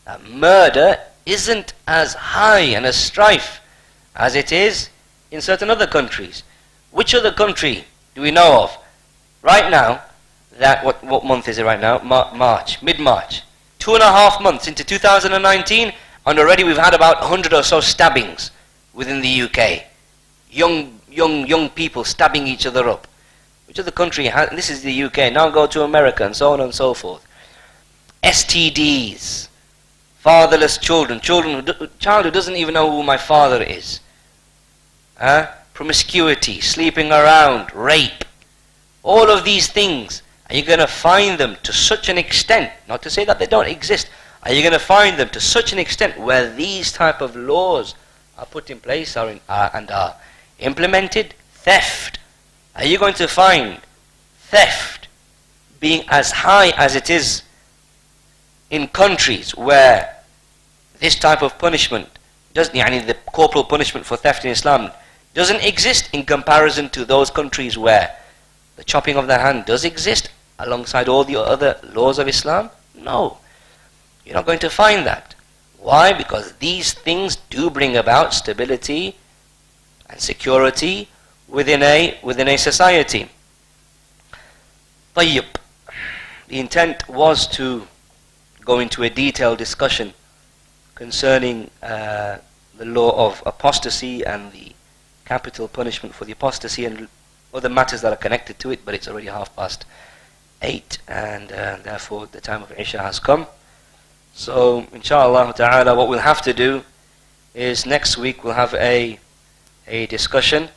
that 0.05 0.23
murder 0.29 0.97
isn't 1.25 1.73
as 1.87 2.13
high 2.13 2.59
and 2.59 2.85
as 2.85 2.95
strife 2.95 3.61
as 4.15 4.35
it 4.35 4.51
is 4.51 4.89
in 5.31 5.41
certain 5.41 5.69
other 5.69 5.87
countries. 5.87 6.43
Which 6.91 7.15
other 7.15 7.31
country 7.31 7.85
do 8.13 8.21
we 8.21 8.31
know 8.31 8.63
of 8.63 8.77
right 9.41 9.69
now? 9.71 10.01
That 10.59 10.85
what 10.85 11.03
what 11.03 11.25
month 11.25 11.47
is 11.47 11.57
it 11.57 11.65
right 11.65 11.79
now? 11.79 11.97
Mar- 12.03 12.31
March, 12.35 12.79
mid 12.83 12.99
March, 12.99 13.41
two 13.79 13.95
and 13.95 14.03
a 14.03 14.11
half 14.11 14.39
months 14.39 14.67
into 14.67 14.83
2019, 14.83 15.93
and 16.27 16.39
already 16.39 16.63
we've 16.63 16.77
had 16.77 16.93
about 16.93 17.21
100 17.21 17.53
or 17.53 17.63
so 17.63 17.79
stabbings 17.79 18.51
within 18.93 19.21
the 19.21 19.41
UK. 19.41 19.83
Young, 20.49 20.99
young, 21.09 21.47
young 21.47 21.69
people 21.69 22.03
stabbing 22.03 22.47
each 22.47 22.65
other 22.65 22.87
up. 22.87 23.07
Which 23.67 23.79
other 23.79 23.91
country 23.91 24.25
has, 24.25 24.49
this 24.49 24.69
is 24.69 24.83
the 24.83 25.03
UK, 25.03 25.33
now 25.33 25.49
go 25.49 25.65
to 25.67 25.83
America 25.83 26.25
and 26.25 26.35
so 26.35 26.53
on 26.53 26.61
and 26.61 26.73
so 26.73 26.93
forth. 26.93 27.25
STDs, 28.23 29.47
fatherless 30.19 30.77
children, 30.77 31.19
children 31.19 31.65
who, 31.65 31.87
child 31.99 32.25
who 32.25 32.31
doesn't 32.31 32.55
even 32.55 32.73
know 32.73 32.91
who 32.91 33.03
my 33.03 33.17
father 33.17 33.61
is. 33.61 33.99
Huh? 35.17 35.49
Promiscuity, 35.73 36.61
sleeping 36.61 37.11
around, 37.11 37.73
rape. 37.73 38.23
All 39.01 39.29
of 39.29 39.43
these 39.43 39.67
things, 39.67 40.21
are 40.49 40.55
you 40.55 40.63
going 40.63 40.79
to 40.79 40.87
find 40.87 41.39
them 41.39 41.57
to 41.63 41.73
such 41.73 42.09
an 42.09 42.17
extent, 42.17 42.71
not 42.87 43.01
to 43.01 43.09
say 43.09 43.25
that 43.25 43.39
they 43.39 43.47
don't 43.47 43.67
exist, 43.67 44.09
are 44.43 44.53
you 44.53 44.61
going 44.61 44.73
to 44.73 44.79
find 44.79 45.17
them 45.17 45.29
to 45.29 45.39
such 45.39 45.73
an 45.73 45.79
extent 45.79 46.19
where 46.19 46.53
these 46.53 46.91
type 46.91 47.21
of 47.21 47.35
laws 47.35 47.95
are 48.37 48.45
put 48.45 48.69
in 48.69 48.79
place 48.79 49.15
are 49.17 49.29
in, 49.29 49.39
and 49.49 49.91
are 49.91 50.15
implemented? 50.59 51.33
Theft. 51.53 52.19
Are 52.75 52.85
you 52.85 52.97
going 52.97 53.13
to 53.15 53.27
find 53.27 53.79
theft 54.37 55.07
being 55.79 56.03
as 56.09 56.31
high 56.31 56.69
as 56.77 56.95
it 56.95 57.09
is 57.09 57.43
in 58.69 58.87
countries 58.87 59.55
where 59.55 60.17
this 60.99 61.15
type 61.15 61.41
of 61.41 61.57
punishment 61.59 62.07
doesn't, 62.53 62.75
yani 62.75 63.05
the 63.05 63.13
corporal 63.13 63.63
punishment 63.63 64.05
for 64.05 64.17
theft 64.17 64.45
in 64.45 64.51
Islam 64.51 64.91
doesn't 65.33 65.63
exist 65.63 66.09
in 66.13 66.23
comparison 66.23 66.89
to 66.89 67.05
those 67.05 67.29
countries 67.29 67.77
where 67.77 68.15
the 68.75 68.83
chopping 68.83 69.17
of 69.17 69.27
the 69.27 69.37
hand 69.37 69.65
does 69.65 69.83
exist 69.85 70.29
alongside 70.59 71.07
all 71.07 71.23
the 71.23 71.35
other 71.35 71.79
laws 71.83 72.19
of 72.19 72.27
Islam? 72.27 72.69
No. 72.95 73.37
You're 74.25 74.35
not 74.35 74.45
going 74.45 74.59
to 74.59 74.69
find 74.69 75.05
that. 75.05 75.35
Why? 75.82 76.12
Because 76.12 76.52
these 76.54 76.92
things 76.92 77.36
do 77.50 77.70
bring 77.70 77.96
about 77.96 78.34
stability 78.34 79.16
and 80.08 80.20
security 80.20 81.08
within 81.46 81.82
a 81.82 82.18
within 82.22 82.48
a 82.48 82.56
society. 82.56 83.30
طيب. 85.16 85.44
The 86.48 86.60
intent 86.60 87.08
was 87.08 87.46
to 87.48 87.86
go 88.64 88.78
into 88.78 89.02
a 89.02 89.10
detailed 89.10 89.58
discussion 89.58 90.14
concerning 90.94 91.70
uh, 91.82 92.38
the 92.76 92.84
law 92.84 93.26
of 93.26 93.42
apostasy 93.46 94.24
and 94.24 94.52
the 94.52 94.72
capital 95.24 95.68
punishment 95.68 96.14
for 96.14 96.24
the 96.24 96.32
apostasy 96.32 96.84
and 96.84 97.08
other 97.52 97.68
matters 97.68 98.00
that 98.02 98.12
are 98.12 98.16
connected 98.16 98.58
to 98.58 98.70
it, 98.70 98.84
but 98.84 98.94
it's 98.94 99.08
already 99.08 99.26
half 99.26 99.54
past 99.54 99.84
eight, 100.62 100.98
and 101.06 101.52
uh, 101.52 101.76
therefore 101.82 102.26
the 102.26 102.40
time 102.40 102.62
of 102.62 102.72
Isha 102.78 102.98
has 102.98 103.18
come. 103.18 103.46
So, 104.35 104.87
inshallah 104.91 105.53
ta'ala, 105.53 105.93
what 105.93 106.09
we'll 106.09 106.17
have 106.17 106.41
to 106.41 106.53
do 106.53 106.83
is 107.53 107.85
next 107.85 108.17
week 108.17 108.43
we'll 108.43 108.55
have 108.55 108.73
a, 108.73 109.19
a 109.87 110.07
discussion 110.07 110.69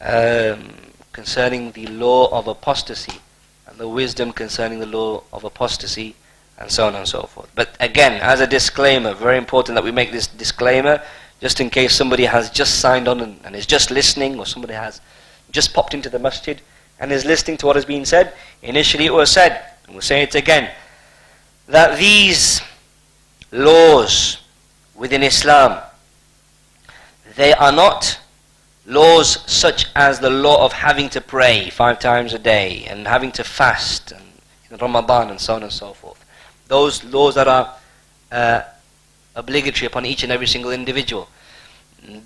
um, 0.00 0.70
concerning 1.12 1.72
the 1.72 1.88
law 1.88 2.28
of 2.30 2.46
apostasy 2.46 3.18
and 3.66 3.78
the 3.78 3.88
wisdom 3.88 4.32
concerning 4.32 4.78
the 4.78 4.86
law 4.86 5.24
of 5.32 5.42
apostasy 5.42 6.14
and 6.56 6.70
so 6.70 6.86
on 6.86 6.94
and 6.94 7.06
so 7.08 7.24
forth. 7.24 7.50
But 7.56 7.76
again, 7.80 8.20
as 8.22 8.38
a 8.40 8.46
disclaimer, 8.46 9.12
very 9.12 9.38
important 9.38 9.74
that 9.74 9.82
we 9.82 9.90
make 9.90 10.12
this 10.12 10.28
disclaimer 10.28 11.02
just 11.40 11.60
in 11.60 11.70
case 11.70 11.96
somebody 11.96 12.26
has 12.26 12.48
just 12.48 12.78
signed 12.78 13.08
on 13.08 13.20
and, 13.20 13.40
and 13.44 13.56
is 13.56 13.66
just 13.66 13.90
listening 13.90 14.38
or 14.38 14.46
somebody 14.46 14.74
has 14.74 15.00
just 15.50 15.74
popped 15.74 15.94
into 15.94 16.08
the 16.08 16.20
masjid 16.20 16.60
and 17.00 17.10
is 17.10 17.24
listening 17.24 17.56
to 17.56 17.66
what 17.66 17.74
has 17.74 17.84
been 17.84 18.04
said. 18.04 18.34
Initially 18.62 19.06
it 19.06 19.12
was 19.12 19.32
said, 19.32 19.64
and 19.86 19.96
we'll 19.96 20.00
say 20.00 20.22
it 20.22 20.36
again, 20.36 20.70
that 21.66 21.98
these 21.98 22.62
laws 23.54 24.38
within 24.94 25.22
Islam, 25.22 25.80
they 27.36 27.52
are 27.52 27.72
not 27.72 28.18
laws 28.86 29.50
such 29.50 29.86
as 29.94 30.20
the 30.20 30.28
law 30.28 30.64
of 30.64 30.72
having 30.72 31.08
to 31.10 31.20
pray 31.20 31.70
five 31.70 31.98
times 31.98 32.34
a 32.34 32.38
day 32.38 32.84
and 32.84 33.06
having 33.06 33.32
to 33.32 33.44
fast 33.44 34.12
and 34.12 34.24
in 34.70 34.76
Ramadan 34.76 35.30
and 35.30 35.40
so 35.40 35.54
on 35.54 35.62
and 35.62 35.72
so 35.72 35.92
forth. 35.92 36.24
Those 36.66 37.04
laws 37.04 37.34
that 37.36 37.48
are 37.48 37.74
uh, 38.32 38.62
obligatory 39.36 39.86
upon 39.86 40.04
each 40.04 40.22
and 40.22 40.32
every 40.32 40.46
single 40.46 40.72
individual. 40.72 41.28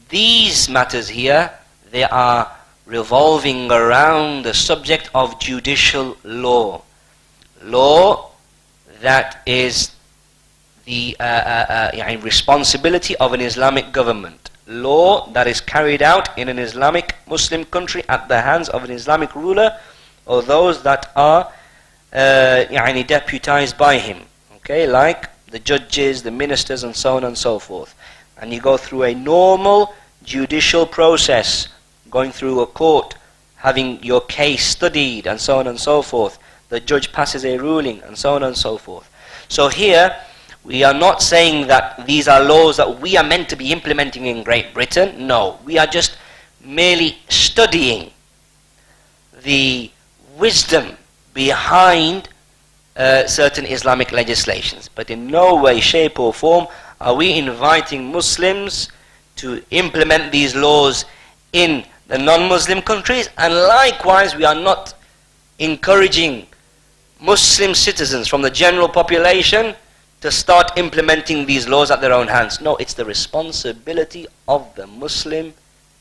These 0.09 0.69
matters 0.69 1.09
here, 1.09 1.51
they 1.91 2.05
are 2.05 2.51
revolving 2.87 3.71
around 3.71 4.45
the 4.45 4.55
subject 4.55 5.11
of 5.15 5.39
judicial 5.39 6.17
law. 6.25 6.83
Law 7.63 8.31
that 9.01 9.43
is 9.47 9.93
the 10.89 11.15
uh, 11.21 11.23
uh, 11.23 11.91
uh, 11.95 12.19
responsibility 12.23 13.15
of 13.17 13.35
an 13.35 13.43
Islamic 13.43 13.93
government. 13.93 14.51
Law 14.67 15.29
that 15.33 15.47
is 15.47 15.61
carried 15.61 16.01
out 16.01 16.27
in 16.39 16.49
an 16.49 16.59
Islamic 16.59 17.15
Muslim 17.29 17.67
country 17.67 18.03
at 18.09 18.27
the 18.29 18.41
hands 18.41 18.71
of 18.71 18.85
an 18.85 18.91
Islamic 18.91 19.35
ruler 19.35 19.79
or 20.25 20.41
those 20.41 20.83
that 20.85 21.13
are 21.15 21.53
uh, 22.15 23.03
deputized 23.03 23.77
by 23.77 23.99
him. 23.99 24.19
Okay, 24.57 24.87
like 24.87 25.29
the 25.51 25.59
judges, 25.59 26.23
the 26.23 26.31
ministers, 26.31 26.83
and 26.85 26.97
so 26.97 27.17
on 27.17 27.25
and 27.25 27.37
so 27.37 27.59
forth. 27.59 27.95
And 28.39 28.51
you 28.51 28.61
go 28.61 28.79
through 28.79 29.03
a 29.03 29.15
normal 29.15 29.95
judicial 30.23 30.87
process, 30.87 31.69
going 32.11 32.33
through 32.33 32.61
a 32.61 32.67
court, 32.67 33.15
having 33.57 34.03
your 34.03 34.23
case 34.23 34.65
studied, 34.67 35.27
and 35.27 35.39
so 35.39 35.59
on 35.59 35.67
and 35.67 35.79
so 35.79 36.01
forth. 36.01 36.39
The 36.71 36.81
judge 36.81 37.13
passes 37.13 37.45
a 37.45 37.59
ruling, 37.59 38.03
and 38.05 38.17
so 38.17 38.35
on 38.37 38.43
and 38.43 38.57
so 38.57 38.79
forth. 38.79 39.07
So 39.49 39.69
here, 39.69 40.17
we 40.69 40.85
are 40.85 40.93
not 40.93 41.23
saying 41.23 41.67
that 41.69 42.07
these 42.07 42.29
are 42.29 42.45
laws 42.45 42.77
that 42.77 43.01
we 43.01 43.17
are 43.17 43.25
meant 43.25 43.49
to 43.49 43.57
be 43.57 43.73
implementing 43.73 44.27
in 44.27 44.43
Great 44.43 44.75
Britain. 44.75 45.27
No, 45.27 45.59
we 45.65 45.79
are 45.79 45.87
just 45.87 46.19
merely 46.63 47.17
studying 47.31 48.11
the 49.43 49.91
wisdom 50.37 50.99
behind 51.33 52.29
uh, 52.97 53.27
certain 53.27 53.65
Islamic 53.65 54.13
legislations. 54.13 54.91
But 54.95 55.09
in 55.09 55.29
no 55.29 55.57
way, 55.57 55.81
shape, 55.81 56.21
or 56.21 56.35
form 56.35 56.67
are 57.01 57.15
we 57.15 57.33
inviting 57.33 58.13
Muslims 58.13 58.91
to 59.37 59.65
implement 59.71 60.33
these 60.33 60.55
laws 60.55 61.07
in 61.55 61.83
the 62.09 62.19
non 62.19 62.47
Muslim 62.47 62.83
countries, 62.83 63.31
and 63.39 63.55
likewise, 63.55 64.37
we 64.37 64.45
are 64.45 64.55
not 64.55 64.93
encouraging 65.59 66.47
Muslim 67.21 67.75
citizens 67.75 68.29
from 68.29 68.43
the 68.43 68.51
general 68.51 68.89
population 68.89 69.75
to 70.21 70.31
start 70.31 70.77
implementing 70.77 71.47
these 71.47 71.69
laws 71.69 71.91
at 71.91 72.01
their 72.01 72.13
own 72.13 72.29
hands. 72.29 72.61
No, 72.61 72.77
it's 72.77 72.95
the 72.95 73.05
responsibility 73.05 74.27
of 74.47 74.75
the 74.75 74.87
Muslim 74.87 75.55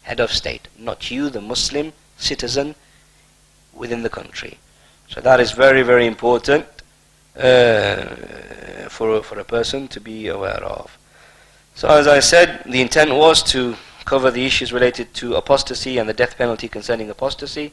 head 0.04 0.20
of 0.20 0.32
state, 0.32 0.68
not 0.80 1.12
you, 1.12 1.30
the 1.30 1.42
Muslim 1.42 1.94
citizen 2.18 2.76
within 3.74 4.02
the 4.04 4.10
country. 4.10 4.58
So 5.10 5.22
that 5.22 5.40
is 5.40 5.52
very, 5.52 5.84
very 5.84 6.08
important 6.08 6.66
uh, 7.38 8.06
for, 8.90 9.22
for 9.22 9.40
a 9.40 9.44
person 9.44 9.88
to 9.90 10.00
be 10.00 10.28
aware 10.28 10.64
of. 10.64 10.98
So 11.76 11.88
as 11.90 12.08
I 12.08 12.20
said, 12.20 12.64
the 12.66 12.82
intent 12.82 13.14
was 13.14 13.44
to 13.52 13.76
cover 14.06 14.32
the 14.32 14.46
issues 14.46 14.74
related 14.74 15.14
to 15.16 15.36
apostasy 15.36 15.98
and 15.98 16.10
the 16.10 16.14
death 16.14 16.38
penalty 16.38 16.68
concerning 16.68 17.10
apostasy. 17.10 17.72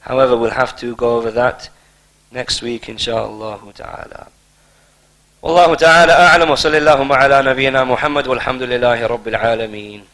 However, 0.00 0.36
we'll 0.36 0.50
have 0.50 0.76
to 0.78 0.96
go 0.96 1.16
over 1.16 1.30
that 1.30 1.68
next 2.32 2.62
week, 2.62 2.88
inshallah 2.88 3.60
ta'ala. 3.74 4.28
والله 5.44 5.74
تعالى 5.74 6.12
أعلم 6.12 6.50
وصلى 6.50 6.78
اللهم 6.78 7.12
على 7.12 7.42
نبينا 7.42 7.84
محمد 7.84 8.26
والحمد 8.26 8.62
لله 8.62 9.06
رب 9.06 9.28
العالمين. 9.28 10.13